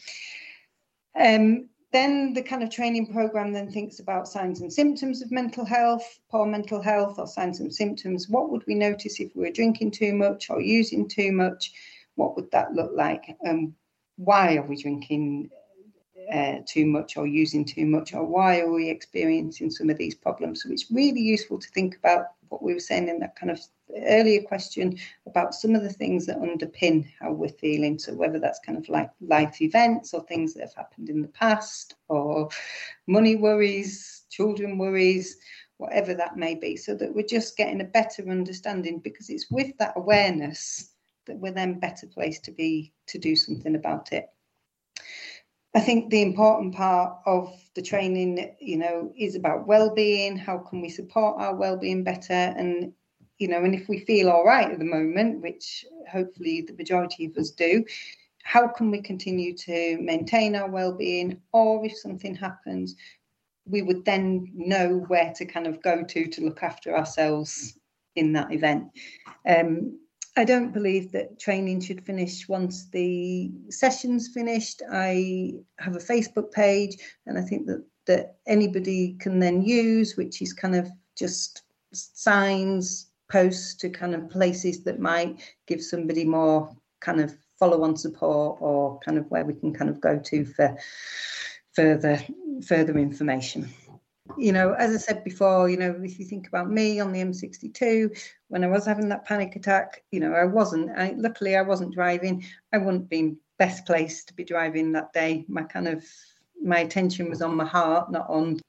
Um, 1.14 1.68
then 1.92 2.32
the 2.32 2.42
kind 2.42 2.62
of 2.62 2.70
training 2.70 3.12
program 3.12 3.52
then 3.52 3.70
thinks 3.70 4.00
about 4.00 4.26
signs 4.26 4.62
and 4.62 4.72
symptoms 4.72 5.22
of 5.22 5.30
mental 5.30 5.64
health, 5.64 6.18
poor 6.30 6.46
mental 6.46 6.82
health, 6.82 7.18
or 7.18 7.26
signs 7.26 7.60
and 7.60 7.72
symptoms. 7.72 8.28
What 8.28 8.50
would 8.50 8.64
we 8.66 8.74
notice 8.74 9.20
if 9.20 9.36
we 9.36 9.42
were 9.42 9.50
drinking 9.50 9.92
too 9.92 10.14
much 10.14 10.50
or 10.50 10.60
using 10.60 11.06
too 11.06 11.30
much? 11.30 11.72
What 12.16 12.34
would 12.34 12.50
that 12.50 12.72
look 12.72 12.92
like? 12.94 13.36
Um, 13.46 13.74
why 14.16 14.56
are 14.56 14.66
we 14.66 14.80
drinking 14.80 15.50
uh, 16.32 16.58
too 16.66 16.86
much 16.86 17.16
or 17.16 17.26
using 17.26 17.64
too 17.64 17.86
much, 17.86 18.14
or 18.14 18.24
why 18.24 18.60
are 18.60 18.70
we 18.70 18.90
experiencing 18.90 19.70
some 19.70 19.90
of 19.90 19.98
these 19.98 20.14
problems? 20.14 20.62
So 20.62 20.70
it's 20.70 20.90
really 20.90 21.20
useful 21.20 21.58
to 21.58 21.68
think 21.70 21.96
about 21.96 22.26
what 22.48 22.62
we 22.62 22.74
were 22.74 22.80
saying 22.80 23.08
in 23.08 23.18
that 23.20 23.36
kind 23.36 23.50
of 23.50 23.60
earlier 24.06 24.42
question 24.42 24.98
about 25.26 25.54
some 25.54 25.74
of 25.74 25.82
the 25.82 25.92
things 25.92 26.26
that 26.26 26.40
underpin 26.40 27.06
how 27.20 27.32
we're 27.32 27.48
feeling. 27.48 27.98
So 27.98 28.14
whether 28.14 28.38
that's 28.38 28.60
kind 28.60 28.78
of 28.78 28.88
like 28.88 29.10
life 29.20 29.60
events 29.62 30.12
or 30.14 30.22
things 30.24 30.54
that 30.54 30.60
have 30.62 30.74
happened 30.74 31.08
in 31.08 31.22
the 31.22 31.28
past, 31.28 31.94
or 32.08 32.48
money 33.06 33.36
worries, 33.36 34.24
children 34.30 34.78
worries, 34.78 35.38
whatever 35.78 36.14
that 36.14 36.36
may 36.36 36.54
be, 36.54 36.76
so 36.76 36.94
that 36.94 37.14
we're 37.14 37.26
just 37.26 37.56
getting 37.56 37.80
a 37.80 37.84
better 37.84 38.28
understanding 38.28 38.98
because 38.98 39.30
it's 39.30 39.50
with 39.50 39.76
that 39.78 39.94
awareness 39.96 40.90
that 41.26 41.38
we're 41.38 41.52
then 41.52 41.78
better 41.78 42.06
placed 42.06 42.44
to 42.44 42.50
be 42.50 42.92
to 43.06 43.18
do 43.18 43.34
something 43.34 43.76
about 43.76 44.12
it. 44.12 44.28
I 45.74 45.80
think 45.80 46.10
the 46.10 46.22
important 46.22 46.74
part 46.74 47.18
of 47.24 47.50
the 47.74 47.82
training, 47.82 48.54
you 48.60 48.76
know, 48.76 49.12
is 49.16 49.34
about 49.36 49.66
well-being. 49.66 50.36
How 50.36 50.58
can 50.58 50.82
we 50.82 50.90
support 50.90 51.40
our 51.40 51.54
well-being 51.54 52.04
better? 52.04 52.32
And 52.32 52.92
you 53.38 53.48
know, 53.48 53.64
and 53.64 53.74
if 53.74 53.88
we 53.88 54.04
feel 54.04 54.30
all 54.30 54.44
right 54.44 54.70
at 54.70 54.78
the 54.78 54.84
moment, 54.84 55.40
which 55.40 55.84
hopefully 56.08 56.60
the 56.60 56.74
majority 56.74 57.24
of 57.24 57.36
us 57.36 57.50
do, 57.50 57.84
how 58.44 58.68
can 58.68 58.90
we 58.90 59.00
continue 59.00 59.56
to 59.56 59.98
maintain 60.00 60.54
our 60.54 60.70
well-being? 60.70 61.40
Or 61.52 61.84
if 61.84 61.96
something 61.96 62.34
happens, 62.34 62.94
we 63.64 63.82
would 63.82 64.04
then 64.04 64.50
know 64.54 65.04
where 65.08 65.32
to 65.36 65.44
kind 65.44 65.66
of 65.66 65.82
go 65.82 66.02
to 66.02 66.26
to 66.26 66.44
look 66.44 66.62
after 66.62 66.96
ourselves 66.96 67.78
in 68.14 68.32
that 68.34 68.52
event. 68.52 68.84
Um, 69.48 69.98
I 70.36 70.44
don't 70.44 70.72
believe 70.72 71.12
that 71.12 71.38
training 71.38 71.80
should 71.82 72.06
finish 72.06 72.48
once 72.48 72.88
the 72.88 73.50
session's 73.68 74.28
finished. 74.28 74.82
I 74.90 75.54
have 75.78 75.94
a 75.94 76.00
Facebook 76.00 76.52
page, 76.52 76.96
and 77.26 77.38
I 77.38 77.42
think 77.42 77.66
that 77.66 77.84
that 78.06 78.36
anybody 78.46 79.14
can 79.20 79.38
then 79.38 79.62
use, 79.62 80.16
which 80.16 80.42
is 80.42 80.52
kind 80.52 80.74
of 80.74 80.88
just 81.16 81.62
signs, 81.92 83.10
posts 83.30 83.74
to 83.76 83.88
kind 83.88 84.14
of 84.14 84.28
places 84.28 84.84
that 84.84 85.00
might 85.00 85.40
give 85.66 85.82
somebody 85.82 86.24
more 86.24 86.74
kind 87.00 87.20
of 87.20 87.34
follow-on 87.58 87.96
support 87.96 88.58
or 88.60 88.98
kind 89.00 89.16
of 89.18 89.30
where 89.30 89.44
we 89.44 89.54
can 89.54 89.72
kind 89.72 89.88
of 89.88 90.00
go 90.00 90.18
to 90.18 90.44
for 90.44 90.76
further 91.72 92.20
further 92.66 92.98
information 92.98 93.68
you 94.38 94.52
know, 94.52 94.74
as 94.74 94.94
I 94.94 94.98
said 94.98 95.24
before, 95.24 95.68
you 95.68 95.76
know, 95.76 95.98
if 96.02 96.18
you 96.18 96.24
think 96.24 96.48
about 96.48 96.70
me 96.70 97.00
on 97.00 97.12
the 97.12 97.20
M62, 97.20 98.16
when 98.48 98.64
I 98.64 98.68
was 98.68 98.86
having 98.86 99.08
that 99.08 99.24
panic 99.24 99.56
attack, 99.56 100.02
you 100.10 100.20
know, 100.20 100.32
I 100.32 100.44
wasn't. 100.44 100.90
I, 100.96 101.14
luckily, 101.16 101.56
I 101.56 101.62
wasn't 101.62 101.94
driving. 101.94 102.44
I 102.72 102.78
wouldn't 102.78 103.08
been 103.08 103.36
best 103.58 103.86
placed 103.86 104.28
to 104.28 104.34
be 104.34 104.44
driving 104.44 104.92
that 104.92 105.12
day. 105.12 105.44
My 105.48 105.62
kind 105.62 105.88
of 105.88 106.04
my 106.62 106.78
attention 106.78 107.28
was 107.28 107.42
on 107.42 107.56
my 107.56 107.64
heart, 107.64 108.10
not 108.10 108.28
on 108.28 108.60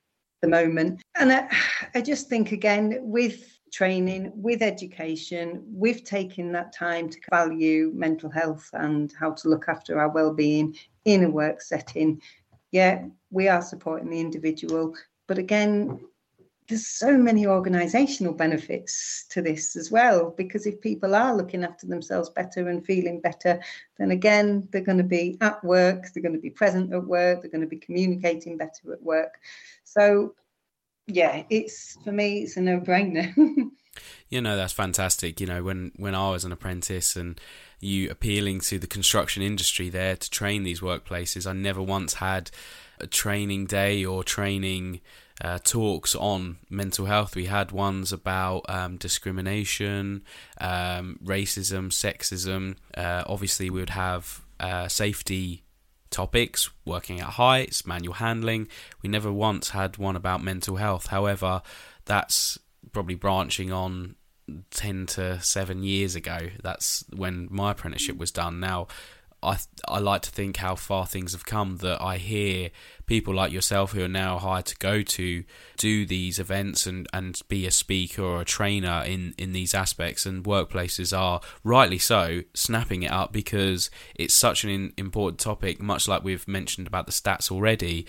the 0.42 0.48
moment. 0.48 1.02
And 1.16 1.32
I, 1.32 1.48
I 1.96 2.02
just 2.02 2.28
think 2.28 2.52
again 2.52 3.00
with 3.02 3.60
training, 3.72 4.32
with 4.36 4.62
education, 4.62 5.64
with 5.66 6.04
taking 6.04 6.52
that 6.52 6.74
time 6.74 7.10
to 7.10 7.18
value 7.30 7.92
mental 7.96 8.30
health 8.30 8.70
and 8.74 9.12
how 9.20 9.32
to 9.32 9.50
look 9.50 9.68
after 9.68 10.00
our 10.00 10.10
well-being 10.10 10.76
in 11.06 11.24
a 11.24 11.30
work 11.30 11.62
setting. 11.62 12.22
Yeah, 12.72 13.06
we 13.32 13.48
are 13.48 13.62
supporting 13.62 14.10
the 14.10 14.20
individual, 14.20 14.94
but 15.34 15.40
again, 15.40 16.00
there's 16.68 16.86
so 16.86 17.18
many 17.18 17.48
organizational 17.48 18.34
benefits 18.34 19.26
to 19.32 19.42
this 19.42 19.76
as 19.76 19.90
well 19.90 20.30
because 20.38 20.68
if 20.68 20.80
people 20.80 21.16
are 21.16 21.36
looking 21.36 21.64
after 21.64 21.88
themselves 21.88 22.30
better 22.30 22.70
and 22.70 22.86
feeling 22.86 23.20
better 23.20 23.60
then 23.98 24.12
again 24.12 24.68
they're 24.72 24.82
going 24.82 25.00
to 25.00 25.04
be 25.04 25.36
at 25.42 25.62
work 25.64 26.06
they're 26.14 26.22
going 26.22 26.36
to 26.36 26.40
be 26.40 26.52
present 26.52 26.94
at 26.94 27.04
work 27.04 27.42
they're 27.42 27.50
going 27.50 27.62
to 27.62 27.68
be 27.68 27.80
communicating 27.80 28.58
better 28.58 28.94
at 28.94 29.02
work. 29.02 29.40
So 29.84 30.36
yeah 31.08 31.42
it's 31.50 31.98
for 32.04 32.12
me 32.12 32.44
it's 32.44 32.58
a 32.58 32.62
no-brainer. 32.62 33.34
You 34.28 34.42
know 34.42 34.58
that's 34.58 34.74
fantastic. 34.74 35.40
You 35.40 35.46
know 35.46 35.64
when 35.64 35.92
when 35.96 36.16
i 36.16 36.32
was 36.32 36.46
an 36.46 36.52
apprentice 36.52 37.16
and 37.16 37.40
you 37.80 38.10
appealing 38.10 38.60
to 38.62 38.80
the 38.80 38.88
construction 38.88 39.44
industry 39.44 39.90
there 39.90 40.16
to 40.16 40.30
train 40.30 40.64
these 40.64 40.80
workplaces 40.80 41.46
i 41.46 41.54
never 41.54 41.82
once 41.82 42.16
had 42.16 42.50
a 43.00 43.06
training 43.06 43.66
day 43.66 44.04
or 44.04 44.24
training 44.24 45.02
uh, 45.42 45.60
talks 45.64 46.16
on 46.16 46.58
mental 46.70 47.06
health. 47.06 47.36
We 47.36 47.46
had 47.46 47.72
ones 47.72 48.12
about 48.12 48.66
um, 48.70 48.98
discrimination, 48.98 50.24
um, 50.60 51.20
racism, 51.24 51.90
sexism. 51.90 52.76
Uh, 52.96 53.24
obviously, 53.28 53.70
we 53.70 53.80
would 53.80 53.90
have 53.92 54.44
uh, 54.60 54.88
safety 54.88 55.64
topics, 56.10 56.70
working 56.86 57.20
at 57.20 57.30
heights, 57.32 57.86
manual 57.86 58.16
handling. 58.16 58.68
We 59.02 59.10
never 59.10 59.32
once 59.32 59.70
had 59.70 59.98
one 59.98 60.16
about 60.16 60.44
mental 60.44 60.76
health. 60.76 61.08
However, 61.08 61.62
that's 62.06 62.60
probably 62.92 63.16
branching 63.16 63.72
on 63.72 64.16
10 64.72 65.08
to 65.08 65.42
7 65.42 65.84
years 65.84 66.16
ago. 66.16 66.50
That's 66.62 67.04
when 67.16 67.48
my 67.50 67.72
apprenticeship 67.72 68.18
was 68.18 68.32
done. 68.32 68.60
Now, 68.60 68.88
I 69.42 69.58
I 69.88 70.00
like 70.00 70.22
to 70.24 70.32
think 70.32 70.58
how 70.58 70.76
far 70.76 71.06
things 71.06 71.34
have 71.34 71.46
come 71.46 71.78
that 71.78 72.02
I 72.02 72.18
hear 72.18 72.72
people 73.06 73.34
like 73.34 73.52
yourself 73.52 73.92
who 73.92 74.04
are 74.04 74.08
now 74.08 74.38
hired 74.38 74.66
to 74.66 74.76
go 74.78 75.02
to 75.02 75.44
do 75.78 76.06
these 76.06 76.40
events 76.40 76.86
and, 76.86 77.08
and 77.14 77.42
be 77.48 77.66
a 77.66 77.72
speaker 77.72 78.22
or 78.22 78.42
a 78.42 78.46
trainer 78.46 79.04
in, 79.06 79.34
in 79.38 79.52
these 79.52 79.74
aspects 79.74 80.26
and 80.26 80.46
workplaces 80.46 81.18
are 81.18 81.42
rightly 81.64 81.98
so 81.98 82.42
snapping 82.54 83.04
it 83.04 83.12
up 83.12 83.32
because 83.32 83.90
it's 84.16 84.34
such 84.34 84.64
an 84.64 84.94
important 84.98 85.40
topic 85.40 85.82
much 85.82 86.08
like 86.08 86.24
we've 86.24 86.48
mentioned 86.48 86.88
about 86.88 87.06
the 87.06 87.12
stats 87.12 87.52
already 87.52 88.06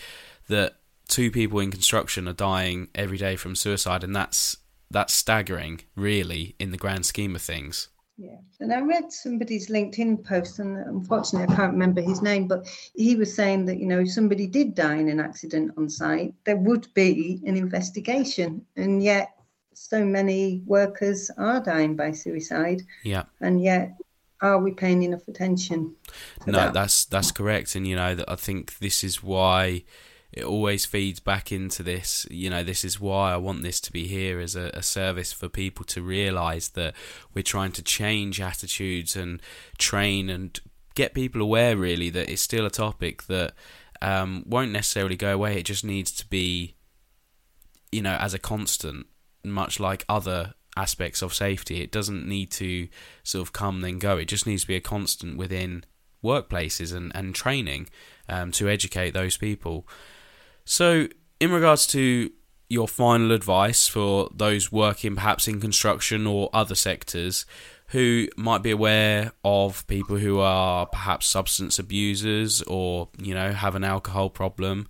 that 0.48 0.76
two 1.08 1.30
people 1.30 1.60
in 1.60 1.70
construction 1.70 2.28
are 2.28 2.32
dying 2.32 2.88
every 2.94 3.18
day 3.18 3.36
from 3.36 3.54
suicide 3.54 4.04
and 4.04 4.14
that's 4.14 4.56
that's 4.90 5.12
staggering 5.12 5.80
really 5.96 6.54
in 6.58 6.70
the 6.70 6.76
grand 6.76 7.04
scheme 7.04 7.34
of 7.34 7.42
things 7.42 7.88
yeah. 8.16 8.36
And 8.60 8.72
I 8.72 8.80
read 8.80 9.12
somebody's 9.12 9.68
LinkedIn 9.68 10.24
post, 10.24 10.60
and 10.60 10.76
unfortunately, 10.76 11.52
I 11.52 11.56
can't 11.56 11.72
remember 11.72 12.00
his 12.00 12.22
name, 12.22 12.46
but 12.46 12.66
he 12.94 13.16
was 13.16 13.34
saying 13.34 13.66
that, 13.66 13.78
you 13.78 13.86
know, 13.86 14.00
if 14.00 14.12
somebody 14.12 14.46
did 14.46 14.74
die 14.74 14.96
in 14.96 15.08
an 15.08 15.18
accident 15.18 15.72
on 15.76 15.88
site, 15.88 16.34
there 16.44 16.56
would 16.56 16.86
be 16.94 17.42
an 17.44 17.56
investigation. 17.56 18.64
And 18.76 19.02
yet, 19.02 19.30
so 19.74 20.04
many 20.04 20.62
workers 20.64 21.30
are 21.36 21.60
dying 21.60 21.96
by 21.96 22.12
suicide. 22.12 22.82
Yeah. 23.02 23.24
And 23.40 23.60
yet, 23.60 23.96
are 24.40 24.58
we 24.58 24.72
paying 24.72 25.02
enough 25.02 25.26
attention? 25.26 25.96
no, 26.46 26.52
that? 26.52 26.72
that's 26.72 27.06
that's 27.06 27.32
correct. 27.32 27.74
And, 27.74 27.86
you 27.86 27.96
know, 27.96 28.16
I 28.28 28.36
think 28.36 28.78
this 28.78 29.02
is 29.02 29.24
why 29.24 29.84
it 30.36 30.44
always 30.44 30.84
feeds 30.84 31.20
back 31.20 31.52
into 31.52 31.84
this. 31.84 32.26
You 32.28 32.50
know, 32.50 32.64
this 32.64 32.84
is 32.84 33.00
why 33.00 33.32
I 33.32 33.36
want 33.36 33.62
this 33.62 33.80
to 33.82 33.92
be 33.92 34.08
here 34.08 34.40
as 34.40 34.56
a, 34.56 34.70
a 34.74 34.82
service 34.82 35.32
for 35.32 35.48
people 35.48 35.84
to 35.86 36.02
realise 36.02 36.68
that 36.68 36.94
we're 37.32 37.42
trying 37.42 37.70
to 37.72 37.82
change 37.82 38.40
attitudes 38.40 39.14
and 39.14 39.40
train 39.78 40.28
and 40.28 40.58
get 40.96 41.14
people 41.14 41.40
aware, 41.40 41.76
really, 41.76 42.10
that 42.10 42.28
it's 42.28 42.42
still 42.42 42.66
a 42.66 42.70
topic 42.70 43.24
that 43.24 43.54
um, 44.02 44.42
won't 44.46 44.72
necessarily 44.72 45.16
go 45.16 45.32
away. 45.32 45.56
It 45.56 45.66
just 45.66 45.84
needs 45.84 46.10
to 46.12 46.26
be, 46.26 46.74
you 47.92 48.02
know, 48.02 48.16
as 48.16 48.34
a 48.34 48.38
constant, 48.40 49.06
much 49.44 49.78
like 49.78 50.04
other 50.08 50.54
aspects 50.76 51.22
of 51.22 51.32
safety. 51.32 51.80
It 51.80 51.92
doesn't 51.92 52.26
need 52.26 52.50
to 52.52 52.88
sort 53.22 53.46
of 53.46 53.52
come 53.52 53.82
then 53.82 54.00
go. 54.00 54.18
It 54.18 54.26
just 54.26 54.48
needs 54.48 54.62
to 54.62 54.68
be 54.68 54.76
a 54.76 54.80
constant 54.80 55.36
within 55.36 55.84
workplaces 56.24 56.92
and, 56.92 57.14
and 57.14 57.36
training 57.36 57.88
um, 58.28 58.50
to 58.52 58.68
educate 58.68 59.12
those 59.12 59.36
people. 59.36 59.86
So, 60.64 61.08
in 61.40 61.52
regards 61.52 61.86
to 61.88 62.30
your 62.68 62.88
final 62.88 63.32
advice 63.32 63.86
for 63.86 64.30
those 64.34 64.72
working 64.72 65.14
perhaps 65.14 65.46
in 65.46 65.60
construction 65.60 66.26
or 66.26 66.48
other 66.52 66.74
sectors 66.74 67.44
who 67.88 68.28
might 68.36 68.62
be 68.62 68.70
aware 68.70 69.32
of 69.44 69.86
people 69.86 70.16
who 70.16 70.40
are 70.40 70.86
perhaps 70.86 71.26
substance 71.26 71.78
abusers 71.78 72.62
or, 72.62 73.08
you 73.18 73.34
know, 73.34 73.52
have 73.52 73.74
an 73.74 73.84
alcohol 73.84 74.30
problem, 74.30 74.88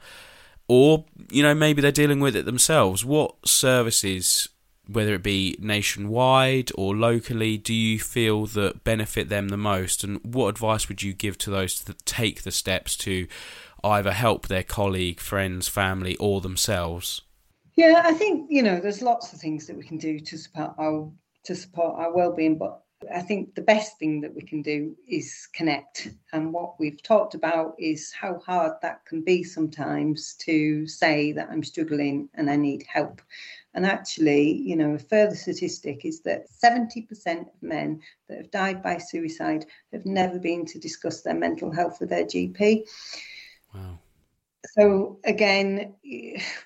or, 0.69 1.05
you 1.31 1.43
know, 1.43 1.55
maybe 1.55 1.83
they're 1.83 1.93
dealing 1.93 2.21
with 2.21 2.37
it 2.37 2.47
themselves, 2.47 3.05
what 3.05 3.35
services 3.47 4.49
whether 4.87 5.15
it 5.15 5.23
be 5.23 5.57
nationwide 5.61 6.71
or 6.75 6.95
locally, 6.95 7.57
do 7.57 7.73
you 7.73 7.99
feel 7.99 8.47
that 8.47 8.85
benefit 8.85 9.29
them 9.29 9.49
the 9.49 9.57
most? 9.57 10.05
And 10.05 10.21
what 10.23 10.49
advice 10.49 10.89
would 10.89 11.03
you 11.03 11.13
give 11.13 11.39
to 11.39 11.51
those 11.51 11.83
that 11.83 12.05
take 12.05 12.43
the 12.43 12.51
steps 12.51 12.97
to 12.99 13.27
either 13.85 14.13
help 14.13 14.49
their 14.49 14.63
colleague, 14.63 15.21
friends, 15.21 15.69
family, 15.69 16.17
or 16.17 16.41
themselves? 16.41 17.23
Yeah, 17.77 18.03
I 18.05 18.13
think 18.13 18.47
you 18.51 18.63
know 18.63 18.81
there's 18.81 19.03
lots 19.03 19.33
of 19.33 19.41
things 19.41 19.67
that 19.67 19.77
we 19.77 19.85
can 19.85 19.99
do 19.99 20.19
to 20.21 20.39
support 20.39 20.75
our 20.79 21.11
to 21.45 21.55
support 21.55 21.99
our 21.99 22.13
well-being, 22.15 22.57
but 22.57 22.85
I 23.13 23.21
think 23.21 23.55
the 23.55 23.63
best 23.63 23.99
thing 23.99 24.21
that 24.23 24.35
we 24.35 24.43
can 24.43 24.63
do 24.63 24.97
is 25.07 25.49
connect. 25.53 26.09
And 26.33 26.53
what 26.53 26.79
we've 26.81 27.03
talked 27.03 27.35
about 27.35 27.75
is 27.79 28.13
how 28.13 28.39
hard 28.39 28.73
that 28.83 29.05
can 29.05 29.23
be 29.23 29.45
sometimes 29.45 30.35
to 30.41 30.87
say 30.87 31.33
that 31.33 31.49
I'm 31.51 31.63
struggling 31.63 32.29
and 32.35 32.51
I 32.51 32.57
need 32.57 32.85
help. 32.89 33.21
And 33.75 33.85
actually, 33.85 34.53
you 34.53 34.77
know, 34.77 34.95
a 34.95 34.99
further 34.99 35.35
statistic 35.35 36.05
is 36.05 36.21
that 36.23 36.47
70% 36.49 37.41
of 37.41 37.63
men 37.63 38.01
that 38.29 38.39
have 38.39 38.51
died 38.51 38.83
by 38.83 38.99
suicide 38.99 39.67
have 39.93 40.07
never 40.07 40.39
been 40.39 40.65
to 40.67 40.79
discuss 40.79 41.23
their 41.23 41.35
mental 41.35 41.73
health 41.73 41.99
with 42.01 42.11
their 42.11 42.25
GP. 42.25 42.85
Wow. 43.75 43.99
So 44.77 45.19
again 45.25 45.95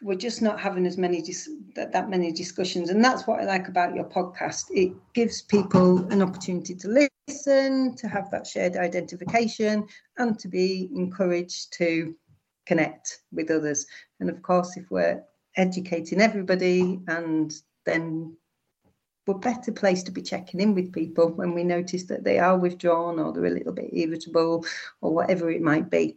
we're 0.02 0.16
just 0.16 0.40
not 0.40 0.60
having 0.60 0.86
as 0.86 0.96
many 0.96 1.20
dis- 1.20 1.50
that, 1.74 1.92
that 1.92 2.08
many 2.08 2.32
discussions 2.32 2.90
and 2.90 3.04
that's 3.04 3.26
what 3.26 3.40
i 3.40 3.44
like 3.44 3.68
about 3.68 3.94
your 3.94 4.04
podcast. 4.04 4.66
It 4.70 4.92
gives 5.14 5.42
people 5.42 6.06
an 6.12 6.22
opportunity 6.22 6.74
to 6.76 7.08
listen 7.28 7.96
to 7.96 8.08
have 8.08 8.30
that 8.30 8.46
shared 8.46 8.76
identification 8.76 9.86
and 10.16 10.38
to 10.38 10.48
be 10.48 10.90
encouraged 10.94 11.72
to 11.74 12.14
connect 12.66 13.22
with 13.32 13.50
others. 13.50 13.86
And 14.20 14.30
of 14.30 14.42
course 14.42 14.76
if 14.76 14.90
we're 14.90 15.22
educating 15.56 16.20
everybody 16.20 17.00
and 17.08 17.52
then 17.84 18.36
we're 19.26 19.34
better 19.34 19.72
placed 19.72 20.06
to 20.06 20.12
be 20.12 20.22
checking 20.22 20.60
in 20.60 20.74
with 20.74 20.92
people 20.92 21.28
when 21.28 21.52
we 21.52 21.64
notice 21.64 22.04
that 22.04 22.24
they 22.24 22.38
are 22.38 22.56
withdrawn 22.56 23.18
or 23.18 23.32
they're 23.32 23.44
a 23.44 23.50
little 23.50 23.72
bit 23.72 23.90
irritable 23.92 24.64
or 25.02 25.12
whatever 25.12 25.50
it 25.50 25.60
might 25.60 25.90
be 25.90 26.16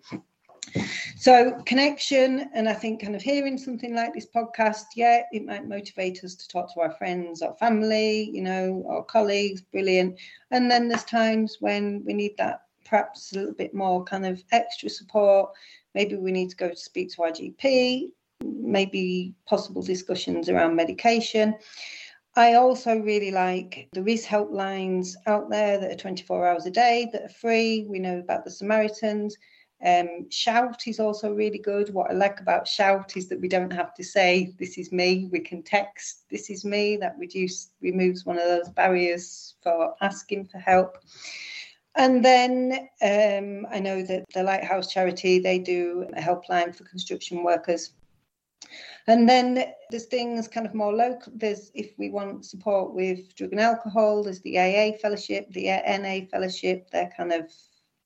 so 1.17 1.61
connection, 1.65 2.49
and 2.53 2.67
I 2.69 2.73
think 2.73 3.01
kind 3.01 3.15
of 3.15 3.21
hearing 3.21 3.57
something 3.57 3.95
like 3.95 4.13
this 4.13 4.27
podcast, 4.27 4.85
yeah, 4.95 5.23
it 5.31 5.45
might 5.45 5.67
motivate 5.67 6.23
us 6.23 6.35
to 6.35 6.47
talk 6.47 6.73
to 6.73 6.81
our 6.81 6.91
friends, 6.91 7.41
our 7.41 7.55
family, 7.55 8.29
you 8.33 8.41
know, 8.41 8.85
our 8.89 9.03
colleagues, 9.03 9.61
brilliant. 9.61 10.19
And 10.51 10.69
then 10.69 10.87
there's 10.87 11.03
times 11.03 11.57
when 11.59 12.03
we 12.05 12.13
need 12.13 12.37
that 12.37 12.61
perhaps 12.85 13.31
a 13.31 13.35
little 13.35 13.53
bit 13.53 13.73
more 13.73 14.03
kind 14.03 14.25
of 14.25 14.43
extra 14.51 14.89
support. 14.89 15.51
Maybe 15.95 16.15
we 16.15 16.31
need 16.31 16.49
to 16.49 16.55
go 16.55 16.69
to 16.69 16.75
speak 16.75 17.11
to 17.13 17.23
our 17.23 17.31
GP, 17.31 18.09
maybe 18.43 19.33
possible 19.47 19.81
discussions 19.81 20.49
around 20.49 20.75
medication. 20.75 21.55
I 22.35 22.53
also 22.53 22.97
really 22.97 23.31
like 23.31 23.89
there 23.91 24.07
is 24.07 24.25
helplines 24.25 25.15
out 25.27 25.49
there 25.49 25.79
that 25.79 25.91
are 25.91 25.95
24 25.95 26.47
hours 26.47 26.65
a 26.65 26.71
day 26.71 27.09
that 27.11 27.23
are 27.23 27.29
free. 27.29 27.85
We 27.89 27.99
know 27.99 28.19
about 28.19 28.45
the 28.45 28.51
Samaritans. 28.51 29.35
Um, 29.83 30.29
shout 30.29 30.87
is 30.87 30.99
also 30.99 31.33
really 31.33 31.57
good. 31.57 31.91
What 31.93 32.11
I 32.11 32.13
like 32.13 32.39
about 32.39 32.67
shout 32.67 33.17
is 33.17 33.27
that 33.29 33.41
we 33.41 33.47
don't 33.47 33.73
have 33.73 33.95
to 33.95 34.03
say 34.03 34.53
this 34.59 34.77
is 34.77 34.91
me. 34.91 35.27
We 35.31 35.39
can 35.39 35.63
text 35.63 36.29
this 36.29 36.49
is 36.49 36.63
me. 36.63 36.97
That 36.97 37.15
reduce 37.17 37.71
removes 37.81 38.25
one 38.25 38.37
of 38.37 38.45
those 38.45 38.69
barriers 38.69 39.55
for 39.63 39.95
asking 40.01 40.45
for 40.45 40.59
help. 40.59 40.99
And 41.95 42.23
then 42.23 42.89
um, 43.01 43.67
I 43.71 43.79
know 43.79 44.03
that 44.03 44.25
the 44.33 44.43
Lighthouse 44.43 44.91
Charity 44.91 45.39
they 45.39 45.57
do 45.57 46.05
a 46.15 46.21
helpline 46.21 46.75
for 46.75 46.83
construction 46.83 47.43
workers. 47.43 47.93
And 49.07 49.27
then 49.27 49.73
there's 49.89 50.05
things 50.05 50.47
kind 50.47 50.67
of 50.67 50.75
more 50.75 50.93
local. 50.93 51.33
There's 51.35 51.71
if 51.73 51.97
we 51.97 52.11
want 52.11 52.45
support 52.45 52.93
with 52.93 53.33
drug 53.35 53.51
and 53.51 53.59
alcohol, 53.59 54.23
there's 54.23 54.41
the 54.41 54.59
AA 54.59 54.97
fellowship, 55.01 55.51
the 55.51 55.65
NA 55.65 56.27
fellowship. 56.29 56.89
They're 56.91 57.11
kind 57.17 57.33
of 57.33 57.51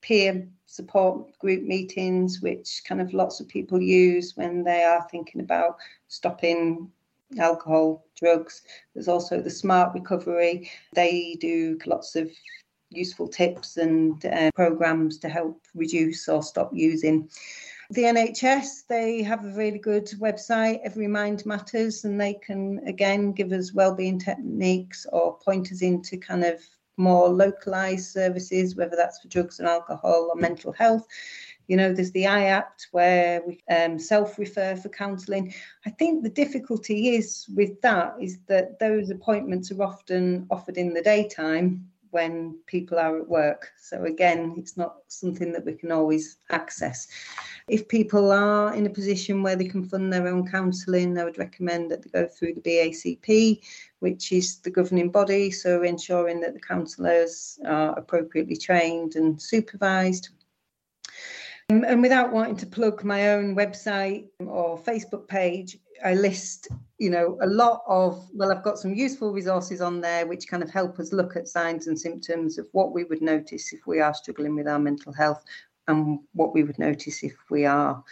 peer 0.05 0.47
support 0.67 1.37
group 1.39 1.63
meetings, 1.63 2.41
which 2.41 2.83
kind 2.87 3.01
of 3.01 3.13
lots 3.13 3.39
of 3.39 3.47
people 3.47 3.81
use 3.81 4.37
when 4.37 4.63
they 4.63 4.83
are 4.83 5.07
thinking 5.09 5.41
about 5.41 5.77
stopping 6.07 6.91
alcohol, 7.39 8.05
drugs. 8.15 8.61
There's 8.93 9.07
also 9.07 9.41
the 9.41 9.49
Smart 9.49 9.93
Recovery. 9.95 10.69
They 10.93 11.37
do 11.41 11.79
lots 11.87 12.15
of 12.15 12.29
useful 12.91 13.27
tips 13.27 13.77
and 13.77 14.23
uh, 14.27 14.51
programs 14.53 15.17
to 15.19 15.29
help 15.29 15.61
reduce 15.73 16.29
or 16.29 16.43
stop 16.43 16.69
using. 16.71 17.27
The 17.89 18.03
NHS, 18.03 18.87
they 18.87 19.23
have 19.23 19.43
a 19.43 19.55
really 19.55 19.79
good 19.79 20.07
website, 20.19 20.81
Every 20.83 21.07
Mind 21.07 21.45
Matters, 21.45 22.05
and 22.05 22.21
they 22.21 22.33
can 22.33 22.79
again 22.87 23.31
give 23.31 23.51
us 23.51 23.73
wellbeing 23.73 24.19
techniques 24.19 25.07
or 25.11 25.37
point 25.39 25.71
us 25.71 25.81
into 25.81 26.17
kind 26.17 26.43
of 26.43 26.59
more 26.97 27.29
localized 27.29 28.11
services, 28.11 28.75
whether 28.75 28.95
that's 28.95 29.19
for 29.19 29.27
drugs 29.27 29.59
and 29.59 29.67
alcohol 29.67 30.29
or 30.33 30.39
mental 30.39 30.71
health. 30.71 31.07
You 31.67 31.77
know, 31.77 31.93
there's 31.93 32.11
the 32.11 32.25
IAPT 32.25 32.87
where 32.91 33.41
we 33.45 33.59
um, 33.73 33.97
self 33.97 34.37
refer 34.37 34.75
for 34.75 34.89
counselling. 34.89 35.53
I 35.85 35.89
think 35.89 36.23
the 36.23 36.29
difficulty 36.29 37.15
is 37.15 37.47
with 37.55 37.81
that 37.81 38.15
is 38.21 38.39
that 38.47 38.77
those 38.79 39.09
appointments 39.09 39.71
are 39.71 39.81
often 39.81 40.45
offered 40.51 40.77
in 40.77 40.93
the 40.93 41.01
daytime 41.01 41.89
when 42.16 42.57
people 42.66 42.97
are 42.97 43.20
at 43.20 43.28
work. 43.28 43.72
So, 43.78 44.05
again, 44.05 44.55
it's 44.57 44.78
not 44.78 44.99
something 45.09 45.51
that 45.51 45.66
we 45.66 45.74
can 45.74 45.91
always 45.91 46.38
access. 46.49 47.07
If 47.68 47.89
people 47.89 48.32
are 48.32 48.74
in 48.74 48.86
a 48.86 48.89
position 48.89 49.43
where 49.43 49.57
they 49.57 49.68
can 49.68 49.84
fund 49.84 50.13
their 50.13 50.30
own 50.30 50.49
counselling, 50.49 51.18
I 51.18 51.26
would 51.26 51.38
recommend 51.38 51.91
that 51.91 52.03
they 52.03 52.09
go 52.09 52.26
through 52.26 52.53
the 52.53 52.61
BACP, 52.61 53.61
which 53.99 54.32
is 54.32 54.59
the 54.59 54.70
governing 54.70 55.11
body, 55.11 55.51
so 55.51 55.84
ensuring 55.84 56.39
that 56.39 56.53
the 56.53 56.61
counsellors 56.61 57.59
are 57.66 57.99
appropriately 57.99 58.55
trained 58.55 59.18
and 59.18 59.41
supervised. 59.41 60.30
Um, 61.70 61.84
and 61.84 62.01
without 62.01 62.32
wanting 62.32 62.55
to 62.57 62.66
plug 62.66 63.03
my 63.03 63.32
own 63.32 63.57
website 63.57 64.28
or 64.39 64.80
Facebook 64.80 65.28
page, 65.28 65.80
I 66.03 66.13
list, 66.13 66.67
you 66.97 67.09
know, 67.09 67.37
a 67.41 67.47
lot 67.47 67.81
of, 67.87 68.27
well, 68.33 68.51
I've 68.51 68.63
got 68.63 68.77
some 68.77 68.93
useful 68.93 69.31
resources 69.31 69.81
on 69.81 70.01
there 70.01 70.27
which 70.27 70.47
kind 70.47 70.63
of 70.63 70.69
help 70.69 70.99
us 70.99 71.13
look 71.13 71.35
at 71.35 71.47
signs 71.47 71.87
and 71.87 71.99
symptoms 71.99 72.57
of 72.57 72.67
what 72.71 72.93
we 72.93 73.03
would 73.05 73.21
notice 73.21 73.73
if 73.73 73.87
we 73.87 73.99
are 73.99 74.13
struggling 74.13 74.55
with 74.55 74.67
our 74.67 74.79
mental 74.79 75.13
health 75.13 75.43
and 75.87 76.19
what 76.33 76.53
we 76.53 76.63
would 76.63 76.79
notice 76.79 77.23
if 77.23 77.35
we 77.49 77.65
are 77.65 78.03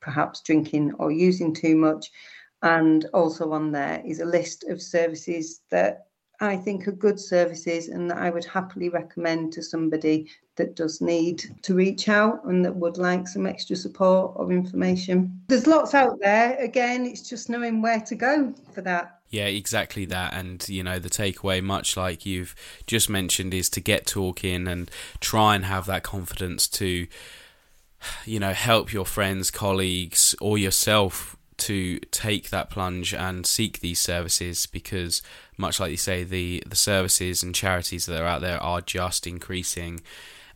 perhaps 0.00 0.40
drinking 0.42 0.92
or 0.98 1.10
using 1.10 1.54
too 1.54 1.76
much. 1.76 2.10
And 2.62 3.06
also 3.14 3.52
on 3.52 3.72
there 3.72 4.02
is 4.04 4.20
a 4.20 4.24
list 4.24 4.64
of 4.64 4.82
services 4.82 5.62
that 5.70 6.06
I 6.40 6.56
think 6.56 6.88
are 6.88 6.92
good 6.92 7.20
services 7.20 7.88
and 7.88 8.10
that 8.10 8.18
I 8.18 8.30
would 8.30 8.44
happily 8.44 8.88
recommend 8.88 9.52
to 9.54 9.62
somebody 9.62 10.30
that 10.60 10.76
does 10.76 11.00
need 11.00 11.42
to 11.62 11.74
reach 11.74 12.06
out 12.08 12.44
and 12.44 12.62
that 12.62 12.76
would 12.76 12.98
like 12.98 13.26
some 13.26 13.46
extra 13.46 13.74
support 13.74 14.32
or 14.36 14.52
information. 14.52 15.40
There's 15.48 15.66
lots 15.66 15.94
out 15.94 16.20
there. 16.20 16.54
Again, 16.58 17.06
it's 17.06 17.26
just 17.26 17.48
knowing 17.48 17.80
where 17.80 18.00
to 18.00 18.14
go 18.14 18.52
for 18.74 18.82
that. 18.82 19.20
Yeah, 19.30 19.46
exactly 19.46 20.04
that. 20.06 20.34
And, 20.34 20.68
you 20.68 20.82
know, 20.82 20.98
the 20.98 21.08
takeaway, 21.08 21.62
much 21.62 21.96
like 21.96 22.26
you've 22.26 22.54
just 22.86 23.08
mentioned, 23.08 23.54
is 23.54 23.70
to 23.70 23.80
get 23.80 24.06
talking 24.06 24.68
and 24.68 24.90
try 25.20 25.54
and 25.54 25.64
have 25.64 25.86
that 25.86 26.02
confidence 26.02 26.68
to, 26.68 27.06
you 28.26 28.38
know, 28.38 28.52
help 28.52 28.92
your 28.92 29.06
friends, 29.06 29.50
colleagues, 29.50 30.34
or 30.42 30.58
yourself 30.58 31.36
to 31.58 31.98
take 32.10 32.50
that 32.50 32.70
plunge 32.70 33.14
and 33.14 33.46
seek 33.46 33.80
these 33.80 34.00
services 34.00 34.66
because, 34.66 35.22
much 35.56 35.80
like 35.80 35.90
you 35.90 35.96
say, 35.96 36.22
the, 36.22 36.62
the 36.66 36.76
services 36.76 37.42
and 37.42 37.54
charities 37.54 38.06
that 38.06 38.20
are 38.20 38.26
out 38.26 38.40
there 38.42 38.62
are 38.62 38.80
just 38.80 39.26
increasing, 39.26 40.00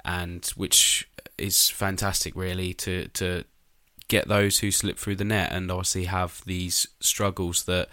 and 0.04 0.44
which 0.56 1.08
is 1.38 1.68
fantastic, 1.70 2.34
really, 2.36 2.74
to, 2.74 3.08
to 3.08 3.44
get 4.08 4.28
those 4.28 4.58
who 4.58 4.70
slip 4.70 4.98
through 4.98 5.16
the 5.16 5.24
net 5.24 5.52
and 5.52 5.70
obviously 5.70 6.04
have 6.04 6.42
these 6.44 6.86
struggles 7.00 7.64
that 7.64 7.88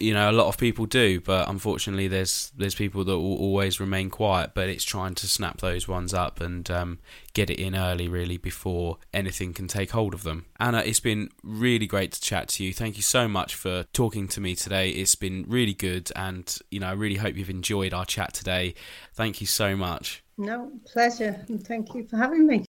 you 0.00 0.14
know 0.14 0.30
a 0.30 0.32
lot 0.32 0.46
of 0.46 0.56
people 0.56 0.86
do 0.86 1.20
but 1.20 1.48
unfortunately 1.48 2.08
there's 2.08 2.52
there's 2.56 2.74
people 2.74 3.04
that 3.04 3.18
will 3.18 3.36
always 3.36 3.80
remain 3.80 4.08
quiet 4.08 4.52
but 4.54 4.68
it's 4.68 4.84
trying 4.84 5.14
to 5.14 5.26
snap 5.26 5.58
those 5.60 5.86
ones 5.86 6.14
up 6.14 6.40
and 6.40 6.70
um, 6.70 6.98
get 7.34 7.50
it 7.50 7.60
in 7.60 7.74
early 7.74 8.08
really 8.08 8.36
before 8.36 8.98
anything 9.12 9.52
can 9.52 9.68
take 9.68 9.90
hold 9.90 10.14
of 10.14 10.22
them. 10.22 10.46
Anna 10.58 10.78
it's 10.78 11.00
been 11.00 11.28
really 11.42 11.86
great 11.86 12.12
to 12.12 12.20
chat 12.20 12.48
to 12.48 12.64
you. 12.64 12.72
Thank 12.72 12.96
you 12.96 13.02
so 13.02 13.28
much 13.28 13.54
for 13.54 13.84
talking 13.92 14.28
to 14.28 14.40
me 14.40 14.54
today. 14.54 14.90
It's 14.90 15.14
been 15.14 15.44
really 15.48 15.74
good 15.74 16.10
and 16.16 16.56
you 16.70 16.80
know 16.80 16.88
i 16.88 16.92
really 16.92 17.16
hope 17.16 17.36
you've 17.36 17.50
enjoyed 17.50 17.92
our 17.92 18.06
chat 18.06 18.32
today. 18.32 18.74
Thank 19.12 19.40
you 19.40 19.46
so 19.46 19.76
much 19.76 20.23
no 20.36 20.70
pleasure 20.86 21.44
and 21.48 21.66
thank 21.66 21.94
you 21.94 22.06
for 22.06 22.16
having 22.16 22.46
me 22.46 22.64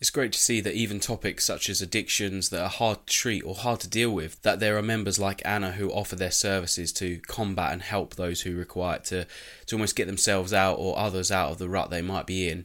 it's 0.00 0.08
great 0.08 0.32
to 0.32 0.38
see 0.38 0.62
that 0.62 0.74
even 0.74 0.98
topics 0.98 1.44
such 1.44 1.68
as 1.68 1.82
addictions 1.82 2.48
that 2.48 2.62
are 2.62 2.70
hard 2.70 3.06
to 3.06 3.12
treat 3.12 3.42
or 3.42 3.54
hard 3.54 3.80
to 3.80 3.88
deal 3.88 4.10
with, 4.10 4.40
that 4.40 4.58
there 4.58 4.78
are 4.78 4.82
members 4.82 5.18
like 5.18 5.42
Anna 5.44 5.72
who 5.72 5.90
offer 5.90 6.16
their 6.16 6.30
services 6.30 6.90
to 6.94 7.20
combat 7.26 7.74
and 7.74 7.82
help 7.82 8.14
those 8.14 8.40
who 8.40 8.56
require 8.56 8.96
it 8.96 9.04
to, 9.04 9.26
to 9.66 9.76
almost 9.76 9.96
get 9.96 10.06
themselves 10.06 10.54
out 10.54 10.76
or 10.76 10.98
others 10.98 11.30
out 11.30 11.50
of 11.50 11.58
the 11.58 11.68
rut 11.68 11.90
they 11.90 12.00
might 12.00 12.26
be 12.26 12.48
in. 12.48 12.64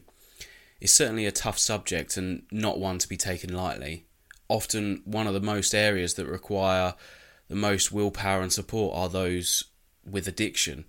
It's 0.80 0.94
certainly 0.94 1.26
a 1.26 1.32
tough 1.32 1.58
subject 1.58 2.16
and 2.16 2.44
not 2.50 2.78
one 2.78 2.96
to 2.98 3.08
be 3.08 3.18
taken 3.18 3.52
lightly. 3.54 4.06
Often 4.48 5.02
one 5.04 5.26
of 5.26 5.34
the 5.34 5.40
most 5.40 5.74
areas 5.74 6.14
that 6.14 6.26
require 6.26 6.94
the 7.48 7.54
most 7.54 7.92
willpower 7.92 8.40
and 8.40 8.52
support 8.52 8.96
are 8.96 9.10
those 9.10 9.64
with 10.08 10.26
addiction. 10.26 10.86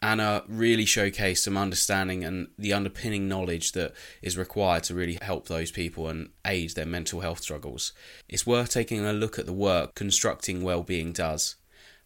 Anna 0.00 0.44
really 0.46 0.84
showcased 0.84 1.38
some 1.38 1.56
understanding 1.56 2.24
and 2.24 2.48
the 2.56 2.72
underpinning 2.72 3.28
knowledge 3.28 3.72
that 3.72 3.94
is 4.22 4.38
required 4.38 4.84
to 4.84 4.94
really 4.94 5.18
help 5.20 5.48
those 5.48 5.72
people 5.72 6.08
and 6.08 6.30
aid 6.44 6.70
their 6.70 6.86
mental 6.86 7.20
health 7.20 7.40
struggles. 7.40 7.92
It's 8.28 8.46
worth 8.46 8.70
taking 8.70 9.04
a 9.04 9.12
look 9.12 9.38
at 9.38 9.46
the 9.46 9.52
work 9.52 9.94
Constructing 9.96 10.62
Wellbeing 10.62 11.12
does. 11.12 11.56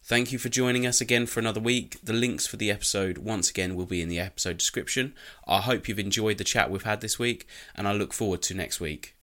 Thank 0.05 0.31
you 0.31 0.39
for 0.39 0.49
joining 0.49 0.85
us 0.85 0.99
again 0.99 1.27
for 1.27 1.39
another 1.39 1.61
week. 1.61 1.97
The 2.03 2.13
links 2.13 2.47
for 2.47 2.57
the 2.57 2.71
episode, 2.71 3.19
once 3.19 3.49
again, 3.49 3.75
will 3.75 3.85
be 3.85 4.01
in 4.01 4.09
the 4.09 4.19
episode 4.19 4.57
description. 4.57 5.13
I 5.47 5.61
hope 5.61 5.87
you've 5.87 5.99
enjoyed 5.99 6.39
the 6.39 6.43
chat 6.43 6.69
we've 6.69 6.83
had 6.83 6.99
this 6.99 7.19
week, 7.19 7.47
and 7.75 7.87
I 7.87 7.93
look 7.93 8.11
forward 8.11 8.41
to 8.43 8.53
next 8.53 8.79
week. 8.81 9.11